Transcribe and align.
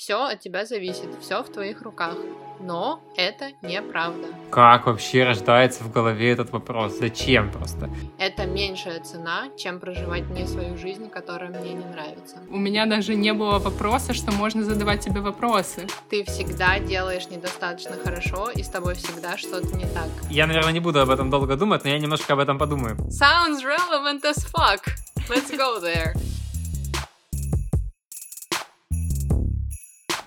Все 0.00 0.24
от 0.24 0.40
тебя 0.40 0.64
зависит, 0.64 1.10
все 1.20 1.42
в 1.42 1.52
твоих 1.52 1.82
руках. 1.82 2.14
Но 2.58 3.02
это 3.16 3.50
неправда. 3.60 4.28
Как 4.50 4.86
вообще 4.86 5.24
рождается 5.24 5.84
в 5.84 5.92
голове 5.92 6.30
этот 6.30 6.52
вопрос? 6.52 6.98
Зачем 6.98 7.52
просто? 7.52 7.90
Это 8.18 8.46
меньшая 8.46 9.00
цена, 9.00 9.50
чем 9.58 9.78
проживать 9.78 10.22
мне 10.22 10.46
свою 10.46 10.78
жизнь, 10.78 11.10
которая 11.10 11.50
мне 11.50 11.74
не 11.74 11.84
нравится. 11.84 12.38
У 12.48 12.56
меня 12.56 12.86
даже 12.86 13.14
не 13.14 13.34
было 13.34 13.58
вопроса, 13.58 14.14
что 14.14 14.32
можно 14.32 14.64
задавать 14.64 15.04
тебе 15.04 15.20
вопросы. 15.20 15.86
Ты 16.08 16.24
всегда 16.24 16.78
делаешь 16.78 17.28
недостаточно 17.28 17.96
хорошо, 18.02 18.48
и 18.48 18.62
с 18.62 18.68
тобой 18.68 18.94
всегда 18.94 19.36
что-то 19.36 19.76
не 19.76 19.84
так. 19.84 20.08
Я, 20.30 20.46
наверное, 20.46 20.72
не 20.72 20.80
буду 20.80 21.02
об 21.02 21.10
этом 21.10 21.28
долго 21.28 21.56
думать, 21.56 21.84
но 21.84 21.90
я 21.90 21.98
немножко 21.98 22.32
об 22.32 22.38
этом 22.38 22.56
подумаю. 22.56 22.96
Sounds 23.10 23.62
relevant 23.62 24.22
as 24.22 24.46
fuck. 24.50 24.80
Let's 25.28 25.50
go 25.50 25.78
there. 25.78 26.14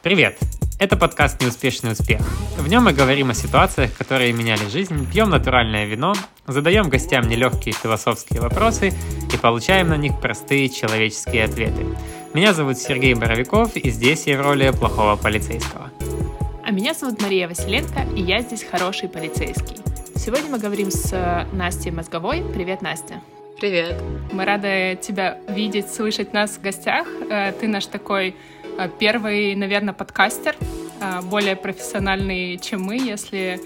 Привет! 0.03 0.37
Это 0.79 0.97
подкаст 0.97 1.41
«Неуспешный 1.41 1.93
успех». 1.93 2.19
В 2.57 2.67
нем 2.67 2.83
мы 2.83 2.91
говорим 2.91 3.29
о 3.29 3.33
ситуациях, 3.33 3.95
которые 3.97 4.33
меняли 4.33 4.67
жизнь, 4.67 5.09
пьем 5.09 5.29
натуральное 5.29 5.85
вино, 5.85 6.13
задаем 6.45 6.89
гостям 6.89 7.29
нелегкие 7.29 7.73
философские 7.73 8.41
вопросы 8.41 8.91
и 9.33 9.37
получаем 9.37 9.87
на 9.87 9.95
них 9.95 10.19
простые 10.19 10.67
человеческие 10.67 11.45
ответы. 11.45 11.85
Меня 12.33 12.53
зовут 12.53 12.79
Сергей 12.79 13.13
Боровиков, 13.13 13.77
и 13.77 13.89
здесь 13.91 14.27
я 14.27 14.37
в 14.37 14.41
роли 14.41 14.71
плохого 14.71 15.15
полицейского. 15.15 15.89
А 16.65 16.71
меня 16.71 16.93
зовут 16.93 17.21
Мария 17.21 17.47
Василенко, 17.47 18.05
и 18.13 18.21
я 18.21 18.41
здесь 18.41 18.65
хороший 18.65 19.07
полицейский. 19.07 19.77
Сегодня 20.17 20.49
мы 20.49 20.59
говорим 20.59 20.91
с 20.91 21.47
Настей 21.53 21.91
Мозговой. 21.91 22.43
Привет, 22.53 22.81
Настя. 22.81 23.21
Привет. 23.57 23.95
Мы 24.33 24.43
рады 24.43 24.99
тебя 25.01 25.37
видеть, 25.47 25.89
слышать 25.89 26.33
нас 26.33 26.57
в 26.57 26.61
гостях. 26.61 27.07
Э, 27.29 27.53
ты 27.53 27.69
наш 27.69 27.85
такой 27.85 28.31
Э, 28.31 28.52
первый, 28.99 29.55
наверное, 29.55 29.93
подкастер, 29.93 30.55
э, 31.01 31.21
более 31.21 31.55
профессиональный, 31.55 32.57
чем 32.57 32.81
мы, 32.81 32.95
если, 32.97 33.59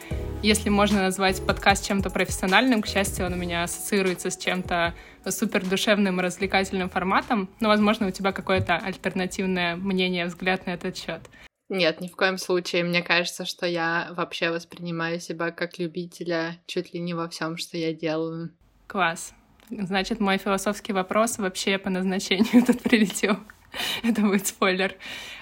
если 0.44 0.70
можно 0.70 1.02
назвать 1.02 1.46
подкаст 1.46 1.86
чем-то 1.86 2.10
профессиональным. 2.10 2.82
К 2.82 2.88
счастью, 2.88 3.26
он 3.26 3.34
у 3.34 3.38
меня 3.38 3.64
ассоциируется 3.64 4.30
с 4.30 4.38
чем-то 4.38 4.94
супер 5.30 5.66
душевным 5.66 6.20
и 6.20 6.24
развлекательным 6.24 6.90
форматом. 6.90 7.50
Но, 7.60 7.70
возможно, 7.70 8.08
у 8.08 8.12
тебя 8.12 8.32
какое-то 8.32 8.78
альтернативное 8.78 9.76
мнение, 9.76 10.26
взгляд 10.26 10.66
на 10.66 10.72
этот 10.72 10.98
счет. 10.98 11.22
Нет, 11.70 12.00
ни 12.00 12.08
в 12.08 12.16
коем 12.16 12.38
случае. 12.38 12.84
Мне 12.84 13.02
кажется, 13.02 13.46
что 13.46 13.66
я 13.66 14.10
вообще 14.12 14.52
воспринимаю 14.52 15.20
себя 15.20 15.52
как 15.52 15.80
любителя 15.80 16.58
чуть 16.66 16.94
ли 16.94 17.00
не 17.00 17.14
во 17.14 17.28
всем, 17.28 17.58
что 17.58 17.78
я 17.78 17.94
делаю. 17.94 18.52
Класс. 18.88 19.34
Значит, 19.70 20.22
мой 20.22 20.38
философский 20.38 20.94
вопрос 20.94 21.38
вообще 21.40 21.78
по 21.78 21.90
назначению 21.90 22.64
тут 22.66 22.82
прилетел. 22.82 23.38
Это 24.04 24.22
будет 24.22 24.48
спойлер. 24.48 24.96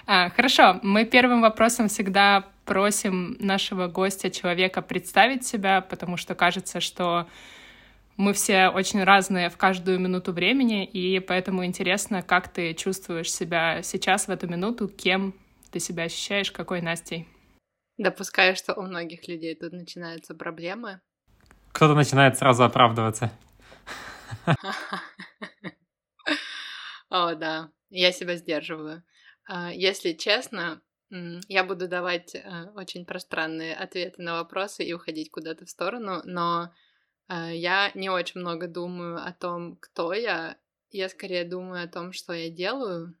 А, 0.06 0.30
хорошо, 0.30 0.78
мы 0.82 1.04
первым 1.04 1.40
вопросом 1.40 1.88
всегда 1.88 2.44
просим 2.64 3.36
нашего 3.38 3.86
гостя, 3.86 4.30
человека, 4.30 4.82
представить 4.82 5.46
себя, 5.46 5.80
потому 5.80 6.16
что 6.16 6.34
кажется, 6.34 6.80
что 6.80 7.28
мы 8.16 8.32
все 8.32 8.68
очень 8.68 9.04
разные 9.04 9.50
в 9.50 9.56
каждую 9.56 9.98
минуту 10.00 10.32
времени, 10.32 10.84
и 10.84 11.20
поэтому 11.20 11.64
интересно, 11.64 12.22
как 12.22 12.48
ты 12.48 12.74
чувствуешь 12.74 13.32
себя 13.32 13.82
сейчас 13.82 14.26
в 14.26 14.30
эту 14.30 14.48
минуту, 14.48 14.88
кем 14.88 15.34
ты 15.70 15.80
себя 15.80 16.04
ощущаешь, 16.04 16.50
какой 16.50 16.80
Настей. 16.80 17.28
Допускаю, 17.98 18.56
что 18.56 18.74
у 18.74 18.82
многих 18.82 19.28
людей 19.28 19.54
тут 19.54 19.72
начинаются 19.72 20.34
проблемы. 20.34 21.00
Кто-то 21.72 21.94
начинает 21.94 22.36
сразу 22.38 22.64
оправдываться. 22.64 23.30
О, 27.08 27.34
да. 27.34 27.70
Я 27.90 28.12
себя 28.12 28.36
сдерживаю. 28.36 29.02
А, 29.46 29.72
если 29.72 30.12
честно, 30.12 30.82
я 31.10 31.62
буду 31.62 31.86
давать 31.86 32.34
э, 32.34 32.70
очень 32.74 33.06
пространные 33.06 33.74
ответы 33.74 34.22
на 34.22 34.34
вопросы 34.34 34.84
и 34.84 34.92
уходить 34.92 35.30
куда-то 35.30 35.64
в 35.64 35.70
сторону, 35.70 36.20
но 36.24 36.74
э, 37.28 37.54
я 37.54 37.92
не 37.94 38.10
очень 38.10 38.40
много 38.40 38.66
думаю 38.66 39.24
о 39.24 39.32
том, 39.32 39.76
кто 39.76 40.12
я. 40.12 40.58
Я 40.90 41.08
скорее 41.08 41.44
думаю 41.44 41.84
о 41.84 41.88
том, 41.88 42.12
что 42.12 42.32
я 42.32 42.50
делаю. 42.50 43.16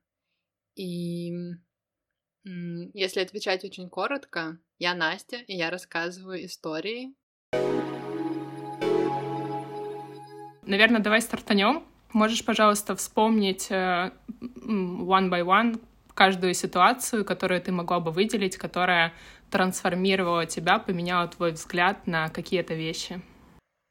И 0.74 1.32
если 2.44 3.20
отвечать 3.20 3.64
очень 3.64 3.88
коротко, 3.88 4.58
я 4.78 4.94
Настя, 4.94 5.36
и 5.36 5.56
я 5.56 5.70
рассказываю 5.70 6.44
истории. 6.44 7.14
Наверное, 10.62 11.00
давай 11.00 11.20
стартанем. 11.22 11.86
Можешь, 12.12 12.44
пожалуйста, 12.44 12.96
вспомнить 12.96 13.70
э, 13.70 14.10
one 14.40 15.30
by 15.30 15.42
one 15.44 15.80
каждую 16.14 16.54
ситуацию, 16.54 17.24
которую 17.24 17.60
ты 17.60 17.72
могла 17.72 18.00
бы 18.00 18.10
выделить, 18.10 18.56
которая 18.56 19.12
трансформировала 19.50 20.46
тебя, 20.46 20.78
поменяла 20.78 21.28
твой 21.28 21.52
взгляд 21.52 22.06
на 22.06 22.28
какие-то 22.28 22.74
вещи? 22.74 23.20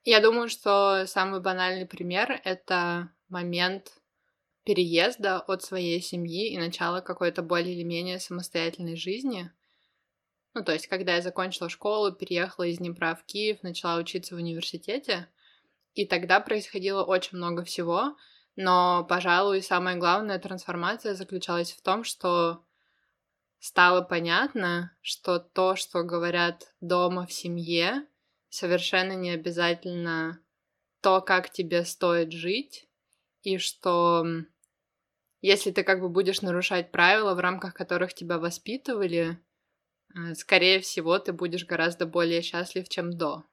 Я 0.03 0.21
думаю, 0.21 0.49
что 0.49 1.05
самый 1.07 1.41
банальный 1.41 1.85
пример— 1.85 2.39
это 2.43 3.09
момент 3.29 3.91
переезда 4.63 5.39
от 5.39 5.63
своей 5.63 6.01
семьи 6.01 6.51
и 6.51 6.57
начала 6.57 7.01
какой-то 7.01 7.41
более 7.43 7.75
или 7.75 7.83
менее 7.83 8.19
самостоятельной 8.19 8.95
жизни. 8.95 9.51
Ну, 10.55 10.63
то 10.63 10.73
есть, 10.73 10.87
когда 10.87 11.15
я 11.15 11.21
закончила 11.21 11.69
школу, 11.69 12.11
переехала 12.11 12.65
из 12.65 12.77
Днепра 12.79 13.15
в 13.15 13.25
Киев, 13.25 13.61
начала 13.61 13.97
учиться 13.97 14.35
в 14.35 14.39
университете, 14.39 15.27
и 15.95 16.05
тогда 16.05 16.39
происходило 16.41 17.03
очень 17.03 17.37
много 17.37 17.63
всего, 17.63 18.15
но, 18.55 19.05
пожалуй, 19.09 19.61
самая 19.61 19.95
главная 19.95 20.39
трансформация 20.39 21.15
заключалась 21.15 21.71
в 21.71 21.81
том, 21.81 22.03
что 22.03 22.63
стало 23.59 24.01
понятно, 24.01 24.95
что 25.01 25.39
то, 25.39 25.75
что 25.75 26.03
говорят 26.03 26.73
дома 26.81 27.25
в 27.25 27.33
семье, 27.33 28.05
совершенно 28.49 29.13
не 29.13 29.31
обязательно 29.31 30.39
то, 31.01 31.21
как 31.21 31.49
тебе 31.49 31.85
стоит 31.85 32.31
жить, 32.31 32.87
и 33.41 33.57
что 33.57 34.25
если 35.41 35.71
ты 35.71 35.83
как 35.83 36.01
бы 36.01 36.09
будешь 36.09 36.41
нарушать 36.41 36.91
правила, 36.91 37.35
в 37.35 37.39
рамках 37.39 37.73
которых 37.73 38.13
тебя 38.13 38.37
воспитывали, 38.37 39.39
э, 40.13 40.33
скорее 40.35 40.81
всего, 40.81 41.19
ты 41.19 41.31
будешь 41.31 41.65
гораздо 41.65 42.05
более 42.05 42.41
счастлив, 42.41 42.89
чем 42.89 43.17
до. 43.17 43.45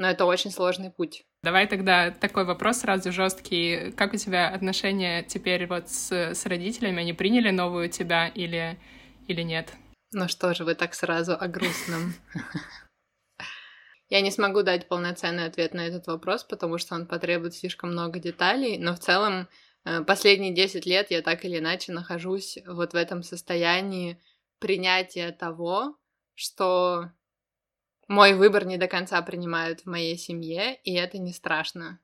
Но 0.00 0.08
это 0.08 0.24
очень 0.24 0.50
сложный 0.50 0.90
путь. 0.90 1.24
Давай 1.42 1.66
тогда 1.66 2.10
такой 2.10 2.46
вопрос 2.46 2.78
сразу 2.78 3.12
жесткий. 3.12 3.92
Как 3.92 4.14
у 4.14 4.16
тебя 4.16 4.48
отношения 4.48 5.22
теперь 5.22 5.66
вот 5.66 5.90
с, 5.90 6.10
с 6.10 6.46
родителями? 6.46 7.02
Они 7.02 7.12
приняли 7.12 7.50
новую 7.50 7.90
тебя 7.90 8.28
или, 8.28 8.78
или 9.28 9.42
нет? 9.42 9.74
Ну 10.12 10.26
что 10.26 10.54
же, 10.54 10.64
вы 10.64 10.74
так 10.74 10.94
сразу 10.94 11.36
о 11.38 11.46
грустном. 11.48 12.14
Я 14.08 14.22
не 14.22 14.30
смогу 14.30 14.62
дать 14.62 14.88
полноценный 14.88 15.44
ответ 15.44 15.74
на 15.74 15.86
этот 15.86 16.06
вопрос, 16.06 16.44
потому 16.44 16.78
что 16.78 16.94
он 16.94 17.06
потребует 17.06 17.54
слишком 17.54 17.92
много 17.92 18.18
деталей, 18.20 18.78
но 18.78 18.94
в 18.94 19.00
целом 19.00 19.48
э, 19.84 20.00
последние 20.04 20.54
10 20.54 20.86
лет 20.86 21.10
я 21.10 21.20
так 21.20 21.44
или 21.44 21.58
иначе 21.58 21.92
нахожусь 21.92 22.56
вот 22.66 22.94
в 22.94 22.96
этом 22.96 23.22
состоянии 23.22 24.18
принятия 24.60 25.30
того, 25.30 25.98
что 26.34 27.10
мой 28.10 28.34
выбор 28.34 28.66
не 28.66 28.76
до 28.76 28.88
конца 28.88 29.22
принимают 29.22 29.82
в 29.82 29.86
моей 29.86 30.18
семье, 30.18 30.74
и 30.82 30.92
это 30.94 31.18
не 31.18 31.32
страшно. 31.32 32.00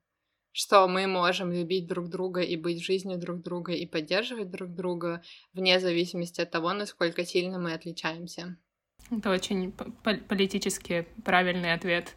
Что 0.53 0.87
мы 0.87 1.09
можем 1.09 1.51
любить 1.51 1.89
друг 1.89 2.09
друга 2.09 2.43
и 2.43 2.57
быть 2.57 2.81
в 2.81 2.85
жизни 2.85 3.17
друг 3.17 3.43
друга 3.43 3.73
и 3.73 3.87
поддерживать 3.87 4.49
друг 4.53 4.73
друга 4.73 5.21
вне 5.53 5.81
зависимости 5.81 6.41
от 6.41 6.53
того, 6.53 6.73
насколько 6.73 7.25
сильно 7.25 7.59
мы 7.59 7.73
отличаемся. 7.73 8.57
Это 9.11 9.31
очень 9.31 9.73
политически 9.73 11.09
правильный 11.25 11.73
ответ. 11.73 12.15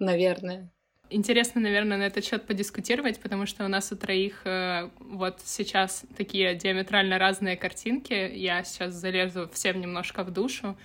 Наверное. 0.00 0.72
Интересно, 1.10 1.60
наверное, 1.60 1.96
на 1.96 2.06
этот 2.06 2.24
счет 2.24 2.44
подискутировать, 2.44 3.20
потому 3.20 3.46
что 3.46 3.64
у 3.64 3.68
нас 3.68 3.92
у 3.92 3.96
троих 3.96 4.44
э, 4.46 4.90
вот 4.98 5.40
сейчас 5.44 6.04
такие 6.16 6.56
диаметрально 6.56 7.18
разные 7.18 7.56
картинки. 7.56 8.14
Я 8.14 8.64
сейчас 8.64 8.94
залезу 8.94 9.48
всем 9.52 9.80
немножко 9.80 10.24
в 10.24 10.32
душу. 10.32 10.76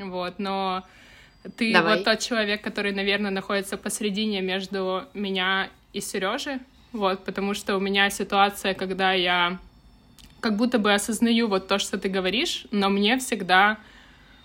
Вот, 0.00 0.38
но 0.38 0.84
ты 1.56 1.72
Давай. 1.72 1.96
вот 1.96 2.04
тот 2.04 2.18
человек, 2.20 2.62
который, 2.62 2.92
наверное, 2.92 3.30
находится 3.30 3.76
посередине 3.76 4.40
между 4.40 5.04
меня 5.14 5.68
и 5.92 6.00
Сережи. 6.00 6.60
Вот, 6.92 7.24
потому 7.24 7.54
что 7.54 7.76
у 7.76 7.80
меня 7.80 8.10
ситуация, 8.10 8.74
когда 8.74 9.12
я 9.12 9.58
как 10.40 10.56
будто 10.56 10.78
бы 10.78 10.92
осознаю 10.92 11.48
вот 11.48 11.68
то, 11.68 11.78
что 11.78 11.98
ты 11.98 12.08
говоришь, 12.08 12.66
но 12.70 12.88
мне 12.88 13.18
всегда 13.18 13.78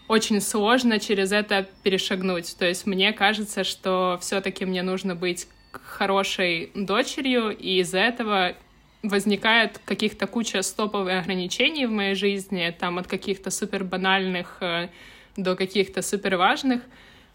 очень 0.07 0.41
сложно 0.41 0.99
через 0.99 1.31
это 1.31 1.67
перешагнуть. 1.83 2.55
То 2.57 2.65
есть 2.65 2.85
мне 2.85 3.13
кажется, 3.13 3.63
что 3.63 4.19
все-таки 4.21 4.65
мне 4.65 4.83
нужно 4.83 5.15
быть 5.15 5.47
хорошей 5.71 6.71
дочерью, 6.75 7.55
и 7.57 7.79
из-за 7.79 7.99
этого 7.99 8.55
возникает 9.01 9.79
каких-то 9.85 10.27
куча 10.27 10.61
стоповых 10.61 11.23
ограничений 11.23 11.85
в 11.85 11.91
моей 11.91 12.15
жизни, 12.15 12.75
там 12.77 12.97
от 12.97 13.07
каких-то 13.07 13.51
супер 13.51 13.83
банальных 13.83 14.57
э, 14.61 14.89
до 15.35 15.55
каких-то 15.55 16.01
супер 16.01 16.37
важных. 16.37 16.81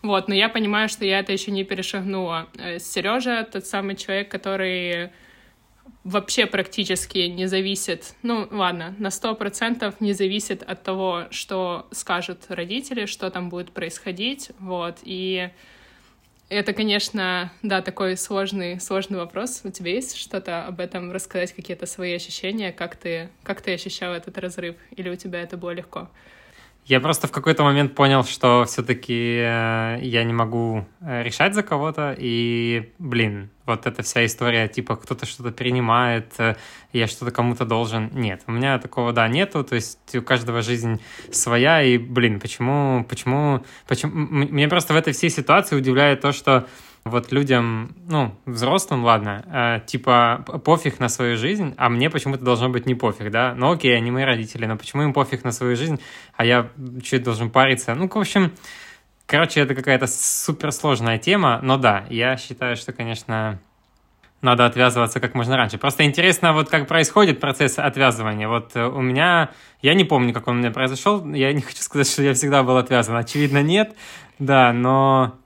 Вот, 0.02 0.28
но 0.28 0.34
я 0.34 0.48
понимаю, 0.48 0.88
что 0.88 1.04
я 1.04 1.18
это 1.18 1.32
еще 1.32 1.50
не 1.50 1.64
перешагнула. 1.64 2.48
Э, 2.58 2.78
Сережа 2.78 3.46
тот 3.50 3.66
самый 3.66 3.96
человек, 3.96 4.30
который 4.30 5.10
вообще 6.04 6.46
практически 6.46 7.18
не 7.18 7.46
зависит, 7.46 8.14
ну 8.22 8.48
ладно, 8.50 8.94
на 8.98 9.10
сто 9.10 9.34
процентов 9.34 10.00
не 10.00 10.14
зависит 10.14 10.62
от 10.62 10.82
того, 10.82 11.24
что 11.30 11.86
скажут 11.90 12.46
родители, 12.48 13.04
что 13.04 13.30
там 13.30 13.50
будет 13.50 13.72
происходить, 13.72 14.50
вот, 14.58 14.98
и 15.02 15.50
это, 16.50 16.72
конечно, 16.72 17.52
да, 17.62 17.80
такой 17.80 18.16
сложный, 18.16 18.80
сложный 18.80 19.18
вопрос. 19.18 19.60
У 19.62 19.70
тебя 19.70 19.92
есть 19.92 20.16
что-то 20.16 20.66
об 20.66 20.80
этом 20.80 21.12
рассказать, 21.12 21.52
какие-то 21.52 21.86
свои 21.86 22.12
ощущения, 22.12 22.72
как 22.72 22.96
ты, 22.96 23.30
как 23.44 23.60
ты 23.60 23.72
ощущал 23.72 24.12
этот 24.14 24.36
разрыв, 24.36 24.74
или 24.90 25.08
у 25.08 25.14
тебя 25.14 25.42
это 25.42 25.56
было 25.56 25.70
легко? 25.70 26.10
Я 26.90 26.98
просто 26.98 27.28
в 27.28 27.30
какой-то 27.30 27.62
момент 27.62 27.94
понял, 27.94 28.24
что 28.24 28.64
все-таки 28.64 29.36
э, 29.38 29.98
я 30.02 30.24
не 30.24 30.32
могу 30.32 30.88
э, 31.00 31.22
решать 31.22 31.54
за 31.54 31.62
кого-то, 31.62 32.16
и, 32.18 32.92
блин, 32.98 33.50
вот 33.64 33.86
эта 33.86 34.02
вся 34.02 34.26
история, 34.26 34.66
типа, 34.66 34.96
кто-то 34.96 35.24
что-то 35.24 35.52
принимает, 35.52 36.32
э, 36.38 36.56
я 36.92 37.06
что-то 37.06 37.30
кому-то 37.30 37.64
должен. 37.64 38.10
Нет, 38.12 38.42
у 38.48 38.50
меня 38.50 38.76
такого, 38.80 39.12
да, 39.12 39.28
нету, 39.28 39.62
то 39.62 39.76
есть 39.76 40.16
у 40.16 40.22
каждого 40.22 40.62
жизнь 40.62 41.00
своя, 41.30 41.80
и, 41.80 41.96
блин, 41.96 42.40
почему, 42.40 43.04
почему, 43.08 43.64
почему... 43.86 44.12
Мне 44.12 44.66
просто 44.66 44.92
в 44.92 44.96
этой 44.96 45.12
всей 45.12 45.30
ситуации 45.30 45.76
удивляет 45.76 46.22
то, 46.22 46.32
что 46.32 46.66
вот 47.04 47.32
людям, 47.32 47.96
ну, 48.08 48.34
взрослым, 48.44 49.04
ладно, 49.04 49.44
э, 49.46 49.86
типа 49.86 50.44
пофиг 50.64 51.00
на 51.00 51.08
свою 51.08 51.36
жизнь, 51.36 51.74
а 51.78 51.88
мне 51.88 52.10
почему-то 52.10 52.44
должно 52.44 52.68
быть 52.68 52.86
не 52.86 52.94
пофиг, 52.94 53.30
да? 53.30 53.54
Ну 53.56 53.72
окей, 53.72 53.96
они 53.96 54.10
мои 54.10 54.24
родители, 54.24 54.66
но 54.66 54.76
почему 54.76 55.02
им 55.02 55.12
пофиг 55.12 55.42
на 55.44 55.52
свою 55.52 55.76
жизнь, 55.76 56.00
а 56.36 56.44
я 56.44 56.68
чуть 57.02 57.22
должен 57.22 57.50
париться? 57.50 57.94
Ну, 57.94 58.08
в 58.08 58.16
общем, 58.16 58.52
короче, 59.26 59.60
это 59.60 59.74
какая-то 59.74 60.06
суперсложная 60.06 61.18
тема, 61.18 61.60
но 61.62 61.78
да, 61.78 62.04
я 62.10 62.36
считаю, 62.36 62.76
что, 62.76 62.92
конечно, 62.92 63.58
надо 64.42 64.66
отвязываться 64.66 65.20
как 65.20 65.34
можно 65.34 65.56
раньше. 65.56 65.78
Просто 65.78 66.04
интересно, 66.04 66.52
вот 66.52 66.68
как 66.68 66.86
происходит 66.86 67.40
процесс 67.40 67.78
отвязывания. 67.78 68.48
Вот 68.48 68.72
э, 68.74 68.86
у 68.86 69.00
меня, 69.00 69.50
я 69.82 69.94
не 69.94 70.04
помню, 70.04 70.32
как 70.32 70.48
он 70.48 70.56
у 70.56 70.58
меня 70.60 70.70
произошел, 70.70 71.26
я 71.32 71.52
не 71.52 71.60
хочу 71.62 71.82
сказать, 71.82 72.10
что 72.10 72.22
я 72.22 72.34
всегда 72.34 72.62
был 72.62 72.76
отвязан, 72.76 73.16
очевидно, 73.16 73.62
нет, 73.62 73.94
да, 74.38 74.72
но 74.72 75.39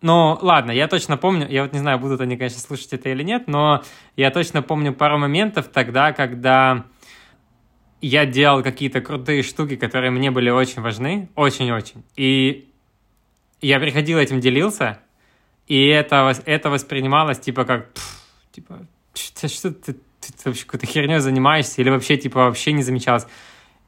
ну, 0.00 0.38
ладно, 0.40 0.70
я 0.70 0.86
точно 0.86 1.16
помню, 1.16 1.48
я 1.48 1.62
вот 1.62 1.72
не 1.72 1.80
знаю, 1.80 1.98
будут 1.98 2.20
они, 2.20 2.36
конечно, 2.36 2.60
слушать 2.60 2.92
это 2.92 3.08
или 3.08 3.22
нет, 3.22 3.48
но 3.48 3.82
я 4.16 4.30
точно 4.30 4.62
помню 4.62 4.92
пару 4.94 5.18
моментов 5.18 5.68
тогда, 5.68 6.12
когда 6.12 6.84
я 8.00 8.24
делал 8.26 8.62
какие-то 8.62 9.00
крутые 9.00 9.42
штуки, 9.42 9.76
которые 9.76 10.10
мне 10.10 10.30
были 10.30 10.50
очень 10.50 10.82
важны, 10.82 11.28
очень-очень. 11.34 12.04
И 12.14 12.68
я 13.60 13.80
приходил 13.80 14.18
этим 14.18 14.40
делился, 14.40 15.00
и 15.66 15.86
это, 15.88 16.32
это 16.46 16.70
воспринималось 16.70 17.40
типа 17.40 17.64
как, 17.64 17.88
типа, 18.52 18.86
что, 19.14 19.48
что 19.48 19.72
ты, 19.72 19.94
ты, 19.94 20.32
ты 20.32 20.48
вообще 20.48 20.64
какой-то 20.64 20.86
херней 20.86 21.18
занимаешься, 21.18 21.80
или 21.80 21.90
вообще, 21.90 22.16
типа, 22.16 22.44
вообще 22.44 22.72
не 22.72 22.82
замечалось. 22.82 23.26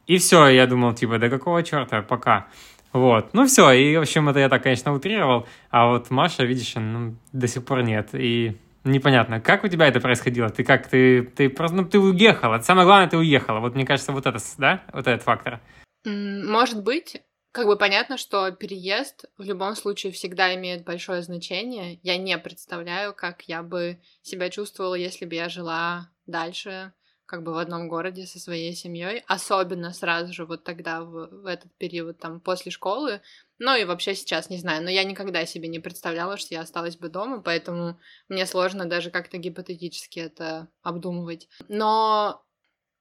И 0.06 0.19
все, 0.19 0.49
я 0.49 0.67
думал, 0.67 0.93
типа, 0.95 1.19
да 1.19 1.29
какого 1.29 1.63
черта, 1.63 2.03
пока. 2.03 2.49
Вот. 2.93 3.35
Ну 3.35 3.47
все, 3.47 3.71
и, 3.71 3.97
в 3.97 4.01
общем, 4.01 4.29
это 4.29 4.41
я 4.41 4.49
так, 4.49 4.63
конечно, 4.63 4.93
утрировал, 4.93 5.47
а 5.71 5.89
вот 5.89 6.11
Маша, 6.11 6.45
видишь, 6.45 6.75
ну, 6.75 7.15
до 7.33 7.47
сих 7.47 7.65
пор 7.65 7.83
нет. 7.83 8.11
И 8.15 8.57
непонятно, 8.85 9.41
как 9.41 9.65
у 9.65 9.69
тебя 9.69 9.87
это 9.87 10.01
происходило? 10.01 10.49
Ты 10.51 10.65
как, 10.65 10.89
ты, 10.89 11.23
ты 11.23 11.49
просто, 11.49 11.77
ну, 11.77 11.85
ты 11.85 11.99
уехала. 11.99 12.59
Самое 12.61 12.87
главное, 12.87 13.09
ты 13.09 13.17
уехала. 13.17 13.61
Вот 13.61 13.75
мне 13.75 13.87
кажется, 13.87 14.13
вот 14.13 14.27
это, 14.27 14.39
да, 14.59 14.83
вот 14.93 15.07
этот 15.07 15.23
фактор. 15.23 15.61
Может 16.05 16.83
быть, 16.83 17.23
как 17.53 17.67
бы 17.67 17.77
понятно, 17.77 18.17
что 18.17 18.51
переезд 18.53 19.27
в 19.37 19.43
любом 19.43 19.77
случае 19.77 20.13
всегда 20.13 20.55
имеет 20.55 20.85
большое 20.85 21.23
значение. 21.23 22.01
Я 22.03 22.17
не 22.17 22.37
представляю, 22.39 23.15
как 23.15 23.43
я 23.43 23.63
бы 23.63 24.01
себя 24.23 24.51
чувствовала, 24.51 24.95
если 24.95 25.27
бы 25.27 25.35
я 25.35 25.49
жила 25.49 26.09
дальше 26.27 26.93
как 27.31 27.44
бы 27.44 27.53
в 27.53 27.59
одном 27.59 27.88
городе 27.88 28.27
со 28.27 28.41
своей 28.41 28.75
семьей, 28.75 29.23
особенно 29.29 29.93
сразу 29.93 30.32
же 30.32 30.44
вот 30.44 30.65
тогда, 30.65 31.05
в, 31.05 31.29
в 31.29 31.47
этот 31.47 31.73
период, 31.79 32.19
там, 32.19 32.41
после 32.41 32.73
школы, 32.73 33.23
ну 33.61 33.77
и 33.77 33.85
вообще 33.85 34.17
сейчас, 34.17 34.50
не 34.50 34.59
знаю, 34.59 34.82
но 34.82 34.91
я 34.91 35.05
никогда 35.05 35.47
себе 35.47 35.69
не 35.69 35.79
представляла, 35.79 36.37
что 36.37 36.55
я 36.55 36.62
осталась 36.62 36.97
бы 36.97 37.09
дома, 37.09 37.41
поэтому 37.41 38.00
мне 38.29 38.47
сложно 38.47 38.87
даже 38.87 39.12
как-то 39.12 39.38
гипотетически 39.38 40.19
это 40.19 40.67
обдумывать. 40.82 41.49
Но 41.69 42.44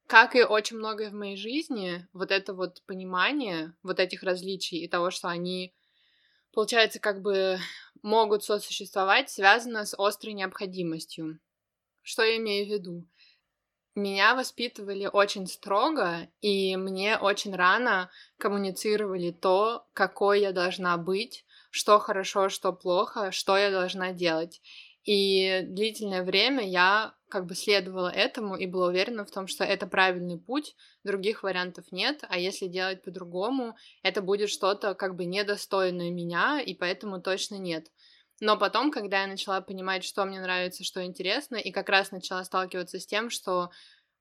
как 0.06 0.36
и 0.36 0.44
очень 0.44 0.78
многое 0.78 1.10
в 1.10 1.16
моей 1.16 1.36
жизни, 1.36 2.08
вот 2.14 2.30
это 2.30 2.54
вот 2.54 2.84
понимание 2.86 3.74
вот 3.82 4.00
этих 4.00 4.22
различий 4.22 4.78
и 4.78 4.88
того, 4.88 5.10
что 5.10 5.30
они, 5.30 5.74
получается, 6.54 7.00
как 7.00 7.24
бы 7.24 7.58
могут 8.04 8.44
сосуществовать, 8.44 9.32
связано 9.32 9.86
с 9.86 9.96
острой 9.98 10.34
необходимостью. 10.34 11.40
Что 12.04 12.22
я 12.22 12.38
имею 12.38 12.68
в 12.68 12.70
виду? 12.70 13.08
Меня 14.00 14.34
воспитывали 14.34 15.10
очень 15.12 15.46
строго, 15.46 16.30
и 16.40 16.78
мне 16.78 17.18
очень 17.18 17.54
рано 17.54 18.10
коммуницировали 18.38 19.32
то, 19.32 19.86
какой 19.92 20.40
я 20.40 20.54
должна 20.54 20.96
быть, 20.96 21.44
что 21.70 22.00
хорошо, 22.00 22.48
что 22.48 22.72
плохо, 22.72 23.32
что 23.32 23.58
я 23.58 23.72
должна 23.72 24.14
делать. 24.14 24.62
И 25.04 25.64
длительное 25.64 26.24
время 26.24 26.66
я 26.66 27.14
как 27.28 27.46
бы 27.46 27.56
следовала 27.56 28.08
этому 28.08 28.56
и 28.56 28.68
была 28.68 28.88
уверена 28.88 29.26
в 29.26 29.32
том, 29.32 29.48
что 29.48 29.66
это 29.66 29.86
правильный 29.86 30.38
путь, 30.38 30.78
других 31.04 31.44
вариантов 31.44 31.92
нет, 31.92 32.24
а 32.30 32.40
если 32.40 32.68
делать 32.68 33.04
по-другому, 33.04 33.76
это 34.02 34.22
будет 34.22 34.50
что-то 34.50 34.96
как 34.96 35.18
бы 35.18 35.26
недостойное 35.26 36.10
меня, 36.10 36.62
и 36.62 36.74
поэтому 36.74 37.22
точно 37.22 37.56
нет. 37.56 37.92
Но 38.42 38.58
потом, 38.58 38.92
когда 38.92 39.22
я 39.22 39.28
начала 39.28 39.62
понимать, 39.62 40.04
что 40.04 40.26
мне 40.26 40.40
нравится, 40.40 40.84
что 40.84 41.04
интересно, 41.04 41.58
и 41.58 41.72
как 41.72 41.90
раз 41.90 42.12
начала 42.12 42.44
сталкиваться 42.44 43.00
с 43.00 43.06
тем, 43.06 43.30
что 43.30 43.72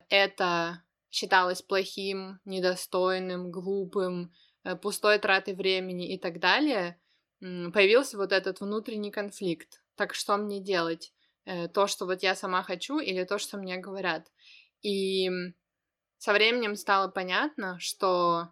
это 0.09 0.83
считалось 1.11 1.63
плохим, 1.63 2.41
недостойным, 2.45 3.51
глупым, 3.51 4.33
э, 4.65 4.77
пустой 4.77 5.19
тратой 5.19 5.55
времени 5.55 6.13
и 6.13 6.19
так 6.19 6.41
далее, 6.41 7.01
появился 7.41 8.17
вот 8.17 8.33
этот 8.33 8.61
внутренний 8.61 9.13
конфликт. 9.13 9.83
Так 9.95 10.15
что 10.15 10.37
мне 10.37 10.61
делать? 10.61 11.13
Э, 11.45 11.69
то, 11.69 11.87
что 11.87 12.05
вот 12.05 12.23
я 12.23 12.35
сама 12.35 12.63
хочу, 12.63 12.99
или 12.99 13.25
то, 13.25 13.39
что 13.39 13.57
мне 13.57 13.77
говорят? 13.77 14.31
И 14.83 15.31
со 16.19 16.33
временем 16.33 16.75
стало 16.77 17.09
понятно, 17.09 17.79
что 17.79 18.49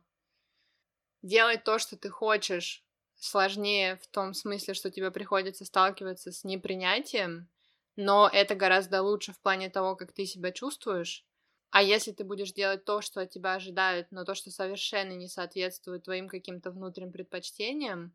делать 1.23 1.65
то, 1.65 1.79
что 1.79 1.97
ты 1.97 2.09
хочешь, 2.09 2.86
сложнее 3.19 3.97
в 3.97 4.07
том 4.09 4.35
смысле, 4.35 4.75
что 4.75 4.91
тебе 4.91 5.11
приходится 5.11 5.65
сталкиваться 5.65 6.33
с 6.33 6.45
непринятием, 6.45 7.49
но 7.97 8.29
это 8.33 8.55
гораздо 8.55 9.03
лучше 9.03 9.33
в 9.33 9.41
плане 9.41 9.71
того, 9.71 9.97
как 9.97 10.13
ты 10.13 10.27
себя 10.27 10.53
чувствуешь. 10.53 11.25
А 11.71 11.83
если 11.83 12.13
ты 12.13 12.25
будешь 12.25 12.53
делать 12.53 12.85
то, 12.85 13.01
что 13.01 13.21
от 13.21 13.31
тебя 13.31 13.55
ожидают, 13.55 14.09
но 14.11 14.25
то, 14.25 14.35
что 14.35 14.51
совершенно 14.51 15.13
не 15.13 15.29
соответствует 15.29 16.05
твоим 16.05 16.29
каким-то 16.29 16.71
внутренним 16.71 17.13
предпочтениям, 17.13 18.15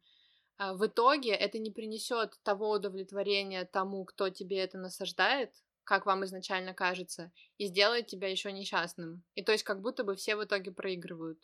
а, 0.58 0.74
в 0.74 0.86
итоге 0.86 1.32
это 1.32 1.60
не 1.60 1.72
принесет 1.72 2.40
того 2.44 2.70
удовлетворения 2.70 3.66
тому, 3.66 4.06
кто 4.06 4.30
тебе 4.30 4.60
это 4.60 4.78
насаждает, 4.78 5.54
как 5.84 6.06
вам 6.06 6.24
изначально 6.26 6.74
кажется, 6.74 7.32
и 7.58 7.66
сделает 7.66 8.08
тебя 8.08 8.28
еще 8.30 8.52
несчастным. 8.52 9.24
И 9.36 9.44
то 9.44 9.52
есть 9.52 9.64
как 9.64 9.82
будто 9.82 10.04
бы 10.04 10.16
все 10.16 10.36
в 10.36 10.44
итоге 10.44 10.72
проигрывают. 10.72 11.40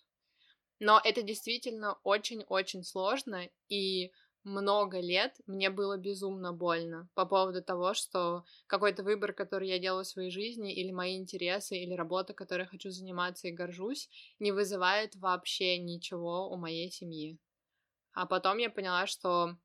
Но 0.80 1.02
это 1.04 1.24
действительно 1.24 1.98
очень-очень 2.04 2.84
сложно, 2.84 3.50
и 3.68 4.12
много 4.44 5.00
лет 5.00 5.36
мне 5.46 5.70
было 5.70 5.98
безумно 5.98 6.54
больно 6.54 7.10
по 7.16 7.26
поводу 7.26 7.62
того, 7.62 7.94
что 7.94 8.46
какой-то 8.68 9.04
выбор, 9.04 9.34
который 9.34 9.68
я 9.68 9.80
делаю 9.80 10.06
в 10.06 10.08
своей 10.08 10.30
жизни, 10.30 10.74
или 10.74 10.92
мои 10.92 11.18
интересы, 11.18 11.78
или 11.78 11.94
работа, 11.94 12.34
которой 12.34 12.62
я 12.62 12.68
хочу 12.68 12.90
заниматься 12.90 13.48
и 13.48 13.52
горжусь, 13.52 14.10
не 14.40 14.52
вызывает 14.52 15.16
вообще 15.16 15.78
ничего 15.78 16.50
у 16.50 16.58
моей 16.58 16.90
семьи. 16.90 17.38
А 18.14 18.26
потом 18.26 18.58
я 18.58 18.70
поняла, 18.70 19.06
что, 19.06 19.58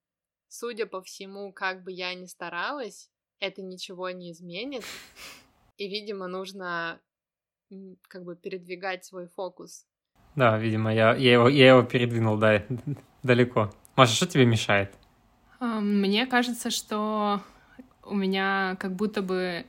судя 0.49 0.87
по 0.87 1.03
всему, 1.03 1.53
как 1.53 1.85
бы 1.85 1.93
я 1.93 2.13
ни 2.15 2.27
старалась, 2.27 3.11
это 3.39 3.63
ничего 3.63 4.11
не 4.11 4.33
изменит. 4.33 4.85
И, 5.77 5.89
видимо, 5.89 6.27
нужно 6.27 7.01
как 8.09 8.25
бы 8.25 8.37
передвигать 8.37 9.05
свой 9.05 9.27
фокус 9.29 9.87
да, 10.35 10.59
видимо, 10.59 10.93
я, 10.93 11.15
я, 11.15 11.33
его, 11.33 11.49
я 11.49 11.69
его 11.69 11.83
передвинул, 11.83 12.37
да, 12.37 12.63
далеко. 13.23 13.73
Маша, 13.97 14.15
что 14.15 14.27
тебе 14.27 14.47
мешает? 14.47 14.95
Мне 15.61 16.27
кажется, 16.27 16.71
что 16.71 17.41
у 18.05 18.15
меня 18.15 18.77
как 18.81 18.95
будто 18.95 19.23
бы 19.23 19.65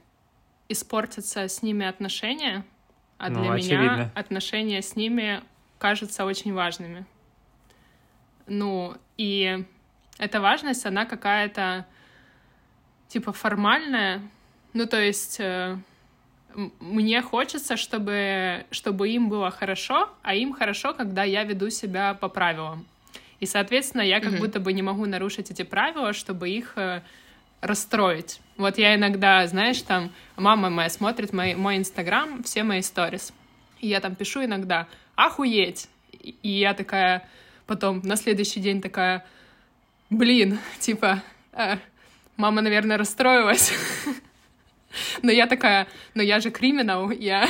испортятся 0.70 1.48
с 1.48 1.62
ними 1.62 1.86
отношения, 1.86 2.66
а 3.18 3.30
ну, 3.30 3.42
для 3.42 3.54
очевидно. 3.54 3.82
меня 3.84 4.12
отношения 4.16 4.82
с 4.82 4.96
ними 4.96 5.44
кажутся 5.78 6.26
очень 6.26 6.54
важными. 6.54 7.06
Ну, 8.48 8.96
и 9.18 9.66
эта 10.18 10.42
важность, 10.42 10.86
она 10.86 11.06
какая-то 11.06 11.86
типа 13.08 13.34
формальная, 13.34 14.22
ну, 14.74 14.88
то 14.88 15.00
есть 15.00 15.40
э, 15.40 15.78
мне 16.80 17.22
хочется, 17.22 17.78
чтобы, 17.78 18.66
чтобы 18.72 19.10
им 19.10 19.30
было 19.30 19.52
хорошо, 19.52 20.10
а 20.22 20.36
им 20.36 20.54
хорошо, 20.54 20.94
когда 20.94 21.24
я 21.24 21.44
веду 21.44 21.70
себя 21.70 22.14
по 22.14 22.30
правилам. 22.30 22.86
И, 23.40 23.46
соответственно, 23.46 24.02
я 24.02 24.20
как 24.20 24.34
mm-hmm. 24.34 24.40
будто 24.40 24.60
бы 24.60 24.74
не 24.74 24.82
могу 24.82 25.06
нарушить 25.06 25.52
эти 25.52 25.64
правила, 25.64 26.14
чтобы 26.14 26.50
их 26.50 26.78
э, 26.78 27.02
расстроить. 27.62 28.40
Вот 28.58 28.78
я 28.78 28.96
иногда, 28.96 29.46
знаешь, 29.48 29.82
там 29.82 30.12
мама 30.38 30.70
моя 30.70 30.90
смотрит 30.90 31.34
мой, 31.34 31.56
мой 31.56 31.78
инстаграм, 31.78 32.44
все 32.44 32.64
мои 32.64 32.82
сторис. 32.82 33.34
И 33.80 33.88
я 33.88 34.00
там 34.00 34.16
пишу 34.16 34.46
иногда 34.46 34.88
«Охуеть!» 35.16 35.88
И 36.22 36.50
я 36.50 36.74
такая 36.74 37.28
потом 37.66 38.02
на 38.04 38.16
следующий 38.16 38.60
день 38.60 38.82
такая 38.82 39.26
«Блин, 40.10 40.60
типа, 40.80 41.24
э, 41.54 41.78
мама, 42.38 42.62
наверное, 42.62 42.98
расстроилась». 42.98 43.74
Но 45.22 45.32
я 45.32 45.48
такая, 45.48 45.88
но 46.14 46.22
я 46.22 46.40
же 46.40 46.52
криминал, 46.52 47.12
я 47.12 47.48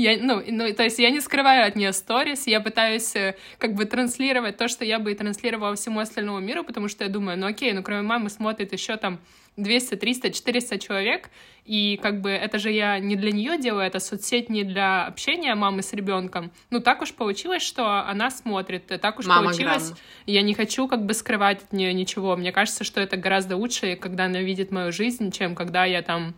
я, 0.00 0.18
ну, 0.20 0.42
ну, 0.46 0.72
то 0.74 0.82
есть 0.82 0.98
я 0.98 1.10
не 1.10 1.20
скрываю 1.20 1.66
от 1.66 1.76
нее 1.76 1.92
сторис, 1.92 2.46
я 2.46 2.60
пытаюсь 2.60 3.14
э, 3.16 3.36
как 3.58 3.74
бы 3.74 3.84
транслировать 3.84 4.56
то, 4.56 4.68
что 4.68 4.84
я 4.84 4.98
бы 4.98 5.12
и 5.12 5.14
транслировала 5.14 5.74
всему 5.76 6.00
остальному 6.00 6.40
миру, 6.40 6.64
потому 6.64 6.88
что 6.88 7.04
я 7.04 7.10
думаю, 7.10 7.38
ну 7.38 7.46
окей, 7.46 7.72
ну 7.72 7.82
кроме 7.82 8.02
мамы 8.02 8.30
смотрит 8.30 8.72
еще 8.72 8.96
там 8.96 9.20
200, 9.56 9.96
300, 9.96 10.30
400 10.30 10.78
человек, 10.78 11.30
и 11.64 11.98
как 12.02 12.20
бы 12.20 12.30
это 12.30 12.58
же 12.58 12.70
я 12.70 12.98
не 12.98 13.16
для 13.16 13.32
нее 13.32 13.58
делаю, 13.58 13.86
это 13.86 14.00
соцсеть 14.00 14.48
не 14.48 14.64
для 14.64 15.06
общения 15.06 15.54
мамы 15.54 15.82
с 15.82 15.92
ребенком. 15.92 16.50
Ну 16.70 16.80
так 16.80 17.02
уж 17.02 17.12
получилось, 17.12 17.62
что 17.62 18.04
она 18.08 18.30
смотрит, 18.30 18.86
так 18.86 19.18
уж 19.18 19.26
Мама 19.26 19.44
получилось. 19.44 19.88
Грамм. 19.88 19.98
Я 20.26 20.42
не 20.42 20.54
хочу 20.54 20.88
как 20.88 21.04
бы 21.04 21.14
скрывать 21.14 21.62
от 21.62 21.72
нее 21.72 21.92
ничего. 21.92 22.36
Мне 22.36 22.52
кажется, 22.52 22.84
что 22.84 23.00
это 23.00 23.16
гораздо 23.16 23.56
лучше, 23.56 23.96
когда 23.96 24.24
она 24.24 24.40
видит 24.40 24.70
мою 24.70 24.92
жизнь, 24.92 25.30
чем 25.30 25.54
когда 25.54 25.84
я 25.84 26.02
там 26.02 26.34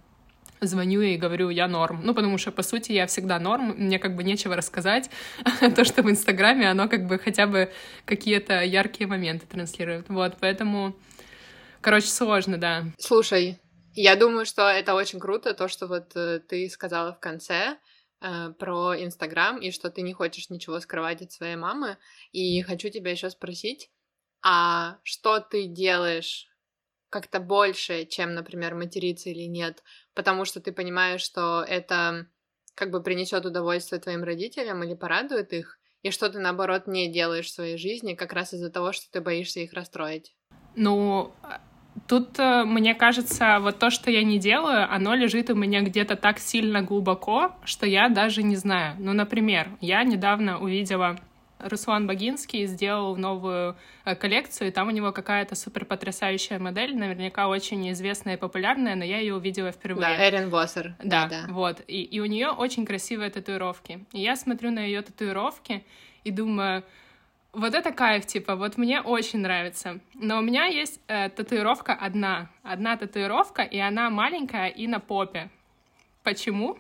звоню 0.67 1.01
и 1.01 1.17
говорю, 1.17 1.51
я 1.51 1.69
норм. 1.69 2.01
Ну, 2.05 2.15
потому 2.15 2.39
что, 2.39 2.53
по 2.53 2.63
сути, 2.63 2.93
я 2.93 3.07
всегда 3.07 3.39
норм, 3.39 3.75
мне 3.77 3.99
как 3.99 4.17
бы 4.17 4.23
нечего 4.23 4.57
рассказать. 4.57 5.11
То, 5.77 5.85
что 5.85 6.03
в 6.03 6.11
Инстаграме, 6.11 6.71
оно 6.71 6.89
как 6.89 7.07
бы 7.07 7.19
хотя 7.19 7.47
бы 7.47 7.73
какие-то 8.05 8.63
яркие 8.63 9.07
моменты 9.09 9.47
транслирует. 9.47 10.09
Вот, 10.09 10.37
поэтому, 10.41 10.97
короче, 11.81 12.09
сложно, 12.09 12.59
да. 12.59 12.85
Слушай, 12.99 13.59
я 13.95 14.17
думаю, 14.17 14.47
что 14.47 14.69
это 14.69 14.95
очень 14.95 15.21
круто, 15.21 15.55
то, 15.55 15.69
что 15.69 15.87
вот 15.87 16.17
э, 16.17 16.41
ты 16.41 16.69
сказала 16.71 17.13
в 17.13 17.21
конце, 17.21 17.77
э, 18.21 18.51
про 18.59 18.95
Инстаграм 18.97 19.59
и 19.59 19.71
что 19.71 19.91
ты 19.91 20.03
не 20.03 20.15
хочешь 20.15 20.49
ничего 20.49 20.81
скрывать 20.81 21.23
от 21.23 21.33
своей 21.33 21.57
мамы. 21.57 21.99
И 22.33 22.63
хочу 22.63 22.89
тебя 22.89 23.11
еще 23.11 23.29
спросить, 23.31 23.91
а 24.43 24.99
что 25.03 25.41
ты 25.41 25.67
делаешь 25.67 26.47
как-то 27.13 27.41
больше, 27.41 28.07
чем, 28.07 28.35
например, 28.35 28.75
материться 28.75 29.29
или 29.29 29.45
нет, 29.45 29.83
потому 30.15 30.47
что 30.47 30.61
ты 30.61 30.73
понимаешь, 30.73 31.21
что 31.21 31.63
это 31.63 32.27
как 32.75 32.91
бы 32.91 33.03
принесет 33.03 33.45
удовольствие 33.45 34.01
твоим 34.01 34.25
родителям 34.25 34.83
или 34.83 34.95
порадует 34.95 35.53
их, 35.53 35.79
и 36.03 36.11
что 36.11 36.31
ты, 36.31 36.39
наоборот, 36.39 36.87
не 36.87 37.13
делаешь 37.13 37.47
в 37.47 37.55
своей 37.55 37.77
жизни 37.77 38.15
как 38.15 38.33
раз 38.33 38.55
из-за 38.55 38.71
того, 38.71 38.93
что 38.93 39.13
ты 39.13 39.21
боишься 39.21 39.61
их 39.61 39.75
расстроить? 39.75 40.35
Ну, 40.75 41.33
тут, 42.09 42.39
э, 42.39 42.65
мне 42.65 42.95
кажется, 42.95 43.59
вот 43.61 43.79
то, 43.79 43.91
что 43.91 44.11
я 44.11 44.25
не 44.25 44.39
делаю, 44.39 44.91
оно 44.91 45.15
лежит 45.15 45.51
у 45.51 45.55
меня 45.55 45.83
где-то 45.83 46.17
так 46.17 46.39
сильно 46.39 46.81
глубоко, 46.81 47.55
что 47.65 47.87
я 47.87 48.09
даже 48.09 48.43
не 48.43 48.57
знаю. 48.57 48.97
Ну, 48.99 49.13
например, 49.13 49.69
я 49.83 50.03
недавно 50.03 50.59
увидела 50.59 51.19
Руслан 51.63 52.07
Богинский 52.07 52.67
сделал 52.67 53.17
новую 53.17 53.77
э, 54.05 54.15
коллекцию, 54.15 54.69
и 54.69 54.71
там 54.71 54.89
у 54.89 54.91
него 54.91 55.13
какая-то 55.13 55.55
супер 55.55 55.85
потрясающая 55.85 56.59
модель, 56.59 56.97
наверняка 56.97 57.49
очень 57.49 57.91
известная 57.93 58.35
и 58.35 58.37
популярная, 58.37 58.95
но 58.95 59.05
я 59.05 59.19
ее 59.19 59.35
увидела 59.35 59.73
впервые. 59.73 60.17
Да, 60.17 60.29
Эрин 60.29 60.51
Воссер. 60.51 60.95
Да, 61.03 61.27
да, 61.27 61.47
да. 61.47 61.53
вот. 61.53 61.83
И, 61.87 62.03
и 62.03 62.21
у 62.21 62.27
нее 62.27 62.51
очень 62.51 62.85
красивые 62.87 63.31
татуировки. 63.31 64.05
И 64.13 64.21
я 64.21 64.37
смотрю 64.37 64.71
на 64.71 64.81
ее 64.81 65.03
татуировки 65.03 65.85
и 66.25 66.31
думаю, 66.31 66.85
вот 67.53 67.75
это 67.75 67.93
кайф, 67.93 68.27
типа, 68.27 68.57
вот 68.57 68.79
мне 68.79 69.01
очень 69.01 69.41
нравится. 69.41 70.01
Но 70.15 70.39
у 70.39 70.41
меня 70.41 70.67
есть 70.67 71.01
э, 71.09 71.29
татуировка 71.29 71.93
одна. 71.93 72.51
Одна 72.63 72.97
татуировка, 72.97 73.63
и 73.63 73.79
она 73.79 74.09
маленькая 74.09 74.69
и 74.69 74.87
на 74.87 75.01
попе. 75.01 75.51
Почему? 76.23 76.79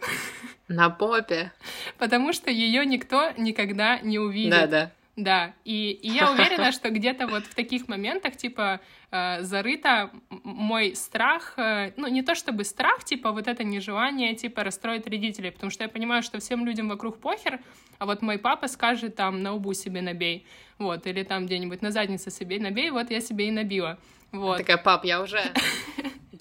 На 0.69 0.91
попе. 0.91 1.53
Потому 1.99 2.33
что 2.33 2.51
ее 2.51 2.87
никто 2.87 3.33
никогда 3.37 4.01
не 4.01 4.19
увидит. 4.19 4.51
Да, 4.51 4.67
да. 4.67 4.93
Да, 5.15 5.55
и, 5.65 5.91
и 5.91 6.09
я 6.09 6.31
уверена, 6.33 6.73
что 6.73 6.91
где-то 6.91 7.27
вот 7.27 7.45
в 7.45 7.55
таких 7.55 7.87
моментах, 7.87 8.37
типа, 8.37 8.81
э, 9.11 9.43
зарыто 9.43 10.11
мой 10.31 10.95
страх, 10.97 11.55
э, 11.59 11.93
ну, 11.99 12.07
не 12.09 12.23
то 12.23 12.35
чтобы 12.35 12.65
страх, 12.65 13.05
типа, 13.05 13.31
вот 13.33 13.47
это 13.47 13.63
нежелание, 13.63 14.35
типа, 14.35 14.65
расстроить 14.65 15.07
родителей, 15.07 15.51
потому 15.51 15.71
что 15.71 15.85
я 15.85 15.91
понимаю, 15.91 16.23
что 16.23 16.41
всем 16.41 16.65
людям 16.65 16.89
вокруг 16.89 17.21
похер, 17.21 17.61
а 17.99 18.07
вот 18.07 18.23
мой 18.23 18.39
папа 18.39 18.69
скажет, 18.69 19.15
там, 19.15 19.43
на 19.43 19.53
убу 19.53 19.75
себе 19.75 20.01
набей, 20.01 20.47
вот, 20.79 21.07
или 21.07 21.25
там 21.25 21.45
где-нибудь 21.45 21.83
на 21.83 21.91
заднице 21.91 22.31
себе 22.31 22.59
набей, 22.59 22.91
вот 22.91 23.11
я 23.11 23.21
себе 23.21 23.49
и 23.49 23.51
набила. 23.51 23.99
Вот. 24.33 24.59
Такая, 24.59 24.79
пап, 24.79 25.05
я 25.05 25.21
уже 25.21 25.41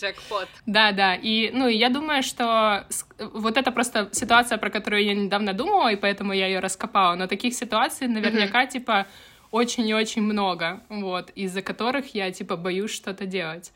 джекпот. 0.01 0.47
Да, 0.65 0.91
да. 0.91 1.15
И, 1.15 1.51
ну, 1.51 1.67
я 1.67 1.89
думаю, 1.89 2.23
что 2.23 2.87
вот 3.19 3.57
это 3.57 3.71
просто 3.71 4.09
ситуация, 4.11 4.57
про 4.57 4.69
которую 4.69 5.03
я 5.03 5.13
недавно 5.13 5.53
думала, 5.53 5.91
и 5.91 5.95
поэтому 5.95 6.33
я 6.33 6.47
ее 6.47 6.59
раскопала. 6.59 7.15
Но 7.15 7.27
таких 7.27 7.53
ситуаций 7.53 8.07
наверняка, 8.07 8.63
mm-hmm. 8.63 8.71
типа, 8.71 9.07
очень 9.51 9.87
и 9.87 9.93
очень 9.93 10.21
много, 10.21 10.81
вот, 10.89 11.29
из-за 11.31 11.61
которых 11.61 12.15
я, 12.15 12.31
типа, 12.31 12.55
боюсь 12.55 12.91
что-то 12.91 13.25
делать. 13.25 13.71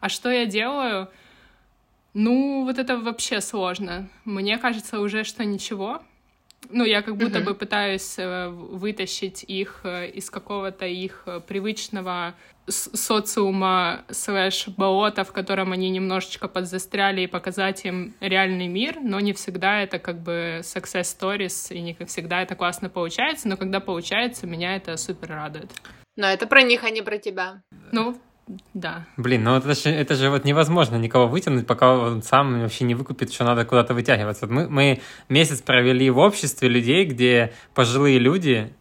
А 0.00 0.08
что 0.08 0.30
я 0.30 0.46
делаю? 0.46 1.08
Ну, 2.14 2.64
вот 2.64 2.78
это 2.78 2.96
вообще 2.96 3.40
сложно. 3.40 4.08
Мне 4.24 4.58
кажется 4.58 5.00
уже, 5.00 5.24
что 5.24 5.44
ничего. 5.44 6.02
Ну, 6.70 6.84
я 6.84 7.02
как 7.02 7.16
будто 7.16 7.38
mm-hmm. 7.38 7.44
бы 7.44 7.54
пытаюсь 7.54 8.18
э, 8.18 8.48
вытащить 8.48 9.44
их 9.44 9.80
э, 9.84 10.10
из 10.10 10.28
какого-то 10.28 10.86
их 10.86 11.22
э, 11.26 11.40
привычного 11.40 12.34
социума 12.68 14.04
слэш 14.10 14.68
болота, 14.68 15.24
в 15.24 15.32
котором 15.32 15.72
они 15.72 15.90
немножечко 15.90 16.48
подзастряли, 16.48 17.22
и 17.22 17.26
показать 17.26 17.84
им 17.84 18.14
реальный 18.20 18.68
мир, 18.68 18.98
но 19.00 19.20
не 19.20 19.32
всегда 19.32 19.80
это 19.82 19.98
как 19.98 20.20
бы 20.20 20.60
success 20.62 21.02
stories, 21.18 21.74
и 21.74 21.80
не 21.80 21.96
всегда 22.06 22.42
это 22.42 22.54
классно 22.54 22.88
получается, 22.88 23.48
но 23.48 23.56
когда 23.56 23.80
получается, 23.80 24.46
меня 24.46 24.76
это 24.76 24.96
супер 24.96 25.28
радует. 25.28 25.70
Но 26.16 26.26
это 26.26 26.46
про 26.46 26.62
них, 26.62 26.84
а 26.84 26.90
не 26.90 27.02
про 27.02 27.18
тебя. 27.18 27.62
Ну, 27.92 28.18
да. 28.74 29.06
Блин, 29.16 29.44
ну 29.44 29.56
это 29.56 29.74
же, 29.74 29.90
это 29.90 30.14
же 30.14 30.30
вот 30.30 30.44
невозможно 30.44 30.96
никого 30.96 31.28
вытянуть, 31.28 31.66
пока 31.66 31.94
он 31.94 32.22
сам 32.22 32.60
вообще 32.60 32.84
не 32.84 32.94
выкупит, 32.94 33.32
что 33.32 33.44
надо 33.44 33.64
куда-то 33.64 33.94
вытягиваться. 33.94 34.46
Мы, 34.46 34.68
мы 34.68 35.00
месяц 35.28 35.60
провели 35.60 36.08
в 36.10 36.18
обществе 36.18 36.68
людей, 36.68 37.04
где 37.04 37.52
пожилые 37.74 38.18
люди, 38.18 38.74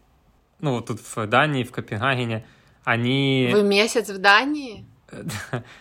ну 0.60 0.76
вот 0.76 0.88
тут 0.88 1.00
в 1.00 1.28
Дании, 1.28 1.64
в 1.64 1.72
Копенгагене, 1.72 2.46
они... 2.88 3.50
Вы 3.52 3.64
месяц 3.64 4.08
в 4.08 4.18
Дании? 4.18 4.86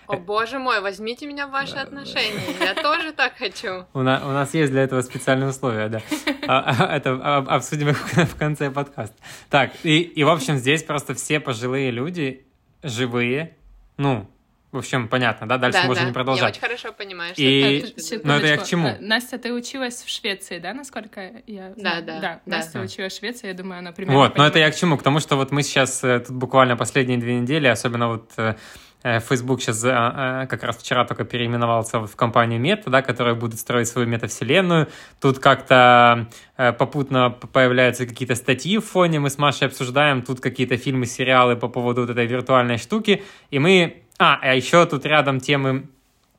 О 0.09 0.17
боже 0.17 0.59
мой, 0.59 0.81
возьмите 0.81 1.27
меня 1.27 1.47
в 1.47 1.53
ваши 1.53 1.77
отношения, 1.77 2.43
я 2.61 2.75
тоже 2.75 3.13
так 3.13 3.37
хочу. 3.37 3.87
У 3.95 4.03
нас, 4.03 4.25
у 4.25 4.29
нас 4.29 4.55
есть 4.55 4.73
для 4.73 4.83
этого 4.83 5.03
специальные 5.03 5.51
условия, 5.51 5.89
да. 5.89 6.03
А, 6.49 6.87
а, 6.89 6.97
это 6.97 7.37
обсудим 7.37 7.93
в 7.93 8.37
конце 8.37 8.73
подкаста. 8.73 9.17
Так, 9.51 9.71
и, 9.85 10.01
и 10.01 10.25
в 10.25 10.29
общем 10.29 10.57
здесь 10.57 10.83
просто 10.83 11.15
все 11.15 11.39
пожилые 11.39 11.93
люди 11.93 12.45
живые, 12.83 13.57
ну, 13.97 14.29
в 14.77 14.79
общем, 14.79 15.09
понятно, 15.09 15.49
да? 15.49 15.59
Дальше 15.59 15.81
да, 15.81 15.87
можно 15.87 16.03
да. 16.03 16.09
не 16.09 16.15
продолжать. 16.15 16.43
Я 16.43 16.49
очень 16.49 16.61
хорошо 16.61 16.93
понимаю, 16.93 17.33
что 17.35 17.43
и... 17.43 17.79
это... 17.79 18.21
Ну, 18.23 18.33
это 18.35 18.47
я 18.47 18.57
к 18.59 18.67
чему? 18.67 18.89
Э, 18.89 18.97
Настя, 19.01 19.39
ты 19.39 19.53
училась 19.53 20.03
в 20.03 20.09
Швеции, 20.09 20.59
да, 20.59 20.75
насколько 20.75 21.33
я 21.47 21.73
Да, 21.77 22.01
да. 22.01 22.21
Да, 22.21 22.41
Настя 22.47 22.79
да. 22.79 22.85
училась 22.85 23.15
в 23.15 23.19
Швеции, 23.19 23.49
я 23.49 23.55
думаю, 23.55 23.79
она 23.79 23.93
примерно 23.93 24.21
Вот, 24.21 24.37
но 24.37 24.47
это 24.47 24.59
я 24.59 24.71
к 24.71 24.77
чему? 24.77 24.97
К 24.99 25.03
тому, 25.03 25.19
что 25.21 25.37
вот 25.37 25.51
мы 25.51 25.63
сейчас, 25.63 26.05
э, 26.05 26.21
тут 26.21 26.37
буквально 26.37 26.77
последние 26.77 27.19
две 27.19 27.41
недели, 27.41 27.67
особенно 27.67 28.09
вот 28.09 28.31
э, 28.37 28.55
Facebook 29.03 29.63
сейчас 29.63 29.83
как 29.83 30.65
раз 30.65 30.77
вчера 30.79 31.05
только 31.05 31.25
переименовался 31.25 32.01
в 32.01 32.17
компанию 32.17 32.59
Мета, 32.59 32.91
да, 32.91 33.03
которая 33.03 33.35
будет 33.37 33.61
строить 33.61 33.87
свою 33.87 34.09
метавселенную. 34.09 34.89
Тут 35.21 35.39
как-то 35.39 36.27
попутно 36.57 37.31
появляются 37.31 38.05
какие-то 38.05 38.35
статьи 38.35 38.79
в 38.79 38.85
фоне, 38.85 39.21
мы 39.21 39.31
с 39.31 39.39
Машей 39.39 39.69
обсуждаем 39.69 40.23
тут 40.23 40.41
какие-то 40.41 40.77
фильмы, 40.77 41.07
сериалы 41.07 41.55
по 41.55 41.69
поводу 41.69 42.01
вот 42.01 42.11
этой 42.11 42.27
виртуальной 42.27 42.79
штуки, 42.79 43.23
и 43.51 43.61
мы 43.61 44.06
а, 44.19 44.39
а 44.41 44.55
еще 44.55 44.87
тут 44.87 45.05
рядом 45.05 45.41
темы 45.41 45.89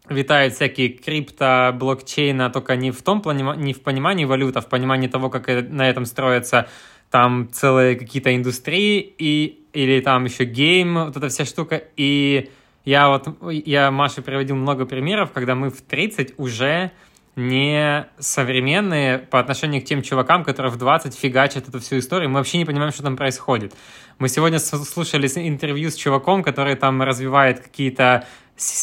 витают 0.09 0.53
всякие 0.53 0.89
крипто, 0.89 1.75
блокчейна, 1.77 2.49
только 2.49 2.75
не 2.75 2.91
в 2.91 3.01
том 3.01 3.21
плане, 3.21 3.53
не 3.57 3.73
в 3.73 3.81
понимании 3.81 4.25
валют, 4.25 4.57
а 4.57 4.61
в 4.61 4.67
понимании 4.67 5.07
того, 5.07 5.29
как 5.29 5.47
на 5.47 5.89
этом 5.89 6.05
строятся 6.05 6.67
там 7.09 7.49
целые 7.51 7.95
какие-то 7.95 8.35
индустрии, 8.35 8.99
и, 9.17 9.65
или 9.73 10.01
там 10.01 10.25
еще 10.25 10.45
гейм, 10.45 11.05
вот 11.05 11.15
эта 11.15 11.29
вся 11.29 11.45
штука. 11.45 11.83
И 11.95 12.49
я 12.85 13.09
вот, 13.09 13.27
я 13.51 13.91
Маше 13.91 14.21
приводил 14.21 14.55
много 14.55 14.85
примеров, 14.85 15.31
когда 15.31 15.55
мы 15.55 15.69
в 15.69 15.81
30 15.81 16.35
уже 16.37 16.91
не 17.37 18.07
современные 18.17 19.19
по 19.19 19.39
отношению 19.39 19.81
к 19.81 19.85
тем 19.85 20.01
чувакам, 20.01 20.43
которые 20.43 20.71
в 20.71 20.77
20 20.77 21.15
фигачат 21.15 21.69
эту 21.69 21.79
всю 21.79 21.99
историю. 21.99 22.29
Мы 22.29 22.39
вообще 22.39 22.57
не 22.57 22.65
понимаем, 22.65 22.91
что 22.91 23.03
там 23.03 23.15
происходит. 23.15 23.73
Мы 24.17 24.27
сегодня 24.27 24.57
слушали 24.59 25.27
интервью 25.35 25.91
с 25.91 25.95
чуваком, 25.95 26.43
который 26.43 26.75
там 26.75 27.01
развивает 27.03 27.59
какие-то 27.59 28.25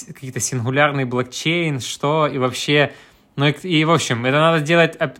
какие-то 0.07 0.39
сингулярный 0.39 1.05
блокчейн, 1.05 1.81
что 1.81 2.29
и 2.29 2.39
вообще... 2.39 2.93
Ну 3.35 3.47
и, 3.47 3.53
и 3.67 3.85
в 3.85 3.91
общем, 3.91 4.25
это 4.25 4.39
надо 4.39 4.61
делать 4.61 4.97
а, 5.01 5.11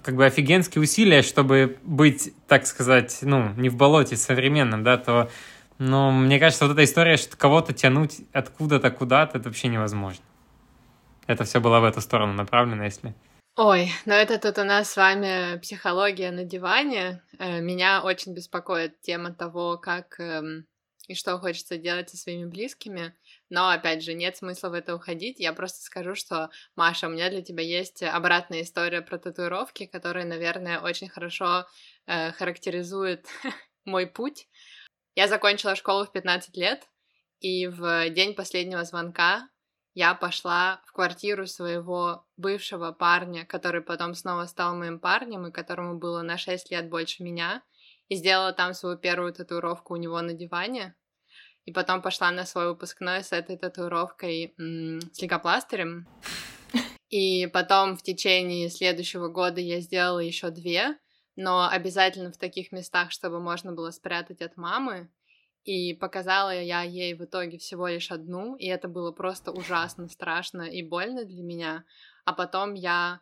как 0.00 0.14
бы 0.14 0.24
офигенские 0.24 0.80
усилия, 0.80 1.22
чтобы 1.22 1.78
быть, 1.82 2.32
так 2.46 2.64
сказать, 2.64 3.18
ну, 3.22 3.50
не 3.56 3.68
в 3.68 3.74
болоте 3.74 4.16
современным, 4.16 4.84
да, 4.84 4.96
то 4.96 5.28
Ну, 5.78 6.12
мне 6.12 6.38
кажется, 6.38 6.64
вот 6.64 6.74
эта 6.74 6.84
история, 6.84 7.16
что 7.16 7.36
кого-то 7.36 7.72
тянуть 7.72 8.20
откуда-то 8.32 8.92
куда-то, 8.92 9.38
это 9.38 9.48
вообще 9.48 9.66
невозможно. 9.66 10.22
Это 11.26 11.44
все 11.44 11.60
было 11.60 11.80
в 11.80 11.84
эту 11.84 12.00
сторону 12.00 12.32
направлено, 12.32 12.84
если... 12.84 13.14
Ой, 13.58 13.90
но 14.04 14.12
это 14.12 14.38
тут 14.38 14.58
у 14.58 14.64
нас 14.64 14.90
с 14.90 14.96
вами 14.96 15.58
психология 15.60 16.30
на 16.30 16.44
диване. 16.44 17.22
Э, 17.38 17.60
меня 17.60 18.02
очень 18.02 18.34
беспокоит 18.34 19.00
тема 19.00 19.32
того, 19.32 19.78
как 19.78 20.20
эм, 20.20 20.66
и 21.08 21.14
что 21.14 21.38
хочется 21.38 21.78
делать 21.78 22.10
со 22.10 22.18
своими 22.18 22.44
близкими. 22.44 23.14
Но, 23.48 23.70
опять 23.70 24.02
же, 24.02 24.12
нет 24.12 24.36
смысла 24.36 24.68
в 24.68 24.74
это 24.74 24.94
уходить. 24.94 25.40
Я 25.40 25.52
просто 25.52 25.82
скажу, 25.82 26.14
что, 26.14 26.50
Маша, 26.74 27.06
у 27.06 27.10
меня 27.10 27.30
для 27.30 27.42
тебя 27.42 27.62
есть 27.62 28.02
обратная 28.02 28.62
история 28.62 29.02
про 29.02 29.18
татуировки, 29.18 29.86
которая, 29.86 30.26
наверное, 30.26 30.80
очень 30.80 31.08
хорошо 31.08 31.66
э, 32.06 32.32
характеризует 32.32 33.26
мой 33.86 34.06
путь. 34.06 34.48
Я 35.14 35.28
закончила 35.28 35.76
школу 35.76 36.04
в 36.04 36.12
15 36.12 36.56
лет, 36.56 36.86
и 37.40 37.68
в 37.68 38.10
день 38.10 38.34
последнего 38.34 38.84
звонка 38.84 39.48
я 39.96 40.14
пошла 40.14 40.82
в 40.84 40.92
квартиру 40.92 41.46
своего 41.46 42.26
бывшего 42.36 42.92
парня, 42.92 43.46
который 43.46 43.80
потом 43.80 44.14
снова 44.14 44.44
стал 44.44 44.76
моим 44.76 45.00
парнем 45.00 45.46
и 45.46 45.50
которому 45.50 45.98
было 45.98 46.20
на 46.20 46.36
6 46.36 46.70
лет 46.70 46.90
больше 46.90 47.22
меня, 47.22 47.62
и 48.08 48.16
сделала 48.16 48.52
там 48.52 48.74
свою 48.74 48.98
первую 48.98 49.32
татуировку 49.32 49.94
у 49.94 49.96
него 49.96 50.20
на 50.20 50.34
диване. 50.34 50.94
И 51.64 51.72
потом 51.72 52.02
пошла 52.02 52.30
на 52.30 52.44
свой 52.44 52.68
выпускной 52.68 53.24
с 53.24 53.32
этой 53.32 53.56
татуировкой 53.56 54.54
м- 54.58 55.00
с 55.14 55.22
лейкопластырем. 55.22 56.06
И 57.08 57.46
потом 57.46 57.96
в 57.96 58.02
течение 58.02 58.68
следующего 58.68 59.28
года 59.28 59.62
я 59.62 59.80
сделала 59.80 60.18
еще 60.18 60.50
две, 60.50 60.98
но 61.36 61.70
обязательно 61.70 62.30
в 62.30 62.36
таких 62.36 62.70
местах, 62.70 63.12
чтобы 63.12 63.40
можно 63.40 63.72
было 63.72 63.90
спрятать 63.92 64.42
от 64.42 64.58
мамы. 64.58 65.08
И 65.66 65.94
показала 65.94 66.54
я 66.54 66.82
ей 66.82 67.14
в 67.14 67.24
итоге 67.24 67.58
всего 67.58 67.88
лишь 67.88 68.12
одну, 68.12 68.54
и 68.54 68.66
это 68.66 68.86
было 68.86 69.10
просто 69.10 69.50
ужасно 69.50 70.08
страшно 70.08 70.62
и 70.62 70.80
больно 70.80 71.24
для 71.24 71.42
меня. 71.42 71.84
А 72.24 72.32
потом 72.32 72.74
я 72.74 73.20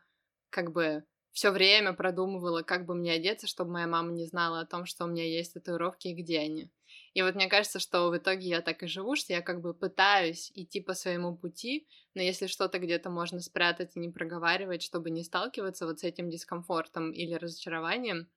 как 0.50 0.70
бы 0.70 1.04
все 1.32 1.50
время 1.50 1.94
продумывала, 1.94 2.60
как 2.62 2.84
бы 2.84 2.94
мне 2.94 3.12
одеться, 3.12 3.46
чтобы 3.46 3.72
моя 3.72 3.86
мама 3.86 4.12
не 4.12 4.26
знала 4.26 4.60
о 4.60 4.66
том, 4.66 4.84
что 4.84 5.06
у 5.06 5.08
меня 5.08 5.24
есть 5.24 5.54
татуировки 5.54 6.08
и 6.08 6.14
где 6.14 6.40
они. 6.40 6.70
И 7.14 7.22
вот 7.22 7.34
мне 7.34 7.48
кажется, 7.48 7.78
что 7.78 8.10
в 8.10 8.16
итоге 8.16 8.46
я 8.46 8.60
так 8.60 8.82
и 8.82 8.88
живу, 8.88 9.16
что 9.16 9.32
я 9.32 9.40
как 9.40 9.62
бы 9.62 9.72
пытаюсь 9.72 10.52
идти 10.54 10.80
по 10.80 10.92
своему 10.92 11.34
пути, 11.34 11.88
но 12.14 12.20
если 12.20 12.46
что-то 12.46 12.78
где-то 12.78 13.08
можно 13.08 13.40
спрятать 13.40 13.96
и 13.96 14.00
не 14.00 14.10
проговаривать, 14.10 14.82
чтобы 14.82 15.08
не 15.08 15.24
сталкиваться 15.24 15.86
вот 15.86 16.00
с 16.00 16.04
этим 16.04 16.28
дискомфортом 16.28 17.10
или 17.10 17.32
разочарованием, 17.32 18.28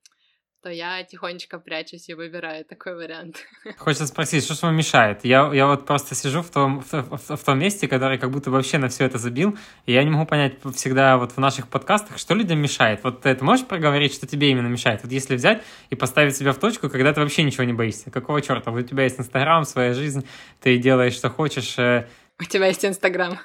то 0.62 0.70
я 0.70 1.04
тихонечко 1.04 1.58
прячусь 1.58 2.08
и 2.08 2.14
выбираю 2.14 2.64
такой 2.64 2.94
вариант. 2.94 3.46
Хочется 3.78 4.06
спросить, 4.06 4.44
что 4.44 4.54
же 4.54 4.60
вам 4.62 4.76
мешает? 4.76 5.24
Я, 5.24 5.50
я 5.52 5.66
вот 5.66 5.86
просто 5.86 6.14
сижу 6.14 6.42
в 6.42 6.50
том, 6.50 6.80
в, 6.80 6.92
в, 6.92 7.36
в 7.36 7.44
том 7.44 7.58
месте, 7.58 7.86
который 7.86 8.18
как 8.18 8.30
будто 8.30 8.50
вообще 8.50 8.78
на 8.78 8.88
все 8.88 9.04
это 9.04 9.18
забил, 9.18 9.56
и 9.86 9.92
я 9.92 10.02
не 10.02 10.10
могу 10.10 10.26
понять 10.26 10.54
всегда 10.74 11.16
вот 11.16 11.32
в 11.32 11.38
наших 11.38 11.68
подкастах, 11.68 12.18
что 12.18 12.34
людям 12.34 12.58
мешает. 12.58 13.04
Вот 13.04 13.22
ты 13.22 13.36
можешь 13.40 13.66
проговорить, 13.66 14.14
что 14.14 14.26
тебе 14.26 14.50
именно 14.50 14.66
мешает? 14.66 15.02
Вот 15.02 15.12
если 15.12 15.36
взять 15.36 15.62
и 15.90 15.94
поставить 15.94 16.36
себя 16.36 16.52
в 16.52 16.58
точку, 16.58 16.90
когда 16.90 17.12
ты 17.12 17.20
вообще 17.20 17.44
ничего 17.44 17.64
не 17.64 17.72
боишься, 17.72 18.10
какого 18.10 18.42
черта? 18.42 18.70
Вот 18.70 18.80
у 18.80 18.82
тебя 18.82 19.04
есть 19.04 19.20
Инстаграм, 19.20 19.64
своя 19.64 19.94
жизнь, 19.94 20.26
ты 20.60 20.76
делаешь, 20.78 21.14
что 21.14 21.30
хочешь. 21.30 21.78
Э. 21.78 22.08
У 22.40 22.44
тебя 22.44 22.66
есть 22.66 22.84
Инстаграм. 22.84 23.38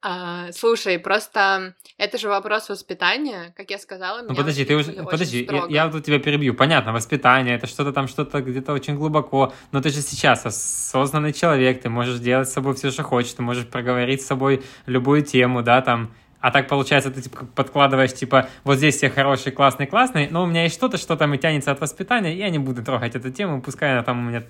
А, 0.00 0.52
слушай, 0.52 0.98
просто 0.98 1.74
это 1.96 2.18
же 2.18 2.28
вопрос 2.28 2.68
воспитания, 2.68 3.52
как 3.56 3.70
я 3.70 3.78
сказала. 3.78 4.22
Ну 4.22 4.34
подожди, 4.34 4.64
ты 4.64 4.76
уже, 4.76 4.92
подожди, 4.92 5.48
я, 5.50 5.66
я 5.68 5.88
тут 5.88 6.04
тебя 6.04 6.20
перебью. 6.20 6.54
Понятно, 6.54 6.92
воспитание, 6.92 7.56
это 7.56 7.66
что-то 7.66 7.92
там, 7.92 8.06
что-то 8.06 8.40
где-то 8.40 8.72
очень 8.72 8.94
глубоко. 8.94 9.52
Но 9.72 9.80
ты 9.80 9.90
же 9.90 10.00
сейчас 10.00 10.46
осознанный 10.46 11.32
человек, 11.32 11.82
ты 11.82 11.88
можешь 11.88 12.20
делать 12.20 12.48
с 12.48 12.52
собой 12.52 12.74
все, 12.74 12.92
что 12.92 13.02
хочешь, 13.02 13.32
ты 13.32 13.42
можешь 13.42 13.66
проговорить 13.66 14.22
с 14.22 14.26
собой 14.26 14.62
любую 14.86 15.22
тему, 15.22 15.62
да, 15.62 15.82
там. 15.82 16.14
А 16.40 16.52
так 16.52 16.68
получается, 16.68 17.10
ты 17.10 17.20
типа 17.20 17.46
подкладываешь, 17.46 18.14
типа, 18.14 18.48
вот 18.62 18.76
здесь 18.76 18.96
все 18.96 19.10
хороший, 19.10 19.50
классный, 19.50 19.88
классный, 19.88 20.28
но 20.30 20.44
у 20.44 20.46
меня 20.46 20.62
есть 20.62 20.76
что-то, 20.76 20.96
что 20.96 21.16
там 21.16 21.34
и 21.34 21.38
тянется 21.38 21.72
от 21.72 21.80
воспитания, 21.80 22.32
и 22.32 22.38
я 22.38 22.48
не 22.50 22.60
буду 22.60 22.84
трогать 22.84 23.16
эту 23.16 23.32
тему, 23.32 23.60
пускай 23.60 23.90
она 23.92 24.04
там 24.04 24.20
у 24.20 24.30
меня... 24.30 24.44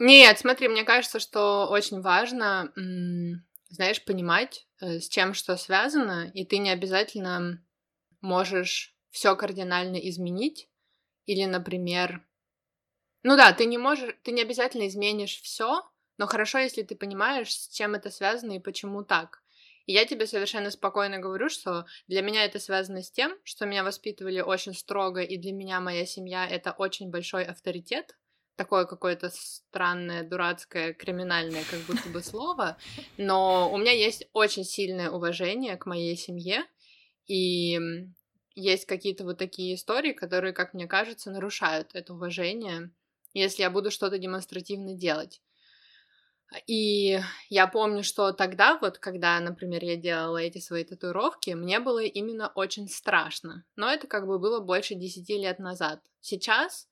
Нет, 0.00 0.40
смотри, 0.40 0.66
мне 0.66 0.82
кажется, 0.82 1.20
что 1.20 1.68
очень 1.70 2.00
важно 2.00 2.72
знаешь, 3.70 4.04
понимать, 4.04 4.66
с 4.80 5.08
чем 5.08 5.34
что 5.34 5.56
связано, 5.56 6.30
и 6.34 6.44
ты 6.44 6.58
не 6.58 6.70
обязательно 6.70 7.62
можешь 8.20 8.94
все 9.10 9.34
кардинально 9.36 9.96
изменить. 9.96 10.68
Или, 11.26 11.44
например, 11.44 12.26
ну 13.22 13.36
да, 13.36 13.52
ты 13.52 13.66
не 13.66 13.78
можешь, 13.78 14.14
ты 14.22 14.32
не 14.32 14.42
обязательно 14.42 14.86
изменишь 14.86 15.40
все, 15.40 15.82
но 16.16 16.26
хорошо, 16.26 16.58
если 16.58 16.82
ты 16.82 16.96
понимаешь, 16.96 17.52
с 17.52 17.68
чем 17.68 17.94
это 17.94 18.10
связано 18.10 18.52
и 18.52 18.60
почему 18.60 19.04
так. 19.04 19.42
И 19.86 19.92
я 19.92 20.04
тебе 20.04 20.26
совершенно 20.26 20.70
спокойно 20.70 21.18
говорю, 21.18 21.48
что 21.48 21.86
для 22.08 22.20
меня 22.20 22.44
это 22.44 22.58
связано 22.58 23.02
с 23.02 23.10
тем, 23.10 23.36
что 23.44 23.64
меня 23.64 23.84
воспитывали 23.84 24.40
очень 24.40 24.74
строго, 24.74 25.22
и 25.22 25.38
для 25.38 25.52
меня 25.52 25.80
моя 25.80 26.04
семья— 26.04 26.46
это 26.50 26.72
очень 26.72 27.10
большой 27.10 27.44
авторитет, 27.44 28.16
такое 28.58 28.84
какое-то 28.84 29.30
странное, 29.30 30.24
дурацкое, 30.24 30.92
криминальное 30.92 31.62
как 31.70 31.80
будто 31.80 32.08
бы 32.10 32.22
слово, 32.22 32.76
но 33.16 33.72
у 33.72 33.78
меня 33.78 33.92
есть 33.92 34.28
очень 34.32 34.64
сильное 34.64 35.10
уважение 35.10 35.76
к 35.76 35.86
моей 35.86 36.16
семье, 36.16 36.64
и 37.26 37.78
есть 38.54 38.84
какие-то 38.86 39.24
вот 39.24 39.38
такие 39.38 39.76
истории, 39.76 40.12
которые, 40.12 40.52
как 40.52 40.74
мне 40.74 40.88
кажется, 40.88 41.30
нарушают 41.30 41.90
это 41.94 42.12
уважение, 42.12 42.90
если 43.32 43.62
я 43.62 43.70
буду 43.70 43.92
что-то 43.92 44.18
демонстративно 44.18 44.94
делать. 44.94 45.40
И 46.66 47.20
я 47.50 47.66
помню, 47.66 48.02
что 48.02 48.32
тогда, 48.32 48.78
вот 48.80 48.98
когда, 48.98 49.38
например, 49.38 49.84
я 49.84 49.96
делала 49.96 50.38
эти 50.38 50.58
свои 50.58 50.82
татуировки, 50.82 51.50
мне 51.50 51.78
было 51.78 52.02
именно 52.02 52.48
очень 52.54 52.88
страшно. 52.88 53.64
Но 53.76 53.88
это 53.88 54.06
как 54.06 54.26
бы 54.26 54.38
было 54.38 54.58
больше 54.60 54.94
десяти 54.94 55.36
лет 55.36 55.58
назад. 55.58 56.00
Сейчас 56.20 56.88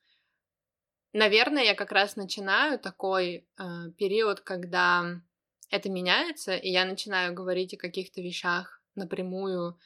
Наверное, 1.19 1.65
я 1.65 1.75
как 1.75 1.93
раз 1.93 2.17
начинаю 2.17 2.79
такой 2.79 3.49
э, 3.57 3.91
период, 3.97 4.41
когда 4.41 5.23
это 5.71 5.89
меняется, 5.89 6.55
и 6.55 6.69
я 6.69 6.85
начинаю 6.85 7.33
говорить 7.33 7.73
о 7.73 7.79
каких-то 7.79 8.21
вещах 8.21 8.83
напрямую, 8.95 9.79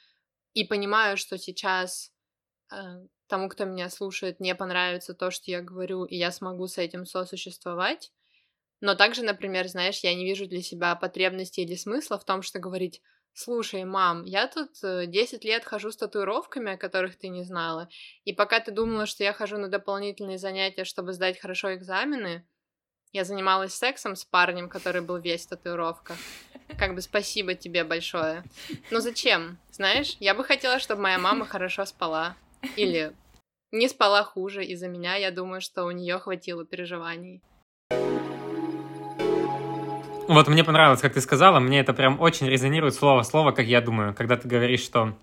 и 0.53 0.65
понимаю, 0.65 1.15
что 1.15 1.37
сейчас 1.37 2.11
э, 2.69 2.75
тому, 3.27 3.47
кто 3.47 3.63
меня 3.63 3.89
слушает, 3.89 4.41
не 4.41 4.53
понравится 4.55 5.13
то, 5.13 5.31
что 5.31 5.49
я 5.51 5.61
говорю, 5.61 6.03
и 6.03 6.17
я 6.17 6.31
смогу 6.31 6.67
с 6.67 6.77
этим 6.77 7.05
сосуществовать. 7.05 8.11
Но 8.81 8.95
также, 8.95 9.23
например, 9.23 9.69
знаешь, 9.69 9.99
я 9.99 10.13
не 10.13 10.25
вижу 10.25 10.47
для 10.47 10.61
себя 10.61 10.97
потребности 10.97 11.61
или 11.61 11.75
смысла 11.75 12.19
в 12.19 12.25
том, 12.25 12.41
что 12.41 12.59
говорить 12.59 13.01
Слушай, 13.33 13.85
мам, 13.85 14.25
я 14.25 14.47
тут 14.47 14.71
10 14.81 15.45
э, 15.45 15.47
лет 15.47 15.63
хожу 15.65 15.91
с 15.91 15.97
татуировками, 15.97 16.73
о 16.73 16.77
которых 16.77 17.17
ты 17.17 17.29
не 17.29 17.43
знала, 17.43 17.87
и 18.25 18.33
пока 18.33 18.59
ты 18.59 18.71
думала, 18.71 19.05
что 19.05 19.23
я 19.23 19.33
хожу 19.33 19.57
на 19.57 19.69
дополнительные 19.69 20.37
занятия, 20.37 20.83
чтобы 20.83 21.13
сдать 21.13 21.39
хорошо 21.39 21.73
экзамены, 21.73 22.45
я 23.13 23.25
занималась 23.25 23.73
сексом 23.73 24.15
с 24.15 24.23
парнем, 24.23 24.69
который 24.69 25.01
был 25.01 25.17
весь 25.17 25.45
в 25.45 25.49
татуировках. 25.49 26.17
Как 26.77 26.95
бы 26.95 27.01
спасибо 27.01 27.55
тебе 27.55 27.83
большое. 27.83 28.43
Но 28.89 29.01
зачем? 29.01 29.59
Знаешь, 29.69 30.15
я 30.19 30.33
бы 30.33 30.45
хотела, 30.45 30.79
чтобы 30.79 31.01
моя 31.01 31.19
мама 31.19 31.45
хорошо 31.45 31.85
спала. 31.85 32.37
Или 32.77 33.13
не 33.71 33.89
спала 33.89 34.23
хуже 34.23 34.63
из-за 34.63 34.87
меня. 34.87 35.15
Я 35.15 35.31
думаю, 35.31 35.59
что 35.59 35.83
у 35.83 35.91
нее 35.91 36.19
хватило 36.19 36.65
переживаний. 36.65 37.41
Вот 40.31 40.47
мне 40.47 40.63
понравилось, 40.63 41.01
как 41.01 41.11
ты 41.11 41.19
сказала, 41.19 41.59
мне 41.59 41.81
это 41.81 41.91
прям 41.91 42.21
очень 42.21 42.47
резонирует 42.47 42.95
слово 42.95 43.23
в 43.23 43.25
слово, 43.25 43.51
как 43.51 43.65
я 43.65 43.81
думаю, 43.81 44.13
когда 44.13 44.37
ты 44.37 44.47
говоришь, 44.47 44.79
что 44.79 45.13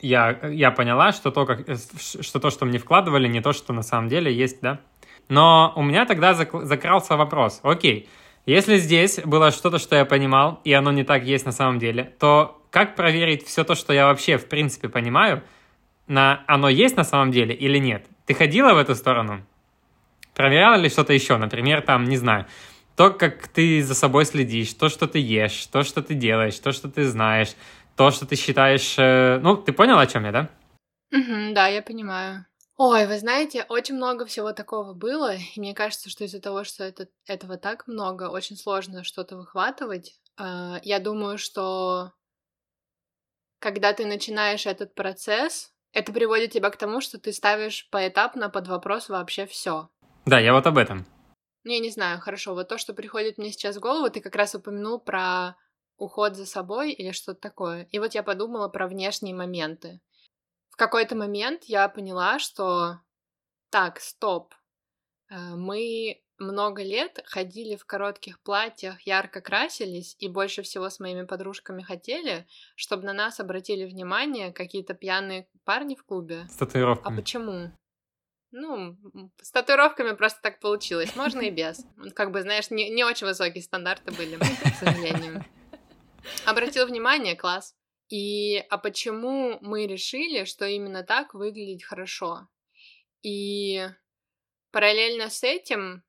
я, 0.00 0.38
я 0.52 0.70
поняла, 0.70 1.10
что 1.10 1.32
то, 1.32 1.44
как, 1.44 1.66
что 2.20 2.38
то, 2.38 2.50
что 2.50 2.64
мне 2.64 2.78
вкладывали, 2.78 3.26
не 3.26 3.40
то, 3.40 3.52
что 3.52 3.72
на 3.72 3.82
самом 3.82 4.08
деле 4.08 4.32
есть, 4.32 4.60
да. 4.60 4.78
Но 5.28 5.72
у 5.74 5.82
меня 5.82 6.06
тогда 6.06 6.34
закрался 6.34 7.16
вопрос, 7.16 7.58
окей, 7.64 8.08
если 8.46 8.76
здесь 8.76 9.18
было 9.18 9.50
что-то, 9.50 9.80
что 9.80 9.96
я 9.96 10.04
понимал, 10.04 10.60
и 10.62 10.72
оно 10.72 10.92
не 10.92 11.02
так 11.02 11.24
есть 11.24 11.44
на 11.44 11.52
самом 11.52 11.80
деле, 11.80 12.14
то 12.20 12.62
как 12.70 12.94
проверить 12.94 13.44
все 13.44 13.64
то, 13.64 13.74
что 13.74 13.92
я 13.92 14.06
вообще 14.06 14.38
в 14.38 14.46
принципе 14.48 14.88
понимаю, 14.88 15.42
на 16.06 16.44
оно 16.46 16.68
есть 16.68 16.96
на 16.96 17.02
самом 17.02 17.32
деле 17.32 17.52
или 17.52 17.78
нет? 17.78 18.06
Ты 18.26 18.34
ходила 18.34 18.74
в 18.74 18.78
эту 18.78 18.94
сторону? 18.94 19.44
Проверяла 20.36 20.76
ли 20.76 20.88
что-то 20.88 21.12
еще? 21.12 21.36
Например, 21.36 21.82
там, 21.82 22.04
не 22.04 22.16
знаю, 22.16 22.46
то, 23.00 23.10
как 23.10 23.48
ты 23.48 23.82
за 23.82 23.94
собой 23.94 24.26
следишь, 24.26 24.74
то, 24.74 24.90
что 24.90 25.06
ты 25.06 25.20
ешь, 25.20 25.66
то, 25.68 25.84
что 25.84 26.02
ты 26.02 26.12
делаешь, 26.12 26.58
то, 26.58 26.70
что 26.70 26.86
ты 26.90 27.08
знаешь, 27.08 27.54
то, 27.96 28.10
что 28.10 28.26
ты 28.26 28.36
считаешь... 28.36 28.98
Э, 28.98 29.38
ну, 29.38 29.56
ты 29.56 29.72
понял, 29.72 29.98
о 29.98 30.06
чем 30.06 30.26
я, 30.26 30.32
да? 30.32 30.50
Угу, 31.10 31.54
да, 31.54 31.68
я 31.68 31.80
понимаю. 31.80 32.44
Ой, 32.76 33.06
вы 33.06 33.18
знаете, 33.18 33.64
очень 33.70 33.94
много 33.94 34.26
всего 34.26 34.52
такого 34.52 34.92
было, 34.92 35.34
и 35.34 35.40
мне 35.58 35.72
кажется, 35.72 36.10
что 36.10 36.24
из-за 36.24 36.42
того, 36.42 36.62
что 36.62 36.84
это, 36.84 37.08
этого 37.24 37.56
так 37.56 37.86
много, 37.86 38.24
очень 38.24 38.58
сложно 38.58 39.02
что-то 39.02 39.38
выхватывать. 39.38 40.20
А, 40.36 40.78
я 40.82 40.98
думаю, 40.98 41.38
что 41.38 42.12
когда 43.60 43.94
ты 43.94 44.04
начинаешь 44.04 44.66
этот 44.66 44.94
процесс, 44.94 45.72
это 45.94 46.12
приводит 46.12 46.52
тебя 46.52 46.68
к 46.68 46.76
тому, 46.76 47.00
что 47.00 47.18
ты 47.18 47.32
ставишь 47.32 47.88
поэтапно 47.90 48.50
под 48.50 48.68
вопрос 48.68 49.08
вообще 49.08 49.46
все. 49.46 49.88
Да, 50.26 50.38
я 50.38 50.52
вот 50.52 50.66
об 50.66 50.76
этом. 50.76 51.06
Ну, 51.64 51.72
я 51.72 51.78
не 51.78 51.90
знаю, 51.90 52.20
хорошо, 52.20 52.54
вот 52.54 52.68
то, 52.68 52.78
что 52.78 52.94
приходит 52.94 53.38
мне 53.38 53.52
сейчас 53.52 53.76
в 53.76 53.80
голову, 53.80 54.10
ты 54.10 54.20
как 54.20 54.34
раз 54.34 54.54
упомянул 54.54 54.98
про 54.98 55.56
уход 55.98 56.34
за 56.34 56.46
собой 56.46 56.92
или 56.92 57.12
что-то 57.12 57.40
такое. 57.40 57.86
И 57.90 57.98
вот 57.98 58.14
я 58.14 58.22
подумала 58.22 58.68
про 58.68 58.88
внешние 58.88 59.34
моменты. 59.34 60.00
В 60.70 60.76
какой-то 60.76 61.14
момент 61.14 61.64
я 61.64 61.88
поняла, 61.88 62.38
что 62.38 63.00
так, 63.68 64.00
стоп, 64.00 64.54
э, 65.28 65.36
мы 65.36 66.22
много 66.38 66.82
лет 66.82 67.22
ходили 67.26 67.76
в 67.76 67.84
коротких 67.84 68.40
платьях, 68.40 69.02
ярко 69.02 69.42
красились, 69.42 70.16
и 70.18 70.28
больше 70.28 70.62
всего 70.62 70.88
с 70.88 70.98
моими 70.98 71.24
подружками 71.24 71.82
хотели, 71.82 72.46
чтобы 72.74 73.04
на 73.04 73.12
нас 73.12 73.38
обратили 73.38 73.84
внимание 73.84 74.52
какие-то 74.52 74.94
пьяные 74.94 75.48
парни 75.64 75.94
в 75.94 76.04
клубе. 76.04 76.46
С 76.48 76.56
татуировками. 76.56 77.14
А 77.14 77.20
почему? 77.20 77.72
Ну, 78.52 78.96
с 79.40 79.50
татуировками 79.52 80.12
просто 80.12 80.40
так 80.42 80.58
получилось. 80.60 81.14
Можно 81.14 81.42
и 81.42 81.50
без. 81.50 81.86
Как 82.14 82.32
бы, 82.32 82.42
знаешь, 82.42 82.70
не, 82.70 82.90
не 82.90 83.04
очень 83.04 83.26
высокие 83.26 83.62
стандарты 83.62 84.10
были, 84.12 84.36
к 84.36 84.74
сожалению. 84.74 85.44
Обратил 86.46 86.86
внимание, 86.86 87.36
класс. 87.36 87.76
И 88.08 88.58
а 88.70 88.76
почему 88.78 89.58
мы 89.60 89.86
решили, 89.86 90.44
что 90.44 90.66
именно 90.66 91.04
так 91.04 91.32
выглядит 91.32 91.84
хорошо? 91.84 92.48
И 93.22 93.88
параллельно 94.72 95.30
с 95.30 95.44
этим 95.44 96.02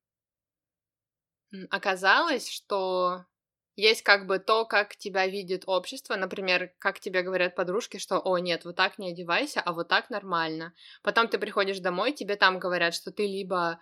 оказалось, 1.69 2.49
что 2.49 3.25
есть 3.81 4.03
как 4.03 4.27
бы 4.27 4.39
то, 4.39 4.65
как 4.65 4.95
тебя 4.95 5.27
видит 5.27 5.63
общество, 5.65 6.15
например, 6.15 6.71
как 6.79 6.99
тебе 6.99 7.21
говорят 7.23 7.55
подружки, 7.55 7.97
что, 7.97 8.19
о, 8.19 8.37
нет, 8.37 8.63
вот 8.65 8.75
так 8.75 8.97
не 8.99 9.11
одевайся, 9.11 9.61
а 9.61 9.73
вот 9.73 9.87
так 9.87 10.09
нормально. 10.09 10.73
Потом 11.01 11.27
ты 11.27 11.37
приходишь 11.39 11.79
домой, 11.79 12.13
тебе 12.13 12.35
там 12.35 12.59
говорят, 12.59 12.93
что 12.93 13.11
ты 13.11 13.27
либо, 13.27 13.79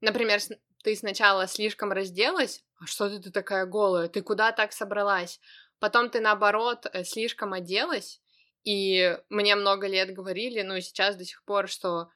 например, 0.00 0.40
ты 0.84 0.94
сначала 0.96 1.46
слишком 1.46 1.92
разделась, 1.92 2.64
а 2.80 2.86
что 2.86 3.08
ты, 3.08 3.20
ты 3.20 3.30
такая 3.30 3.66
голая, 3.66 4.08
ты 4.08 4.22
куда 4.22 4.52
так 4.52 4.72
собралась? 4.72 5.40
Потом 5.78 6.10
ты, 6.10 6.20
наоборот, 6.20 6.86
э, 6.92 7.02
слишком 7.04 7.52
оделась, 7.52 8.20
и 8.64 9.18
мне 9.28 9.56
много 9.56 9.88
лет 9.88 10.14
говорили, 10.14 10.62
ну 10.62 10.76
и 10.76 10.80
сейчас 10.80 11.16
до 11.16 11.24
сих 11.24 11.44
пор, 11.44 11.68
что 11.68 12.08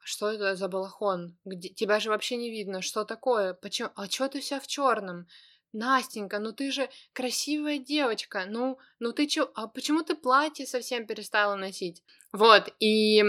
что 0.00 0.30
это 0.30 0.56
за 0.56 0.68
балахон? 0.68 1.36
Где... 1.44 1.68
Тебя 1.68 2.00
же 2.00 2.08
вообще 2.08 2.36
не 2.36 2.50
видно. 2.50 2.80
Что 2.80 3.04
такое? 3.04 3.52
Почему? 3.52 3.90
А 3.94 4.06
что 4.06 4.28
ты 4.28 4.40
вся 4.40 4.58
в 4.58 4.66
черном? 4.66 5.26
Настенька, 5.72 6.38
ну 6.38 6.52
ты 6.52 6.72
же 6.72 6.88
красивая 7.12 7.78
девочка. 7.78 8.44
Ну, 8.46 8.78
ну 8.98 9.12
ты 9.12 9.26
чё? 9.26 9.50
А 9.54 9.66
почему 9.66 10.02
ты 10.02 10.14
платье 10.14 10.66
совсем 10.66 11.06
перестала 11.06 11.56
носить? 11.56 12.02
Вот, 12.32 12.72
и 12.80 13.22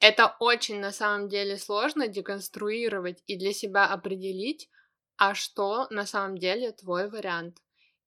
это 0.00 0.36
очень 0.40 0.80
на 0.80 0.92
самом 0.92 1.28
деле 1.28 1.56
сложно 1.58 2.08
деконструировать 2.08 3.22
и 3.26 3.36
для 3.36 3.52
себя 3.52 3.86
определить, 3.86 4.68
а 5.16 5.34
что 5.34 5.86
на 5.90 6.06
самом 6.06 6.38
деле 6.38 6.72
твой 6.72 7.08
вариант. 7.08 7.58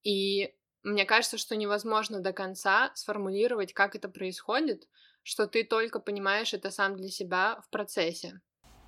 И 0.04 0.54
мне 0.84 1.06
кажется, 1.06 1.38
что 1.38 1.56
невозможно 1.56 2.20
до 2.20 2.34
конца 2.34 2.92
сформулировать, 2.96 3.74
как 3.74 3.96
это 3.96 4.10
происходит, 4.10 4.88
что 5.24 5.48
ты 5.48 5.64
только 5.64 6.00
понимаешь 6.00 6.54
это 6.54 6.72
сам 6.72 6.96
для 6.96 7.10
себя 7.10 7.60
в 7.66 7.70
процессе. 7.70 8.40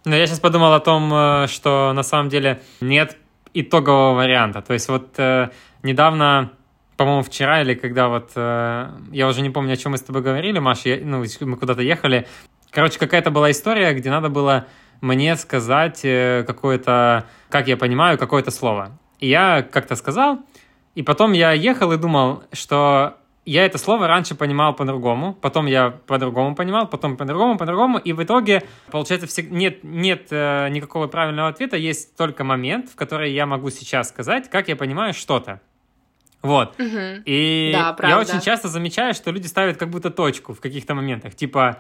Ну, 0.05 0.15
я 0.15 0.25
сейчас 0.25 0.39
подумал 0.39 0.73
о 0.73 0.79
том, 0.79 1.13
э, 1.13 1.47
что 1.47 1.91
на 1.93 2.03
самом 2.03 2.29
деле 2.29 2.61
нет 2.79 3.17
итогового 3.53 4.15
варианта. 4.15 4.61
То 4.61 4.73
есть 4.73 4.89
вот 4.89 5.17
э, 5.17 5.49
недавно, 5.83 6.51
по-моему, 6.97 7.23
вчера 7.23 7.61
или 7.61 7.73
когда 7.73 8.07
вот, 8.07 8.31
э, 8.35 8.89
я 9.11 9.27
уже 9.27 9.41
не 9.41 9.49
помню, 9.49 9.73
о 9.73 9.77
чем 9.77 9.93
мы 9.93 9.97
с 9.97 10.01
тобой 10.01 10.21
говорили, 10.21 10.59
Маша, 10.59 10.89
я, 10.89 11.05
ну, 11.05 11.23
мы 11.41 11.57
куда-то 11.57 11.81
ехали. 11.81 12.27
Короче, 12.71 12.99
какая-то 12.99 13.31
была 13.31 13.51
история, 13.51 13.93
где 13.93 14.09
надо 14.09 14.29
было 14.29 14.67
мне 15.01 15.35
сказать 15.35 16.01
э, 16.03 16.43
какое-то, 16.45 17.25
как 17.49 17.67
я 17.67 17.77
понимаю, 17.77 18.17
какое-то 18.17 18.51
слово. 18.51 18.97
И 19.19 19.27
я 19.27 19.61
как-то 19.61 19.95
сказал, 19.95 20.39
и 20.95 21.03
потом 21.03 21.33
я 21.33 21.51
ехал 21.51 21.91
и 21.91 21.97
думал, 21.97 22.43
что 22.51 23.18
я 23.45 23.65
это 23.65 23.77
слово 23.77 24.07
раньше 24.07 24.35
понимал 24.35 24.75
по-другому, 24.75 25.33
потом 25.33 25.65
я 25.65 25.89
по-другому 25.89 26.55
понимал, 26.55 26.87
потом 26.87 27.17
по-другому, 27.17 27.57
по-другому, 27.57 27.97
и 27.97 28.13
в 28.13 28.23
итоге, 28.23 28.63
получается, 28.91 29.27
все... 29.27 29.43
нет, 29.43 29.83
нет 29.83 30.27
э, 30.31 30.69
никакого 30.69 31.07
правильного 31.07 31.49
ответа, 31.49 31.77
есть 31.77 32.15
только 32.15 32.43
момент, 32.43 32.89
в 32.89 32.95
который 32.95 33.31
я 33.31 33.45
могу 33.45 33.69
сейчас 33.69 34.09
сказать, 34.09 34.49
как 34.49 34.67
я 34.67 34.75
понимаю 34.75 35.13
что-то. 35.13 35.61
Вот. 36.41 36.79
Угу. 36.79 37.23
И 37.25 37.71
да, 37.73 37.95
я 38.07 38.19
очень 38.19 38.39
часто 38.39 38.69
замечаю, 38.69 39.13
что 39.13 39.31
люди 39.31 39.47
ставят 39.47 39.77
как 39.77 39.89
будто 39.89 40.09
точку 40.09 40.53
в 40.53 40.61
каких-то 40.61 40.95
моментах. 40.95 41.35
Типа, 41.35 41.79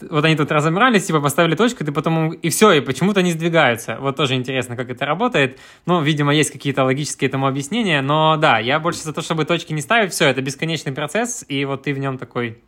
вот 0.00 0.24
они 0.24 0.36
тут 0.36 0.50
разобрались, 0.50 1.06
типа 1.06 1.20
поставили 1.20 1.54
точку, 1.54 1.84
и 1.84 1.90
потом 1.90 2.32
и 2.32 2.48
все, 2.48 2.72
и 2.72 2.80
почему-то 2.80 3.22
не 3.22 3.32
сдвигаются. 3.32 3.96
Вот 4.00 4.16
тоже 4.16 4.34
интересно, 4.34 4.76
как 4.76 4.90
это 4.90 5.06
работает. 5.06 5.58
Ну, 5.86 6.02
видимо, 6.02 6.34
есть 6.34 6.50
какие-то 6.50 6.84
логические 6.84 7.28
этому 7.28 7.46
объяснения, 7.46 8.02
но 8.02 8.36
да, 8.36 8.58
я 8.58 8.80
больше 8.80 9.00
за 9.00 9.12
то, 9.12 9.22
чтобы 9.22 9.44
точки 9.44 9.72
не 9.72 9.82
ставить, 9.82 10.12
все, 10.12 10.26
это 10.26 10.42
бесконечный 10.42 10.92
процесс, 10.92 11.44
и 11.48 11.64
вот 11.64 11.82
ты 11.82 11.94
в 11.94 11.98
нем 11.98 12.18
такой, 12.18 12.62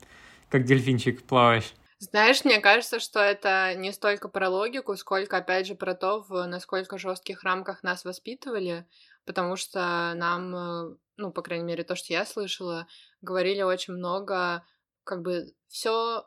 как 0.49 0.65
дельфинчик, 0.65 1.23
плаваешь. 1.23 1.75
Знаешь, 2.01 2.45
мне 2.45 2.61
кажется, 2.61 3.01
что 3.01 3.19
это 3.19 3.75
не 3.75 3.91
столько 3.93 4.29
про 4.29 4.49
логику, 4.49 4.95
сколько, 4.97 5.39
опять 5.39 5.67
же, 5.67 5.75
про 5.75 5.95
то, 5.95 6.25
в 6.29 6.47
насколько 6.47 6.97
жестких 6.97 7.43
рамках 7.43 7.83
нас 7.83 8.05
воспитывали, 8.05 8.87
потому 9.27 9.57
что 9.57 10.15
нам, 10.15 10.55
э, 10.55 10.97
ну, 11.17 11.33
по 11.33 11.43
крайней 11.43 11.65
мере, 11.65 11.83
то, 11.83 11.97
что 11.97 12.13
я 12.13 12.25
слышала, 12.25 12.87
говорили 13.21 13.63
очень 13.63 13.95
много, 13.95 14.65
как 15.03 15.23
бы 15.23 15.53
все 15.67 16.25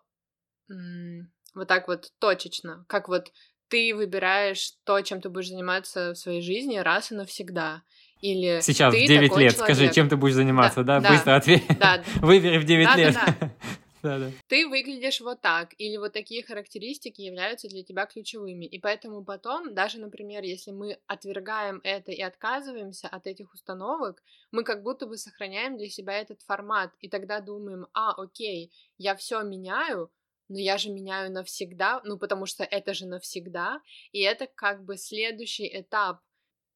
вот 1.53 1.67
так 1.67 1.87
вот 1.87 2.11
точечно, 2.19 2.85
как 2.87 3.07
вот 3.07 3.31
ты 3.71 3.95
выбираешь 3.95 4.73
то, 4.83 5.01
чем 5.01 5.21
ты 5.21 5.29
будешь 5.29 5.47
заниматься 5.47 6.11
в 6.11 6.17
своей 6.17 6.41
жизни 6.41 6.77
раз 6.77 7.11
и 7.11 7.15
навсегда. 7.15 7.83
Или 8.19 8.59
Сейчас, 8.61 8.93
ты 8.93 9.05
в 9.05 9.07
9 9.07 9.21
лет, 9.21 9.31
человек. 9.31 9.53
скажи, 9.53 9.93
чем 9.93 10.09
ты 10.09 10.15
будешь 10.15 10.35
заниматься, 10.35 10.83
да? 10.83 10.99
да? 10.99 11.09
да? 11.09 11.15
Быстро 11.15 11.35
ответь. 11.35 11.63
Да. 11.79 12.03
Выбери 12.17 12.57
в 12.59 12.65
9 12.65 12.85
да, 12.85 12.95
лет. 12.95 13.13
Да, 13.13 13.35
да. 13.39 13.51
Да, 14.03 14.17
да. 14.17 14.31
Ты 14.47 14.67
выглядишь 14.67 15.21
вот 15.21 15.41
так, 15.41 15.75
или 15.77 15.95
вот 15.97 16.11
такие 16.11 16.43
характеристики 16.43 17.21
являются 17.21 17.67
для 17.67 17.83
тебя 17.83 18.07
ключевыми. 18.07 18.65
И 18.65 18.79
поэтому 18.79 19.23
потом, 19.23 19.75
даже, 19.75 19.99
например, 19.99 20.41
если 20.41 20.71
мы 20.71 20.97
отвергаем 21.05 21.81
это 21.83 22.11
и 22.11 22.19
отказываемся 22.19 23.07
от 23.09 23.27
этих 23.27 23.53
установок, 23.53 24.23
мы 24.51 24.63
как 24.63 24.81
будто 24.81 25.05
бы 25.05 25.17
сохраняем 25.17 25.77
для 25.77 25.87
себя 25.87 26.19
этот 26.19 26.41
формат, 26.41 26.91
и 26.99 27.09
тогда 27.09 27.41
думаем, 27.41 27.85
а, 27.93 28.13
окей, 28.19 28.71
я 28.97 29.15
все 29.15 29.43
меняю, 29.43 30.09
но 30.51 30.59
я 30.59 30.77
же 30.77 30.91
меняю 30.91 31.31
навсегда, 31.31 32.01
ну 32.03 32.17
потому 32.17 32.45
что 32.45 32.65
это 32.65 32.93
же 32.93 33.07
навсегда, 33.07 33.81
и 34.11 34.19
это 34.21 34.47
как 34.47 34.83
бы 34.83 34.97
следующий 34.97 35.69
этап 35.79 36.19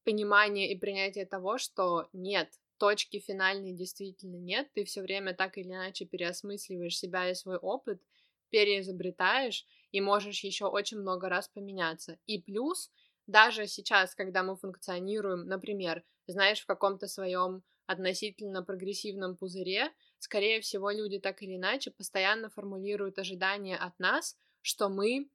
понимания 0.05 0.71
и 0.71 0.79
принятия 0.79 1.25
того, 1.25 1.57
что 1.57 2.07
нет, 2.13 2.49
точки 2.77 3.19
финальной 3.19 3.73
действительно 3.73 4.37
нет, 4.37 4.69
ты 4.73 4.85
все 4.85 5.01
время 5.01 5.33
так 5.33 5.57
или 5.57 5.67
иначе 5.67 6.05
переосмысливаешь 6.05 6.97
себя 6.97 7.29
и 7.29 7.35
свой 7.35 7.57
опыт, 7.57 8.01
переизобретаешь 8.49 9.65
и 9.91 9.99
можешь 9.99 10.45
еще 10.45 10.67
очень 10.67 10.99
много 10.99 11.27
раз 11.27 11.49
поменяться. 11.49 12.17
И 12.27 12.41
плюс, 12.41 12.89
даже 13.27 13.67
сейчас, 13.67 14.15
когда 14.15 14.41
мы 14.43 14.55
функционируем, 14.55 15.47
например, 15.47 16.05
знаешь, 16.27 16.61
в 16.61 16.65
каком-то 16.65 17.07
своем 17.07 17.61
относительно 17.87 18.63
прогрессивном 18.63 19.35
пузыре, 19.35 19.91
скорее 20.25 20.59
всего, 20.59 20.89
люди 20.89 21.19
так 21.19 21.41
или 21.43 21.55
иначе 21.55 21.91
постоянно 21.91 22.49
формулируют 22.49 23.19
ожидания 23.19 23.77
от 23.77 23.97
нас, 23.99 24.35
что 24.61 24.89
мы 24.89 25.29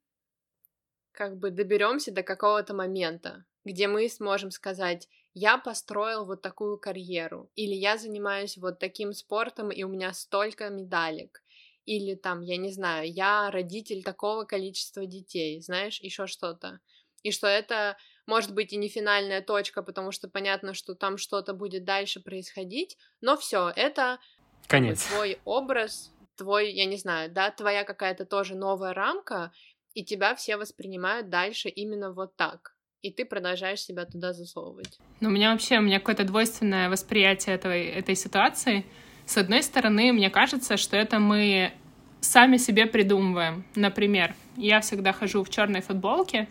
как 1.13 1.39
бы 1.39 1.51
доберемся 1.51 2.11
до 2.13 2.23
какого-то 2.23 2.75
момента, 2.75 3.45
где 3.65 3.87
мы 3.87 4.09
сможем 4.09 4.51
сказать, 4.51 5.09
я 5.33 5.59
построил 5.59 6.25
вот 6.25 6.43
такую 6.43 6.77
карьеру, 6.79 7.51
или 7.55 7.75
я 7.75 7.97
занимаюсь 7.97 8.57
вот 8.57 8.79
таким 8.81 9.13
спортом, 9.13 9.71
и 9.71 9.85
у 9.85 9.89
меня 9.89 10.13
столько 10.13 10.69
медалек, 10.71 11.43
или 11.87 12.17
там, 12.17 12.41
я 12.41 12.57
не 12.57 12.73
знаю, 12.73 13.13
я 13.13 13.51
родитель 13.51 14.03
такого 14.03 14.45
количества 14.45 15.07
детей, 15.07 15.61
знаешь, 15.61 16.01
еще 16.01 16.27
что-то. 16.27 16.81
И 17.23 17.31
что 17.31 17.47
это 17.47 17.97
может 18.27 18.55
быть 18.55 18.73
и 18.73 18.77
не 18.77 18.89
финальная 18.89 19.43
точка, 19.43 19.83
потому 19.83 20.11
что 20.11 20.29
понятно, 20.29 20.75
что 20.75 20.95
там 20.95 21.17
что-то 21.17 21.53
будет 21.53 21.85
дальше 21.85 22.21
происходить, 22.21 22.97
но 23.21 23.37
все, 23.37 23.73
это 23.77 24.19
Конец. 24.71 25.05
твой 25.05 25.39
образ, 25.45 26.13
твой, 26.37 26.73
я 26.73 26.87
не 26.87 26.97
знаю, 26.97 27.31
да, 27.31 27.51
твоя 27.51 27.85
какая-то 27.85 28.25
тоже 28.25 28.55
новая 28.55 28.95
рамка, 28.95 29.53
и 29.95 30.05
тебя 30.05 30.35
все 30.35 30.57
воспринимают 30.57 31.29
дальше 31.29 31.69
именно 31.69 32.13
вот 32.13 32.37
так. 32.37 32.75
И 33.03 33.11
ты 33.11 33.25
продолжаешь 33.25 33.81
себя 33.81 34.05
туда 34.05 34.33
засовывать. 34.33 34.99
Ну, 35.21 35.29
у 35.29 35.33
меня 35.33 35.53
вообще, 35.53 35.79
у 35.79 35.83
меня 35.83 35.99
какое-то 35.99 36.25
двойственное 36.25 36.89
восприятие 36.89 37.57
этой, 37.57 37.87
этой 37.87 38.15
ситуации. 38.15 38.85
С 39.27 39.37
одной 39.39 39.63
стороны, 39.63 40.13
мне 40.13 40.31
кажется, 40.31 40.77
что 40.77 40.97
это 40.97 41.19
мы 41.19 41.73
сами 42.21 42.59
себе 42.59 42.87
придумываем. 42.87 43.65
Например, 43.75 44.35
я 44.57 44.81
всегда 44.81 45.13
хожу 45.13 45.43
в 45.43 45.51
черной 45.51 45.81
футболке, 45.81 46.49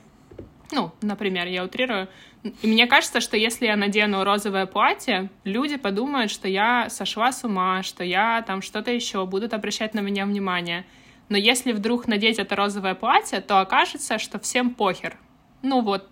ну, 0.72 0.92
например, 1.02 1.48
я 1.48 1.64
утрирую. 1.64 2.08
И 2.44 2.68
мне 2.68 2.88
кажется, 2.88 3.22
что 3.22 3.38
если 3.38 3.66
я 3.66 3.76
надену 3.76 4.24
розовое 4.24 4.66
платье, 4.66 5.30
люди 5.44 5.78
подумают, 5.78 6.32
что 6.32 6.48
я 6.48 6.90
сошла 6.90 7.32
с 7.32 7.44
ума, 7.44 7.84
что 7.84 8.04
я 8.04 8.42
там 8.44 8.62
что-то 8.62 8.92
еще, 8.92 9.26
будут 9.26 9.54
обращать 9.54 9.94
на 9.94 10.00
меня 10.00 10.26
внимание. 10.26 10.86
Но 11.28 11.38
если 11.38 11.72
вдруг 11.74 12.08
надеть 12.08 12.40
это 12.40 12.56
розовое 12.56 12.96
платье, 12.96 13.42
то 13.42 13.60
окажется, 13.60 14.20
что 14.20 14.40
всем 14.40 14.74
похер. 14.74 15.18
Ну 15.62 15.82
вот, 15.82 16.08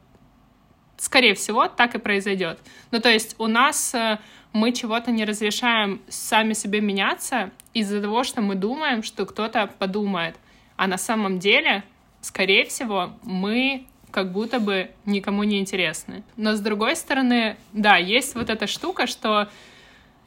скорее 0.97 1.33
всего, 1.33 1.67
так 1.67 1.95
и 1.95 1.99
произойдет. 1.99 2.59
Ну, 2.91 2.99
то 2.99 3.09
есть 3.09 3.35
у 3.39 3.47
нас 3.47 3.93
э, 3.95 4.19
мы 4.53 4.73
чего-то 4.73 5.11
не 5.11 5.25
разрешаем 5.25 6.01
сами 6.07 6.53
себе 6.53 6.81
меняться 6.81 7.51
из-за 7.73 8.01
того, 8.01 8.23
что 8.23 8.41
мы 8.41 8.55
думаем, 8.55 9.03
что 9.03 9.25
кто-то 9.25 9.67
подумает. 9.79 10.35
А 10.75 10.87
на 10.87 10.97
самом 10.97 11.39
деле, 11.39 11.83
скорее 12.21 12.65
всего, 12.65 13.11
мы 13.23 13.87
как 14.11 14.31
будто 14.31 14.59
бы 14.59 14.91
никому 15.05 15.43
не 15.43 15.59
интересны. 15.59 16.23
Но 16.35 16.55
с 16.55 16.59
другой 16.59 16.95
стороны, 16.95 17.57
да, 17.73 17.97
есть 17.97 18.35
вот 18.35 18.49
эта 18.49 18.67
штука, 18.67 19.07
что 19.07 19.49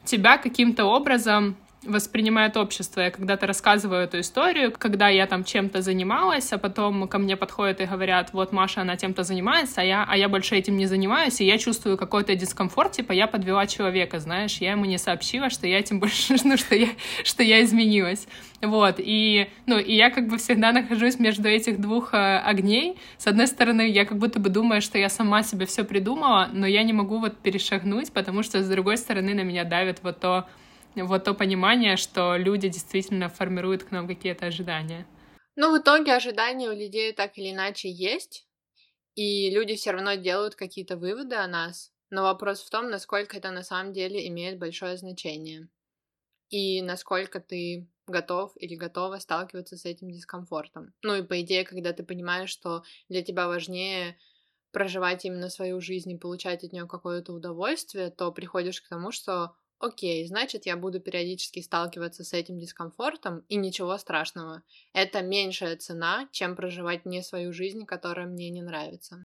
тебя 0.05 0.37
каким-то 0.37 0.85
образом 0.85 1.55
воспринимает 1.83 2.57
общество. 2.57 3.01
Я 3.01 3.11
когда-то 3.11 3.47
рассказываю 3.47 4.01
эту 4.01 4.19
историю, 4.19 4.71
когда 4.71 5.09
я 5.09 5.25
там 5.25 5.43
чем-то 5.43 5.81
занималась, 5.81 6.53
а 6.53 6.59
потом 6.59 7.07
ко 7.07 7.17
мне 7.17 7.35
подходят 7.35 7.81
и 7.81 7.85
говорят, 7.85 8.33
вот 8.33 8.51
Маша, 8.51 8.81
она 8.81 8.97
тем-то 8.97 9.23
занимается, 9.23 9.81
а 9.81 9.83
я, 9.83 10.05
а 10.07 10.15
я 10.15 10.29
больше 10.29 10.55
этим 10.55 10.77
не 10.77 10.85
занимаюсь, 10.85 11.41
и 11.41 11.45
я 11.45 11.57
чувствую 11.57 11.97
какой-то 11.97 12.35
дискомфорт, 12.35 12.91
типа 12.91 13.13
я 13.13 13.25
подвела 13.25 13.65
человека, 13.65 14.19
знаешь, 14.19 14.57
я 14.57 14.71
ему 14.71 14.85
не 14.85 14.99
сообщила, 14.99 15.49
что 15.49 15.65
я 15.65 15.79
этим 15.79 15.99
больше, 15.99 16.35
ну, 16.43 16.55
что 16.55 16.75
я, 16.75 16.89
что 17.23 17.41
я 17.41 17.63
изменилась. 17.63 18.27
Вот, 18.61 18.95
и, 18.99 19.49
ну, 19.65 19.79
и 19.79 19.95
я 19.95 20.11
как 20.11 20.27
бы 20.27 20.37
всегда 20.37 20.71
нахожусь 20.71 21.17
между 21.17 21.49
этих 21.49 21.81
двух 21.81 22.13
э, 22.13 22.37
огней. 22.37 22.95
С 23.17 23.25
одной 23.25 23.47
стороны, 23.47 23.89
я 23.89 24.05
как 24.05 24.19
будто 24.19 24.39
бы 24.39 24.49
думаю, 24.49 24.83
что 24.83 24.99
я 24.99 25.09
сама 25.09 25.41
себе 25.41 25.65
все 25.65 25.83
придумала, 25.83 26.47
но 26.53 26.67
я 26.67 26.83
не 26.83 26.93
могу 26.93 27.17
вот 27.17 27.39
перешагнуть, 27.39 28.11
потому 28.13 28.43
что 28.43 28.61
с 28.61 28.69
другой 28.69 28.97
стороны 28.97 29.33
на 29.33 29.41
меня 29.41 29.63
давит 29.63 30.01
вот 30.03 30.19
то, 30.19 30.45
вот 30.95 31.23
то 31.23 31.33
понимание, 31.33 31.97
что 31.97 32.35
люди 32.37 32.67
действительно 32.67 33.29
формируют 33.29 33.83
к 33.83 33.91
нам 33.91 34.07
какие-то 34.07 34.47
ожидания. 34.47 35.05
Ну, 35.55 35.75
в 35.75 35.81
итоге 35.81 36.13
ожидания 36.13 36.69
у 36.69 36.75
людей 36.75 37.11
так 37.13 37.37
или 37.37 37.51
иначе 37.51 37.89
есть, 37.89 38.47
и 39.15 39.49
люди 39.49 39.75
все 39.75 39.91
равно 39.91 40.15
делают 40.15 40.55
какие-то 40.55 40.97
выводы 40.97 41.35
о 41.35 41.47
нас. 41.47 41.91
Но 42.09 42.23
вопрос 42.23 42.61
в 42.61 42.69
том, 42.69 42.89
насколько 42.89 43.37
это 43.37 43.51
на 43.51 43.63
самом 43.63 43.93
деле 43.93 44.27
имеет 44.27 44.59
большое 44.59 44.97
значение. 44.97 45.69
И 46.49 46.81
насколько 46.81 47.39
ты 47.39 47.87
готов 48.07 48.51
или 48.55 48.75
готова 48.75 49.19
сталкиваться 49.19 49.77
с 49.77 49.85
этим 49.85 50.11
дискомфортом. 50.11 50.93
Ну 51.01 51.15
и 51.15 51.23
по 51.23 51.41
идее, 51.41 51.63
когда 51.63 51.93
ты 51.93 52.03
понимаешь, 52.03 52.49
что 52.49 52.83
для 53.07 53.23
тебя 53.23 53.47
важнее 53.47 54.17
проживать 54.71 55.25
именно 55.25 55.49
свою 55.49 55.79
жизнь 55.81 56.11
и 56.11 56.17
получать 56.17 56.63
от 56.63 56.73
нее 56.73 56.87
какое-то 56.87 57.33
удовольствие, 57.33 58.09
то 58.09 58.31
приходишь 58.31 58.81
к 58.81 58.89
тому, 58.89 59.11
что 59.11 59.55
окей, 59.81 60.25
значит, 60.27 60.65
я 60.65 60.77
буду 60.77 60.99
периодически 60.99 61.61
сталкиваться 61.61 62.23
с 62.23 62.33
этим 62.33 62.59
дискомфортом, 62.59 63.43
и 63.49 63.55
ничего 63.55 63.97
страшного. 63.97 64.63
Это 64.93 65.21
меньшая 65.21 65.75
цена, 65.77 66.27
чем 66.31 66.55
проживать 66.55 67.05
не 67.05 67.21
свою 67.23 67.51
жизнь, 67.51 67.85
которая 67.85 68.27
мне 68.27 68.49
не 68.49 68.61
нравится. 68.61 69.23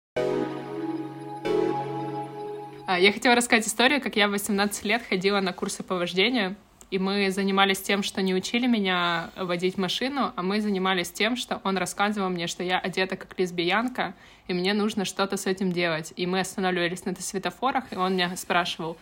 А, 2.85 2.99
я 2.99 3.13
хотела 3.13 3.35
рассказать 3.35 3.67
историю, 3.67 4.01
как 4.01 4.15
я 4.15 4.27
в 4.27 4.31
18 4.31 4.85
лет 4.85 5.01
ходила 5.03 5.39
на 5.39 5.53
курсы 5.53 5.83
по 5.83 5.95
вождению, 5.95 6.55
и 6.91 6.99
мы 6.99 7.31
занимались 7.31 7.81
тем, 7.81 8.03
что 8.03 8.21
не 8.21 8.35
учили 8.35 8.67
меня 8.67 9.31
водить 9.35 9.77
машину, 9.77 10.31
а 10.35 10.43
мы 10.43 10.61
занимались 10.61 11.11
тем, 11.11 11.35
что 11.35 11.59
он 11.63 11.77
рассказывал 11.77 12.29
мне, 12.29 12.45
что 12.45 12.61
я 12.61 12.77
одета 12.77 13.17
как 13.17 13.39
лесбиянка, 13.39 14.13
и 14.47 14.53
мне 14.53 14.73
нужно 14.73 15.05
что-то 15.05 15.37
с 15.37 15.47
этим 15.47 15.71
делать. 15.71 16.13
И 16.17 16.27
мы 16.27 16.41
останавливались 16.41 17.05
на 17.05 17.15
светофорах, 17.15 17.91
и 17.91 17.95
он 17.95 18.13
меня 18.13 18.35
спрашивал, 18.35 18.97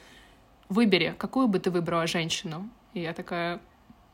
выбери, 0.72 1.14
какую 1.18 1.48
бы 1.48 1.60
ты 1.60 1.70
выбрала 1.70 2.08
женщину? 2.08 2.70
И 2.94 3.02
я 3.02 3.14
такая, 3.14 3.60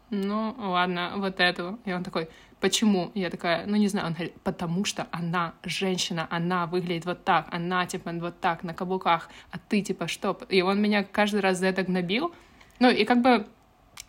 ну, 0.10 0.56
ладно, 0.58 1.14
вот 1.18 1.40
эту. 1.40 1.80
И 1.86 1.94
он 1.94 2.04
такой, 2.04 2.30
почему? 2.60 3.12
И 3.14 3.20
я 3.20 3.30
такая, 3.30 3.66
ну, 3.68 3.76
не 3.76 3.88
знаю. 3.88 4.08
Он 4.08 4.14
говорит, 4.14 4.34
потому 4.44 4.84
что 4.86 5.08
она 5.12 5.54
женщина, 5.64 6.28
она 6.32 6.66
выглядит 6.66 7.06
вот 7.06 7.24
так, 7.24 7.48
она, 7.52 7.86
типа, 7.86 8.12
вот 8.14 8.40
так, 8.42 8.64
на 8.64 8.74
каблуках, 8.74 9.30
а 9.52 9.60
ты, 9.70 9.82
типа, 9.82 10.08
что? 10.08 10.38
И 10.50 10.62
он 10.64 10.82
меня 10.82 11.04
каждый 11.04 11.42
раз 11.42 11.60
за 11.60 11.68
это 11.68 11.84
гнобил. 11.84 12.34
Ну, 12.80 12.90
и 12.90 13.06
как 13.06 13.22
бы 13.22 13.46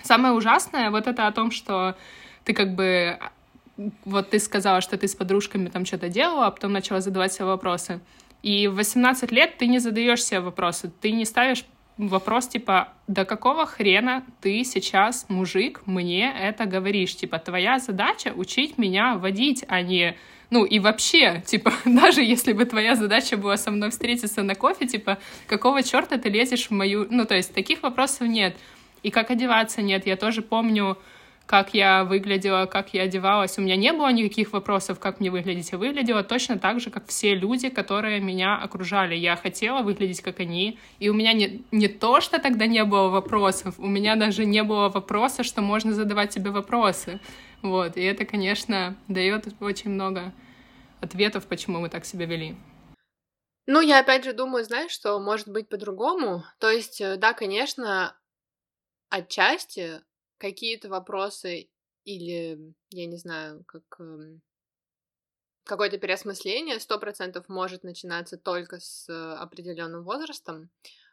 самое 0.03 0.33
ужасное 0.35 0.91
вот 0.91 1.07
это 1.07 1.27
о 1.27 1.33
том, 1.33 1.51
что 1.51 1.97
ты 2.45 2.55
как 2.55 2.75
бы 2.75 3.19
вот 4.05 4.31
ты 4.31 4.39
сказала, 4.39 4.81
что 4.81 4.97
ты 4.97 5.07
с 5.07 5.15
подружками 5.15 5.69
там 5.69 5.85
что-то 5.85 6.09
делала, 6.09 6.47
а 6.47 6.51
потом 6.51 6.73
начала 6.73 7.01
задавать 7.01 7.33
себе 7.33 7.45
вопросы. 7.45 8.01
И 8.43 8.69
в 8.69 8.75
18 8.75 9.33
лет 9.33 9.59
ты 9.59 9.67
не 9.67 9.79
задаешь 9.81 10.25
себе 10.25 10.41
вопросы, 10.41 10.91
ты 11.01 11.13
не 11.13 11.25
ставишь 11.25 11.65
вопрос 11.99 12.49
типа, 12.49 12.89
до 13.07 13.25
какого 13.25 13.67
хрена 13.67 14.25
ты 14.41 14.65
сейчас, 14.65 15.27
мужик, 15.29 15.83
мне 15.85 16.33
это 16.33 16.65
говоришь? 16.65 17.17
Типа, 17.17 17.39
твоя 17.39 17.79
задача 17.79 18.33
учить 18.35 18.79
меня 18.79 19.17
водить, 19.17 19.65
а 19.69 19.83
не 19.83 20.17
ну 20.51 20.65
и 20.65 20.79
вообще, 20.79 21.43
типа, 21.45 21.73
даже 21.85 22.23
если 22.23 22.53
бы 22.53 22.65
твоя 22.65 22.95
задача 22.95 23.37
была 23.37 23.57
со 23.57 23.71
мной 23.71 23.91
встретиться 23.91 24.43
на 24.43 24.55
кофе, 24.55 24.87
типа, 24.87 25.19
какого 25.47 25.83
черта 25.83 26.17
ты 26.17 26.31
лезешь 26.31 26.69
в 26.69 26.71
мою... 26.71 27.07
Ну, 27.11 27.27
то 27.27 27.35
есть 27.35 27.53
таких 27.53 27.83
вопросов 27.83 28.27
нет. 28.27 28.57
И 29.03 29.11
как 29.11 29.31
одеваться 29.31 29.83
нет. 29.83 30.07
Я 30.07 30.17
тоже 30.17 30.41
помню, 30.41 30.97
как 31.49 31.73
я 31.73 32.05
выглядела, 32.05 32.67
как 32.67 32.93
я 32.93 33.05
одевалась. 33.05 33.57
У 33.57 33.63
меня 33.63 33.75
не 33.77 33.95
было 33.95 34.13
никаких 34.13 34.53
вопросов, 34.53 35.01
как 35.01 35.19
мне 35.19 35.31
выглядеть. 35.31 35.73
Я 35.73 35.79
выглядела 35.79 36.23
точно 36.23 36.59
так 36.59 36.79
же, 36.79 36.91
как 36.91 37.07
все 37.07 37.35
люди, 37.35 37.71
которые 37.71 38.21
меня 38.21 38.59
окружали. 38.59 39.15
Я 39.15 39.35
хотела 39.35 39.81
выглядеть, 39.81 40.21
как 40.21 40.41
они. 40.41 40.79
И 40.99 41.09
у 41.09 41.15
меня 41.15 41.33
не, 41.33 41.65
не 41.71 41.89
то, 41.89 42.21
что 42.21 42.39
тогда 42.39 42.67
не 42.67 42.85
было 42.85 43.09
вопросов, 43.09 43.77
у 43.79 43.87
меня 43.87 44.17
даже 44.17 44.45
не 44.45 44.63
было 44.63 44.91
вопроса, 44.91 45.43
что 45.43 45.63
можно 45.63 45.95
задавать 45.95 46.35
себе 46.35 46.51
вопросы. 46.51 47.19
Вот. 47.63 47.97
И 47.97 48.03
это, 48.03 48.27
конечно, 48.27 48.95
дает 49.09 49.47
очень 49.61 49.89
много 49.89 50.35
ответов, 51.01 51.47
почему 51.47 51.81
мы 51.81 51.89
так 51.89 52.05
себя 52.05 52.27
вели. 52.27 52.57
Ну, 53.67 53.81
я 53.81 54.01
опять 54.01 54.25
же 54.25 54.35
думаю, 54.35 54.65
знаешь, 54.65 54.91
что 54.91 55.19
может 55.19 55.49
быть 55.49 55.71
по-другому. 55.71 56.45
То 56.61 56.69
есть, 56.69 57.01
э, 57.01 57.17
да, 57.17 57.33
конечно, 57.33 58.15
отчасти 59.09 60.03
какие-то 60.39 60.89
вопросы 60.89 61.69
или, 62.05 62.75
я 62.91 63.07
не 63.07 63.17
знаю, 63.17 63.65
как 63.67 63.83
эм, 64.01 64.41
какое-то 65.65 65.99
переосмысление 65.99 66.81
сто 66.81 66.99
процентов 66.99 67.49
может 67.49 67.85
начинаться 67.85 68.39
только 68.39 68.81
с 68.81 69.07
определенным 69.37 70.03
возрастом. 70.03 70.71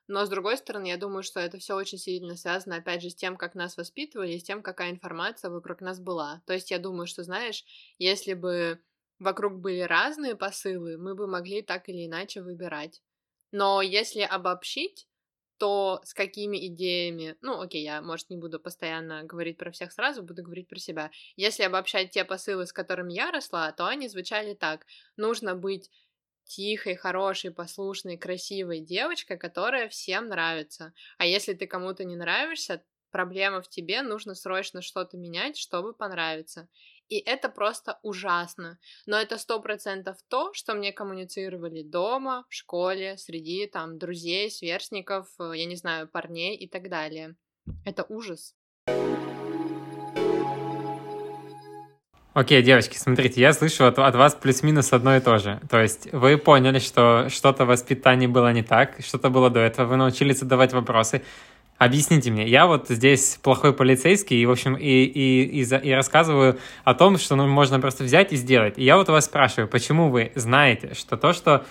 Но 0.08 0.26
с 0.26 0.30
другой 0.30 0.58
стороны, 0.58 0.88
я 0.88 0.98
думаю, 0.98 1.24
что 1.24 1.40
это 1.40 1.58
все 1.58 1.76
очень 1.76 1.98
сильно 1.98 2.36
связано, 2.36 2.78
опять 2.78 3.02
же, 3.02 3.10
с 3.10 3.16
тем, 3.16 3.38
как 3.38 3.56
нас 3.56 3.76
воспитывали, 3.76 4.34
и 4.34 4.40
с 4.40 4.44
тем, 4.44 4.62
какая 4.62 4.92
информация 4.92 5.50
вокруг 5.50 5.82
нас 5.82 6.00
была. 6.00 6.42
То 6.46 6.54
есть 6.54 6.70
я 6.72 6.78
думаю, 6.78 7.08
что, 7.08 7.24
знаешь, 7.24 7.66
если 7.98 8.34
бы 8.34 8.80
вокруг 9.20 9.60
были 9.60 9.82
разные 9.82 10.36
посылы, 10.36 10.98
мы 10.98 11.16
бы 11.16 11.28
могли 11.28 11.64
так 11.64 11.90
или 11.90 12.06
иначе 12.06 12.42
выбирать. 12.42 13.02
Но 13.52 13.82
если 13.82 14.22
обобщить, 14.22 15.08
то 15.58 16.02
с 16.04 16.14
какими 16.14 16.68
идеями, 16.68 17.38
ну, 17.42 17.62
окей, 17.62 17.84
я, 17.84 18.02
может, 18.02 18.30
не 18.30 18.38
буду 18.38 18.60
постоянно 18.60 19.24
говорить 19.24 19.58
про 19.58 19.72
всех 19.72 19.92
сразу, 19.92 20.24
буду 20.24 20.44
говорить 20.44 20.68
про 20.68 20.80
себя. 20.80 21.12
Если 21.36 21.64
обобщать 21.64 22.12
те 22.12 22.26
посылы, 22.26 22.66
с 22.66 22.74
которыми 22.74 23.14
я 23.14 23.32
росла, 23.32 23.72
то 23.72 23.88
они 23.88 24.08
звучали 24.10 24.54
так. 24.54 24.86
Нужно 25.18 25.56
быть 25.56 25.90
тихой, 26.44 26.96
хорошей, 26.96 27.52
послушной, 27.52 28.18
красивой 28.18 28.80
девочкой, 28.82 29.38
которая 29.38 29.90
всем 29.90 30.28
нравится. 30.28 30.94
А 31.18 31.26
если 31.26 31.54
ты 31.54 31.68
кому-то 31.68 32.04
не 32.04 32.16
нравишься, 32.16 32.84
проблема 33.12 33.62
в 33.62 33.70
тебе, 33.70 34.02
нужно 34.02 34.36
срочно 34.36 34.82
что-то 34.82 35.18
менять, 35.18 35.58
чтобы 35.58 35.94
понравиться. 35.94 36.70
И 37.10 37.20
это 37.20 37.50
просто 37.50 38.00
ужасно. 38.02 38.80
Но 39.06 39.18
это 39.18 39.38
сто 39.38 39.62
процентов 39.62 40.18
то, 40.28 40.54
что 40.54 40.74
мне 40.74 40.92
коммуницировали 40.92 41.84
дома, 41.84 42.46
в 42.50 42.54
школе, 42.54 43.18
среди 43.18 43.68
там 43.68 43.98
друзей, 43.98 44.50
сверстников, 44.50 45.28
э, 45.40 45.52
я 45.56 45.66
не 45.66 45.76
знаю, 45.76 46.08
парней 46.08 46.56
и 46.56 46.68
так 46.68 46.90
далее. 46.90 47.36
Это 47.86 48.06
ужас. 48.10 48.56
Окей, 52.34 52.62
девочки, 52.62 52.98
смотрите, 52.98 53.40
я 53.40 53.54
слышу 53.54 53.86
от, 53.86 53.98
от 53.98 54.14
вас 54.14 54.36
плюс-минус 54.36 54.92
одно 54.92 55.16
и 55.16 55.22
то 55.22 55.38
же. 55.38 55.62
То 55.70 55.82
есть 55.82 56.12
вы 56.12 56.38
поняли, 56.38 56.80
что 56.80 57.30
что-то 57.30 57.64
в 57.64 57.70
воспитании 57.70 58.28
было 58.28 58.52
не 58.52 58.62
так, 58.62 58.98
что-то 59.00 59.30
было 59.30 59.50
до 59.50 59.62
этого, 59.62 59.88
вы 59.88 59.96
научились 59.96 60.40
задавать 60.40 60.74
вопросы. 60.74 61.22
Объясните 61.86 62.32
мне, 62.32 62.48
я 62.48 62.66
вот 62.66 62.88
здесь 62.90 63.38
плохой 63.44 63.72
полицейский, 63.72 64.42
и, 64.42 64.46
в 64.48 64.50
общем, 64.50 64.74
и, 64.74 65.04
и, 65.04 65.44
и, 65.60 65.64
за, 65.64 65.78
и 65.78 65.92
рассказываю 65.92 66.58
о 66.84 66.96
том, 66.96 67.20
что 67.20 67.36
ну, 67.36 67.48
можно 67.48 67.80
просто 67.80 68.04
взять 68.04 68.34
и 68.34 68.38
сделать. 68.38 68.80
И 68.80 68.84
я 68.84 68.98
вот 68.98 69.08
у 69.10 69.12
вас 69.12 69.26
спрашиваю, 69.26 69.68
почему 69.68 70.10
вы 70.10 70.32
знаете, 70.34 70.96
что 70.96 71.16
то, 71.16 71.32
что 71.32 71.64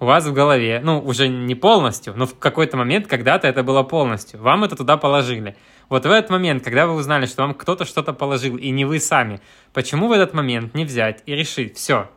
у 0.00 0.06
вас 0.06 0.24
в 0.24 0.32
голове, 0.32 0.80
ну, 0.82 1.00
уже 1.00 1.28
не 1.28 1.54
полностью, 1.54 2.14
но 2.16 2.24
в 2.24 2.38
какой-то 2.38 2.78
момент 2.78 3.08
когда-то 3.08 3.46
это 3.46 3.62
было 3.62 3.82
полностью, 3.82 4.40
вам 4.40 4.64
это 4.64 4.74
туда 4.74 4.96
положили. 4.96 5.54
Вот 5.90 6.06
в 6.06 6.10
этот 6.10 6.30
момент, 6.30 6.64
когда 6.64 6.86
вы 6.86 6.94
узнали, 6.94 7.26
что 7.26 7.42
вам 7.42 7.52
кто-то 7.52 7.84
что-то 7.84 8.14
положил, 8.14 8.56
и 8.56 8.70
не 8.70 8.86
вы 8.86 9.00
сами, 9.00 9.38
почему 9.74 10.08
в 10.08 10.12
этот 10.12 10.32
момент 10.32 10.72
не 10.72 10.86
взять 10.86 11.22
и 11.26 11.34
решить, 11.34 11.76
все, 11.76 12.08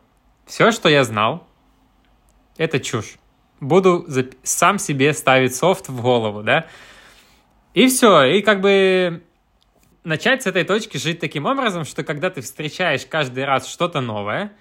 все, 0.46 0.72
что 0.72 0.88
я 0.88 1.04
знал, 1.04 1.46
это 2.56 2.80
чушь. 2.80 3.16
Буду 3.60 4.08
сам 4.42 4.80
себе 4.80 5.14
ставить 5.14 5.54
софт 5.54 5.90
в 5.90 6.02
голову, 6.02 6.44
да, 6.44 6.66
и 7.74 7.88
все, 7.88 8.24
и 8.24 8.42
как 8.42 8.62
бы 8.62 9.24
начать 10.04 10.44
с 10.44 10.48
этой 10.48 10.64
точки 10.64 10.98
жить 10.98 11.20
таким 11.20 11.46
образом, 11.46 11.86
что 11.86 12.04
когда 12.04 12.30
ты 12.30 12.42
встречаешь 12.42 13.06
каждый 13.06 13.46
раз 13.46 13.68
что-то 13.68 14.02
новое, 14.02 14.54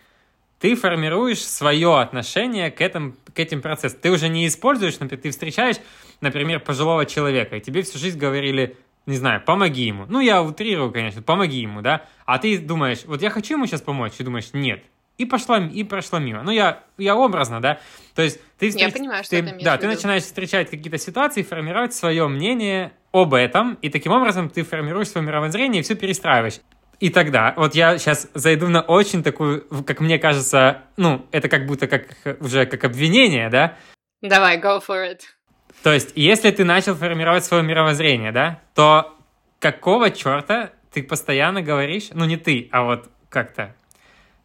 ты 0.59 0.77
формируешь 0.77 1.43
свое 1.43 1.99
отношение 1.99 2.71
к, 2.71 2.81
этому, 2.81 3.15
к 3.35 3.39
этим 3.39 3.63
процессам. 3.63 3.99
Ты 4.01 4.11
уже 4.11 4.29
не 4.29 4.47
используешь, 4.47 5.01
например, 5.01 5.23
ты 5.23 5.31
встречаешь, 5.31 5.77
например, 6.21 6.61
пожилого 6.61 7.07
человека, 7.07 7.57
и 7.57 7.61
тебе 7.61 7.83
всю 7.83 7.99
жизнь 7.99 8.19
говорили, 8.19 8.77
не 9.07 9.17
знаю, 9.17 9.43
помоги 9.43 9.85
ему. 9.85 10.05
Ну, 10.07 10.21
я 10.21 10.43
утрирую, 10.43 10.93
конечно, 10.93 11.23
помоги 11.23 11.61
ему, 11.61 11.81
да? 11.81 12.07
А 12.27 12.39
ты 12.39 12.59
думаешь, 12.59 13.05
вот 13.07 13.23
я 13.23 13.31
хочу 13.31 13.55
ему 13.55 13.67
сейчас 13.67 13.81
помочь, 13.81 14.13
и 14.19 14.23
думаешь, 14.23 14.51
нет. 14.53 14.85
И 15.21 15.27
пошла, 15.27 15.59
и 15.59 15.85
прошла 15.85 16.19
мимо. 16.19 16.43
Ну, 16.43 16.51
я, 16.51 16.83
я 16.97 17.15
образно, 17.15 17.61
да? 17.61 17.79
То 18.15 18.23
есть 18.23 18.41
ты... 18.59 18.71
Встреч... 18.71 18.87
Я 18.87 18.91
понимаю, 18.91 19.23
что 19.23 19.37
ты, 19.37 19.43
ты 19.43 19.63
Да, 19.63 19.77
ты 19.77 19.87
начинаешь 19.87 20.23
встречать 20.23 20.71
какие-то 20.71 20.97
ситуации, 20.97 21.43
формировать 21.43 21.93
свое 21.93 22.27
мнение 22.27 22.93
об 23.13 23.35
этом, 23.35 23.75
и 23.83 23.91
таким 23.91 24.13
образом 24.13 24.49
ты 24.49 24.63
формируешь 24.63 25.09
свое 25.09 25.27
мировоззрение 25.27 25.81
и 25.81 25.83
все 25.83 25.95
перестраиваешь. 25.95 26.61
И 27.01 27.11
тогда, 27.11 27.53
вот 27.59 27.75
я 27.75 27.99
сейчас 27.99 28.31
зайду 28.33 28.69
на 28.69 28.81
очень 28.81 29.23
такую, 29.23 29.67
как 29.85 30.01
мне 30.01 30.19
кажется, 30.19 30.85
ну, 30.97 31.27
это 31.33 31.51
как 31.51 31.67
будто 31.67 31.87
как 31.87 32.07
уже 32.41 32.65
как 32.65 32.83
обвинение, 32.85 33.51
да? 33.51 33.77
Давай, 34.23 34.59
go 34.59 34.81
for 34.81 35.07
it. 35.07 35.21
То 35.83 35.93
есть, 35.93 36.13
если 36.15 36.51
ты 36.51 36.65
начал 36.65 36.95
формировать 36.95 37.45
свое 37.45 37.63
мировоззрение, 37.63 38.33
да, 38.33 38.63
то 38.75 39.15
какого 39.59 40.11
черта 40.11 40.71
ты 40.91 41.03
постоянно 41.03 41.61
говоришь, 41.61 42.09
ну 42.15 42.25
не 42.25 42.39
ты, 42.39 42.71
а 42.73 42.85
вот 42.85 43.11
как-то, 43.29 43.75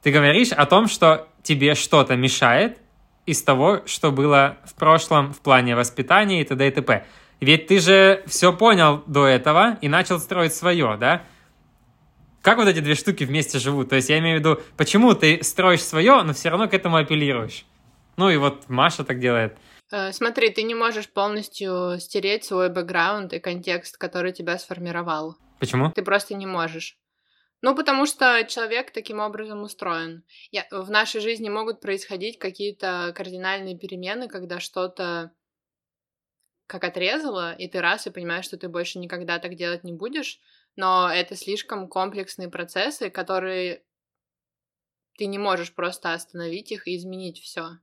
ты 0.05 0.11
говоришь 0.11 0.51
о 0.51 0.67
том, 0.67 0.87
что 0.87 1.27
тебе 1.41 1.73
что-то 1.73 2.15
мешает 2.15 2.77
из 3.25 3.41
того, 3.41 3.81
что 3.87 4.11
было 4.11 4.57
в 4.63 4.75
прошлом 4.75 5.33
в 5.33 5.41
плане 5.41 5.75
воспитания 5.75 6.41
и 6.41 6.43
т.д. 6.43 6.67
и 6.67 6.69
т.п. 6.69 7.07
Ведь 7.39 7.65
ты 7.65 7.79
же 7.79 8.21
все 8.27 8.53
понял 8.53 9.01
до 9.07 9.25
этого 9.25 9.79
и 9.81 9.87
начал 9.87 10.19
строить 10.19 10.53
свое, 10.53 10.95
да? 10.99 11.23
Как 12.43 12.59
вот 12.59 12.67
эти 12.67 12.81
две 12.81 12.93
штуки 12.93 13.23
вместе 13.23 13.57
живут? 13.57 13.89
То 13.89 13.95
есть 13.95 14.09
я 14.09 14.19
имею 14.19 14.37
в 14.37 14.39
виду, 14.41 14.61
почему 14.77 15.15
ты 15.15 15.41
строишь 15.41 15.83
свое, 15.83 16.21
но 16.21 16.33
все 16.33 16.49
равно 16.49 16.67
к 16.67 16.75
этому 16.75 16.97
апеллируешь? 16.97 17.65
Ну 18.15 18.29
и 18.29 18.37
вот 18.37 18.69
Маша 18.69 19.03
так 19.03 19.19
делает. 19.19 19.57
Э, 19.91 20.11
смотри, 20.11 20.51
ты 20.51 20.61
не 20.61 20.75
можешь 20.75 21.09
полностью 21.09 21.99
стереть 21.99 22.43
свой 22.43 22.69
бэкграунд 22.69 23.33
и 23.33 23.39
контекст, 23.39 23.97
который 23.97 24.33
тебя 24.33 24.59
сформировал. 24.59 25.35
Почему? 25.57 25.91
Ты 25.91 26.03
просто 26.03 26.35
не 26.35 26.45
можешь. 26.45 26.95
Ну, 27.65 27.75
потому 27.75 28.05
что 28.05 28.43
человек 28.47 28.91
таким 28.91 29.19
образом 29.19 29.63
устроен. 29.63 30.23
Я, 30.51 30.67
в 30.69 30.91
нашей 30.91 31.19
жизни 31.19 31.49
могут 31.49 31.81
происходить 31.81 32.37
какие-то 32.37 33.11
кардинальные 33.15 33.75
перемены, 33.75 34.27
когда 34.27 34.59
что-то 34.59 35.31
как 36.67 36.83
отрезало, 36.83 37.55
и 37.55 37.67
ты 37.67 37.81
раз 37.81 38.05
и 38.05 38.11
понимаешь, 38.11 38.45
что 38.45 38.57
ты 38.57 38.69
больше 38.69 38.99
никогда 38.99 39.39
так 39.39 39.55
делать 39.55 39.83
не 39.83 39.93
будешь, 39.93 40.39
но 40.75 41.09
это 41.11 41.35
слишком 41.35 41.87
комплексные 41.87 42.49
процессы, 42.49 43.09
которые 43.09 43.83
ты 45.17 45.25
не 45.25 45.39
можешь 45.39 45.73
просто 45.73 46.13
остановить 46.13 46.71
их 46.71 46.87
и 46.87 46.95
изменить 46.95 47.39
все. 47.39 47.79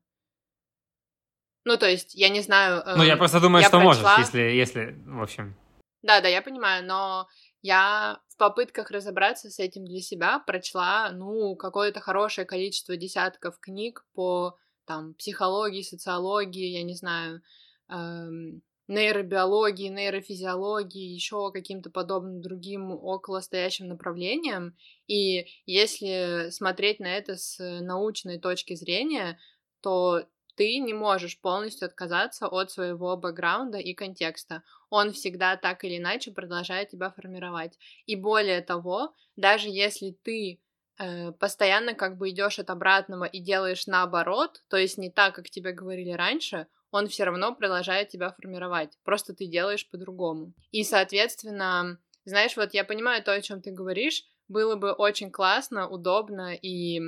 Ну, 1.64 1.76
то 1.76 1.88
есть, 1.88 2.14
я 2.14 2.28
не 2.28 2.40
знаю... 2.40 2.84
ну, 2.86 3.02
я 3.02 3.14
эм, 3.14 3.18
просто 3.18 3.40
думаю, 3.40 3.62
я 3.62 3.68
что 3.68 3.80
прочла... 3.80 4.14
можешь, 4.14 4.18
если, 4.26 4.42
если, 4.42 4.96
в 5.06 5.20
общем... 5.20 5.56
Да, 6.02 6.20
да, 6.20 6.28
я 6.28 6.42
понимаю, 6.42 6.84
но 6.84 7.28
я 7.62 8.20
в 8.28 8.36
попытках 8.36 8.90
разобраться 8.90 9.50
с 9.50 9.58
этим 9.58 9.84
для 9.84 10.00
себя 10.00 10.40
прочла, 10.40 11.10
ну, 11.12 11.54
какое-то 11.56 12.00
хорошее 12.00 12.46
количество 12.46 12.96
десятков 12.96 13.58
книг 13.60 14.04
по, 14.14 14.58
там, 14.84 15.14
психологии, 15.14 15.82
социологии, 15.82 16.66
я 16.66 16.82
не 16.82 16.94
знаю, 16.94 17.42
эм, 17.88 18.62
нейробиологии, 18.88 19.88
нейрофизиологии, 19.88 21.14
еще 21.14 21.50
каким-то 21.52 21.90
подобным 21.90 22.42
другим 22.42 22.90
околостоящим 22.90 23.88
направлениям. 23.88 24.76
И 25.06 25.46
если 25.64 26.48
смотреть 26.50 26.98
на 26.98 27.16
это 27.16 27.36
с 27.36 27.58
научной 27.80 28.38
точки 28.38 28.74
зрения, 28.74 29.38
то 29.80 30.24
ты 30.62 30.78
не 30.78 30.94
можешь 30.94 31.40
полностью 31.40 31.86
отказаться 31.86 32.46
от 32.46 32.70
своего 32.70 33.16
бэкграунда 33.16 33.78
и 33.78 33.94
контекста. 33.94 34.62
Он 34.90 35.10
всегда 35.10 35.56
так 35.56 35.82
или 35.82 35.98
иначе 35.98 36.30
продолжает 36.30 36.90
тебя 36.90 37.10
формировать. 37.10 37.76
И 38.06 38.14
более 38.14 38.60
того, 38.60 39.12
даже 39.34 39.68
если 39.68 40.16
ты 40.22 40.60
э, 41.00 41.32
постоянно 41.32 41.94
как 41.94 42.16
бы 42.16 42.30
идешь 42.30 42.60
от 42.60 42.70
обратного 42.70 43.24
и 43.24 43.40
делаешь 43.40 43.88
наоборот, 43.88 44.62
то 44.68 44.76
есть 44.76 44.98
не 44.98 45.10
так, 45.10 45.34
как 45.34 45.50
тебе 45.50 45.72
говорили 45.72 46.12
раньше, 46.12 46.68
он 46.92 47.08
все 47.08 47.24
равно 47.24 47.56
продолжает 47.56 48.10
тебя 48.10 48.30
формировать. 48.30 48.96
Просто 49.02 49.34
ты 49.34 49.46
делаешь 49.46 49.90
по-другому. 49.90 50.52
И, 50.70 50.84
соответственно, 50.84 51.98
знаешь, 52.24 52.56
вот 52.56 52.72
я 52.72 52.84
понимаю 52.84 53.20
то, 53.24 53.32
о 53.32 53.42
чем 53.42 53.62
ты 53.62 53.72
говоришь. 53.72 54.22
Было 54.46 54.76
бы 54.76 54.92
очень 54.92 55.32
классно, 55.32 55.88
удобно 55.88 56.54
и, 56.54 57.00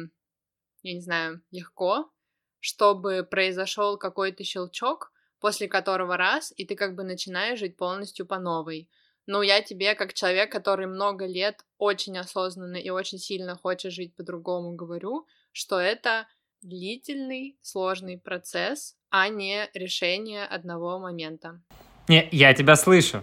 я 0.82 0.94
не 0.94 1.00
знаю, 1.00 1.40
легко, 1.52 2.10
чтобы 2.64 3.24
произошел 3.30 3.98
какой-то 3.98 4.42
щелчок, 4.42 5.12
после 5.38 5.68
которого 5.68 6.16
раз, 6.16 6.50
и 6.56 6.64
ты 6.64 6.76
как 6.76 6.94
бы 6.94 7.04
начинаешь 7.04 7.58
жить 7.58 7.76
полностью 7.76 8.24
по 8.24 8.38
новой. 8.38 8.88
Но 9.26 9.42
я 9.42 9.60
тебе, 9.60 9.94
как 9.94 10.14
человек, 10.14 10.50
который 10.50 10.86
много 10.86 11.26
лет 11.26 11.66
очень 11.76 12.16
осознанно 12.16 12.76
и 12.76 12.88
очень 12.88 13.18
сильно 13.18 13.54
хочет 13.54 13.92
жить 13.92 14.16
по-другому, 14.16 14.74
говорю, 14.74 15.26
что 15.52 15.78
это 15.78 16.26
длительный, 16.62 17.58
сложный 17.60 18.16
процесс, 18.16 18.96
а 19.10 19.28
не 19.28 19.68
решение 19.74 20.46
одного 20.46 20.98
момента. 20.98 21.60
Не, 22.08 22.26
я 22.32 22.54
тебя 22.54 22.76
слышу. 22.76 23.22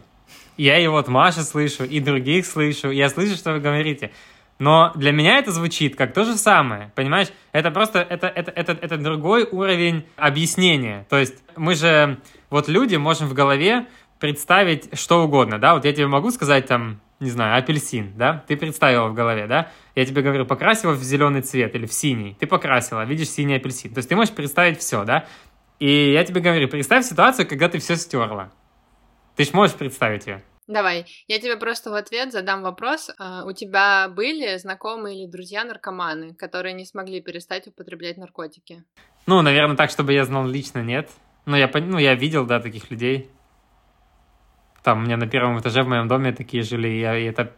Я 0.56 0.78
и 0.78 0.86
вот 0.86 1.08
Маша 1.08 1.42
слышу, 1.42 1.84
и 1.84 2.00
других 2.00 2.46
слышу. 2.46 2.92
Я 2.92 3.10
слышу, 3.10 3.36
что 3.36 3.54
вы 3.54 3.60
говорите. 3.60 4.12
Но 4.62 4.92
для 4.94 5.12
меня 5.12 5.40
это 5.40 5.52
звучит 5.52 5.96
как 5.96 6.14
то 6.14 6.24
же 6.24 6.36
самое, 6.36 6.92
понимаешь? 6.94 7.30
Это 7.52 7.72
просто, 7.72 7.98
это, 7.98 8.28
это, 8.28 8.52
это, 8.52 8.74
это 8.74 8.98
другой 8.98 9.44
уровень 9.52 10.06
объяснения. 10.18 11.08
То 11.10 11.18
есть 11.18 11.34
мы 11.56 11.74
же, 11.74 12.20
вот 12.52 12.68
люди, 12.68 12.96
можем 12.96 13.28
в 13.28 13.34
голове 13.34 13.88
представить 14.20 14.96
что 15.00 15.24
угодно, 15.24 15.58
да? 15.58 15.74
Вот 15.74 15.84
я 15.84 15.92
тебе 15.94 16.06
могу 16.06 16.30
сказать 16.30 16.68
там, 16.68 17.02
не 17.20 17.32
знаю, 17.32 17.58
апельсин, 17.58 18.14
да, 18.16 18.44
ты 18.48 18.56
представила 18.56 19.08
в 19.08 19.16
голове, 19.16 19.48
да, 19.48 19.72
я 19.96 20.06
тебе 20.06 20.22
говорю, 20.22 20.46
покрась 20.46 20.84
его 20.84 20.94
в 20.94 21.02
зеленый 21.02 21.42
цвет 21.42 21.74
или 21.74 21.88
в 21.88 21.94
синий, 21.94 22.38
ты 22.40 22.46
покрасила, 22.46 23.04
видишь 23.04 23.30
синий 23.30 23.56
апельсин, 23.56 23.92
то 23.96 23.98
есть 23.98 24.10
ты 24.10 24.16
можешь 24.16 24.36
представить 24.36 24.78
все, 24.78 25.06
да, 25.06 25.26
и 25.80 26.12
я 26.12 26.24
тебе 26.24 26.40
говорю, 26.40 26.68
представь 26.68 27.04
ситуацию, 27.06 27.48
когда 27.48 27.68
ты 27.68 27.80
все 27.80 27.96
стерла, 27.96 28.52
ты 29.36 29.44
же 29.44 29.50
можешь 29.54 29.76
представить 29.76 30.28
ее. 30.28 30.44
Давай, 30.72 31.06
я 31.28 31.38
тебе 31.38 31.58
просто 31.58 31.92
в 31.92 31.96
ответ 31.96 32.32
задам 32.32 32.62
вопрос. 32.62 33.12
А, 33.20 33.44
у 33.44 33.52
тебя 33.52 34.08
были 34.08 34.56
знакомые 34.56 35.18
или 35.18 35.30
друзья 35.30 35.66
наркоманы, 35.66 36.34
которые 36.34 36.74
не 36.74 36.86
смогли 36.86 37.20
перестать 37.20 37.68
употреблять 37.68 38.16
наркотики? 38.16 38.86
Ну, 39.28 39.42
наверное, 39.42 39.76
так, 39.76 39.90
чтобы 39.90 40.14
я 40.14 40.24
знал 40.24 40.48
лично, 40.48 40.80
нет. 40.82 41.10
Но 41.46 41.58
я, 41.58 41.70
ну, 41.74 41.98
я 41.98 42.16
видел, 42.16 42.46
да, 42.46 42.62
таких 42.62 42.90
людей. 42.90 43.30
Там 44.82 45.00
у 45.00 45.02
меня 45.02 45.18
на 45.18 45.28
первом 45.28 45.60
этаже 45.60 45.84
в 45.84 45.90
моем 45.90 46.08
доме 46.08 46.32
такие 46.32 46.64
жили, 46.64 46.88
и, 46.88 47.00
я, 47.02 47.18
и 47.18 47.26
это... 47.26 47.54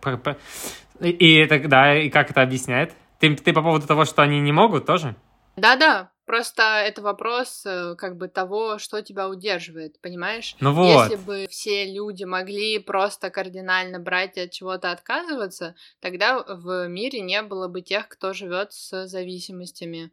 И 1.00 1.36
это, 1.36 1.68
да, 1.68 1.96
и 1.96 2.10
как 2.10 2.32
это 2.32 2.42
объясняет? 2.42 2.94
Ты, 3.20 3.36
ты 3.36 3.54
по 3.54 3.62
поводу 3.62 3.86
того, 3.86 4.06
что 4.06 4.24
они 4.24 4.42
не 4.42 4.52
могут 4.52 4.88
тоже? 4.88 5.16
Да-да, 5.56 6.10
просто 6.26 6.64
это 6.86 7.02
вопрос 7.02 7.64
э, 7.66 7.96
как 7.98 8.18
бы 8.18 8.28
того, 8.28 8.78
что 8.78 9.02
тебя 9.02 9.30
удерживает, 9.30 10.00
понимаешь? 10.02 10.56
Ну 10.60 10.74
вот. 10.74 11.10
Если 11.10 11.16
бы 11.16 11.48
все 11.50 11.86
люди 11.92 12.24
могли 12.24 12.80
просто 12.80 13.30
кардинально 13.30 14.00
брать 14.00 14.38
и 14.38 14.42
от 14.42 14.52
чего-то 14.52 14.92
отказываться, 14.92 15.76
тогда 16.00 16.40
в 16.40 16.88
мире 16.88 17.22
не 17.22 17.42
было 17.42 17.68
бы 17.68 17.82
тех, 17.82 18.08
кто 18.08 18.34
живет 18.34 18.74
с 18.74 19.08
зависимостями. 19.08 20.12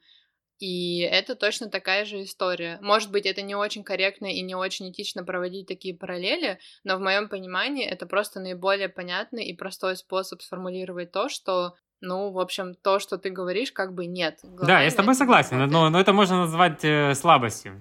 И 0.61 1.01
это 1.01 1.37
точно 1.37 1.71
такая 1.71 2.05
же 2.05 2.23
история. 2.23 2.79
Может 2.83 3.11
быть, 3.11 3.25
это 3.25 3.41
не 3.41 3.55
очень 3.55 3.83
корректно 3.83 4.27
и 4.27 4.43
не 4.43 4.55
очень 4.55 4.91
этично 4.91 5.25
проводить 5.25 5.67
такие 5.67 5.95
параллели, 5.95 6.59
но 6.85 6.99
в 6.99 7.01
моем 7.01 7.31
понимании 7.31 7.87
это 7.87 8.05
просто 8.05 8.41
наиболее 8.41 8.91
понятный 8.91 9.47
и 9.47 9.57
простой 9.57 9.97
способ 9.97 10.43
сформулировать 10.43 11.13
то, 11.13 11.31
что 11.31 11.77
ну, 12.01 12.31
в 12.31 12.39
общем, 12.39 12.75
то, 12.75 12.99
что 12.99 13.19
ты 13.19 13.31
говоришь, 13.31 13.73
как 13.73 13.95
бы 13.95 14.07
нет. 14.07 14.39
Глобально 14.43 14.67
да, 14.67 14.83
я 14.83 14.91
с 14.91 14.95
тобой 14.95 15.15
согласен, 15.15 15.59
но, 15.71 15.91
но 15.91 16.01
это 16.01 16.13
можно 16.13 16.39
назвать 16.39 16.85
э, 16.85 17.15
слабостью. 17.15 17.81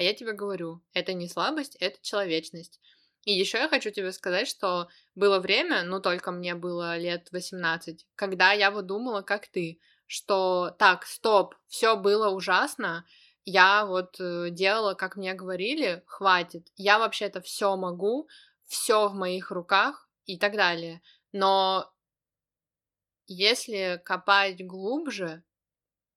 А 0.00 0.02
я 0.02 0.14
тебе 0.14 0.32
говорю, 0.32 0.82
это 0.94 1.12
не 1.12 1.28
слабость, 1.28 1.76
это 1.80 1.98
человечность. 2.02 2.80
И 3.24 3.32
еще 3.32 3.58
я 3.58 3.68
хочу 3.68 3.90
тебе 3.90 4.12
сказать, 4.12 4.48
что 4.48 4.88
было 5.14 5.40
время, 5.40 5.82
ну 5.82 6.00
только 6.00 6.32
мне 6.32 6.54
было 6.54 6.96
лет 6.96 7.28
18, 7.32 8.06
когда 8.14 8.52
я 8.52 8.70
вот 8.70 8.86
думала, 8.86 9.20
как 9.22 9.46
ты, 9.48 9.78
что 10.06 10.74
так, 10.78 11.04
стоп, 11.04 11.54
все 11.68 11.96
было 11.96 12.30
ужасно, 12.30 13.04
я 13.44 13.84
вот 13.84 14.16
э, 14.20 14.48
делала, 14.50 14.94
как 14.94 15.16
мне 15.16 15.34
говорили, 15.34 16.02
хватит, 16.06 16.68
я 16.76 16.98
вообще-то 16.98 17.40
все 17.40 17.76
могу, 17.76 18.28
все 18.66 19.08
в 19.08 19.14
моих 19.14 19.50
руках 19.50 20.09
и 20.34 20.38
так 20.38 20.56
далее. 20.56 21.02
Но 21.32 21.90
если 23.26 24.00
копать 24.04 24.66
глубже, 24.66 25.42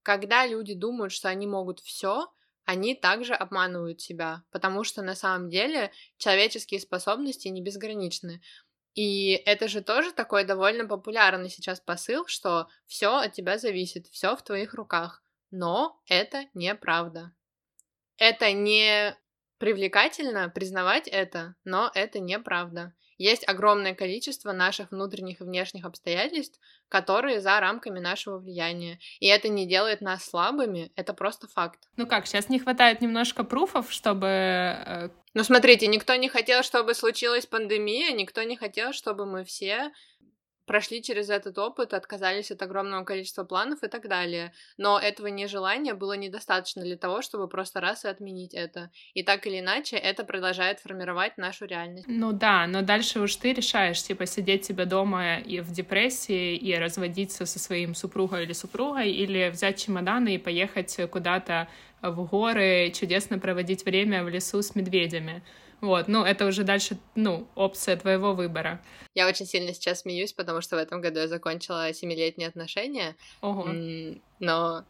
когда 0.01 0.45
люди 0.45 0.74
думают, 0.74 1.14
что 1.14 1.30
они 1.30 1.47
могут 1.47 1.80
все, 1.80 2.28
они 2.66 2.95
также 2.95 3.34
обманывают 3.34 4.01
себя, 4.01 4.43
потому 4.51 4.84
что 4.84 5.01
на 5.01 5.16
самом 5.16 5.49
деле 5.49 5.91
человеческие 6.18 6.80
способности 6.80 7.47
не 7.49 7.61
безграничны. 7.61 8.41
И 8.95 9.32
это 9.32 9.68
же 9.68 9.82
тоже 9.82 10.11
такой 10.11 10.45
довольно 10.45 10.88
популярный 10.88 11.49
сейчас 11.49 11.80
посыл, 11.80 12.28
что 12.28 12.68
все 12.86 13.18
от 13.18 13.34
тебя 13.34 13.57
зависит, 13.57 14.07
все 14.07 14.36
в 14.36 14.43
твоих 14.43 14.74
руках. 14.76 15.24
Но 15.51 15.99
это 16.07 16.45
неправда. 16.53 17.34
Это 18.18 18.51
не 18.53 19.18
привлекательно 19.57 20.49
признавать 20.49 21.07
это, 21.07 21.55
но 21.64 21.91
это 21.93 22.20
неправда. 22.20 22.93
Есть 23.24 23.48
огромное 23.48 23.96
количество 23.96 24.52
наших 24.52 24.92
внутренних 24.92 25.40
и 25.40 25.46
внешних 25.46 25.86
обстоятельств, 25.86 26.60
которые 26.90 27.40
за 27.40 27.58
рамками 27.62 28.00
нашего 28.00 28.38
влияния. 28.38 29.00
И 29.22 29.28
это 29.28 29.48
не 29.48 29.66
делает 29.66 30.02
нас 30.02 30.26
слабыми, 30.26 30.92
это 30.98 31.14
просто 31.14 31.48
факт. 31.48 31.80
Ну 31.96 32.06
как, 32.06 32.28
сейчас 32.28 32.50
не 32.50 32.60
хватает 32.60 33.00
немножко 33.00 33.46
пруфов, 33.46 33.94
чтобы... 33.94 34.28
Э, 34.28 35.10
ну 35.34 35.44
смотрите, 35.46 35.88
никто 35.88 36.14
не 36.16 36.28
хотел, 36.28 36.64
чтобы 36.64 36.94
случилась 36.94 37.46
пандемия, 37.46 38.12
никто 38.12 38.44
не 38.44 38.58
хотел, 38.58 38.92
чтобы 38.92 39.26
мы 39.26 39.46
все 39.46 39.94
прошли 40.66 41.01
через 41.01 41.30
этот 41.30 41.57
опыт, 41.57 41.93
отказались 41.93 42.51
от 42.51 42.61
огромного 42.61 43.03
количества 43.05 43.43
планов 43.43 43.84
и 43.84 43.88
так 43.88 44.07
далее. 44.07 44.53
Но 44.78 44.99
этого 44.99 45.28
нежелания 45.28 45.93
было 45.93 46.14
недостаточно 46.14 46.82
для 46.84 46.97
того, 46.97 47.22
чтобы 47.22 47.47
просто 47.47 47.80
раз 47.82 48.05
и 48.05 48.07
отменить 48.09 48.53
это. 48.53 48.91
И 49.14 49.24
так 49.24 49.45
или 49.47 49.59
иначе, 49.59 49.97
это 49.97 50.24
продолжает 50.24 50.80
формировать 50.80 51.38
нашу 51.38 51.66
реальность. 51.66 52.07
Ну 52.07 52.34
да, 52.34 52.68
но 52.68 52.82
дальше 52.82 53.22
уж 53.22 53.34
ты 53.38 53.53
решаешь, 53.53 54.03
типа, 54.03 54.26
сидеть 54.26 54.66
себе 54.66 54.84
дома 54.86 55.38
и 55.38 55.61
в 55.61 55.72
депрессии, 55.72 56.55
и 56.57 56.76
разводиться 56.76 57.45
со 57.45 57.59
своим 57.59 57.95
супругом 57.95 58.39
или 58.39 58.51
супругой, 58.51 59.11
или 59.11 59.49
взять 59.49 59.78
чемоданы 59.82 60.36
и 60.36 60.38
поехать 60.38 60.97
куда-то 61.09 61.70
в 62.01 62.26
горы, 62.28 62.91
чудесно 62.93 63.39
проводить 63.39 63.86
время 63.86 64.26
в 64.26 64.30
лесу 64.30 64.61
с 64.61 64.76
медведями. 64.76 65.43
Вот, 65.84 66.08
ну, 66.08 66.24
это 66.24 66.46
уже 66.46 66.64
дальше, 66.64 66.98
ну, 67.14 67.46
опция 67.56 67.98
твоего 67.98 68.34
выбора. 68.34 68.82
Я 69.16 69.28
очень 69.28 69.46
сильно 69.46 69.74
сейчас 69.74 70.00
смеюсь, 70.00 70.32
потому 70.32 70.62
что 70.62 70.78
в 70.78 70.80
этом 70.80 71.02
году 71.02 71.20
я 71.20 71.28
закончила 71.28 71.92
семилетние 71.92 72.48
отношения. 72.48 73.18
Ого. 73.42 73.68
Но 74.40 74.86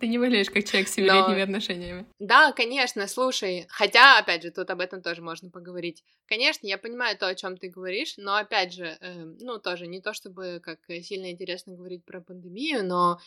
ты 0.00 0.06
не 0.06 0.16
выглядишь 0.16 0.48
как 0.48 0.64
человек 0.64 0.88
с 0.88 0.94
семилетними 0.94 1.36
Но... 1.36 1.42
отношениями. 1.42 2.06
Да, 2.18 2.52
конечно, 2.52 3.06
слушай. 3.08 3.66
Хотя, 3.68 4.18
опять 4.18 4.42
же, 4.42 4.50
тут 4.50 4.70
об 4.70 4.80
этом 4.80 5.02
тоже 5.02 5.20
можно 5.20 5.50
поговорить. 5.50 6.02
Конечно, 6.24 6.66
я 6.66 6.78
понимаю 6.78 7.18
то, 7.18 7.28
о 7.28 7.34
чем 7.34 7.58
ты 7.58 7.68
говоришь, 7.68 8.14
но 8.16 8.36
опять 8.36 8.72
же, 8.72 8.96
э, 8.98 9.24
ну, 9.40 9.58
тоже 9.58 9.86
не 9.86 10.00
то 10.00 10.14
чтобы 10.14 10.62
как 10.62 10.78
сильно 11.02 11.30
интересно 11.30 11.74
говорить 11.74 12.06
про 12.06 12.22
пандемию, 12.22 12.86
но 12.86 13.20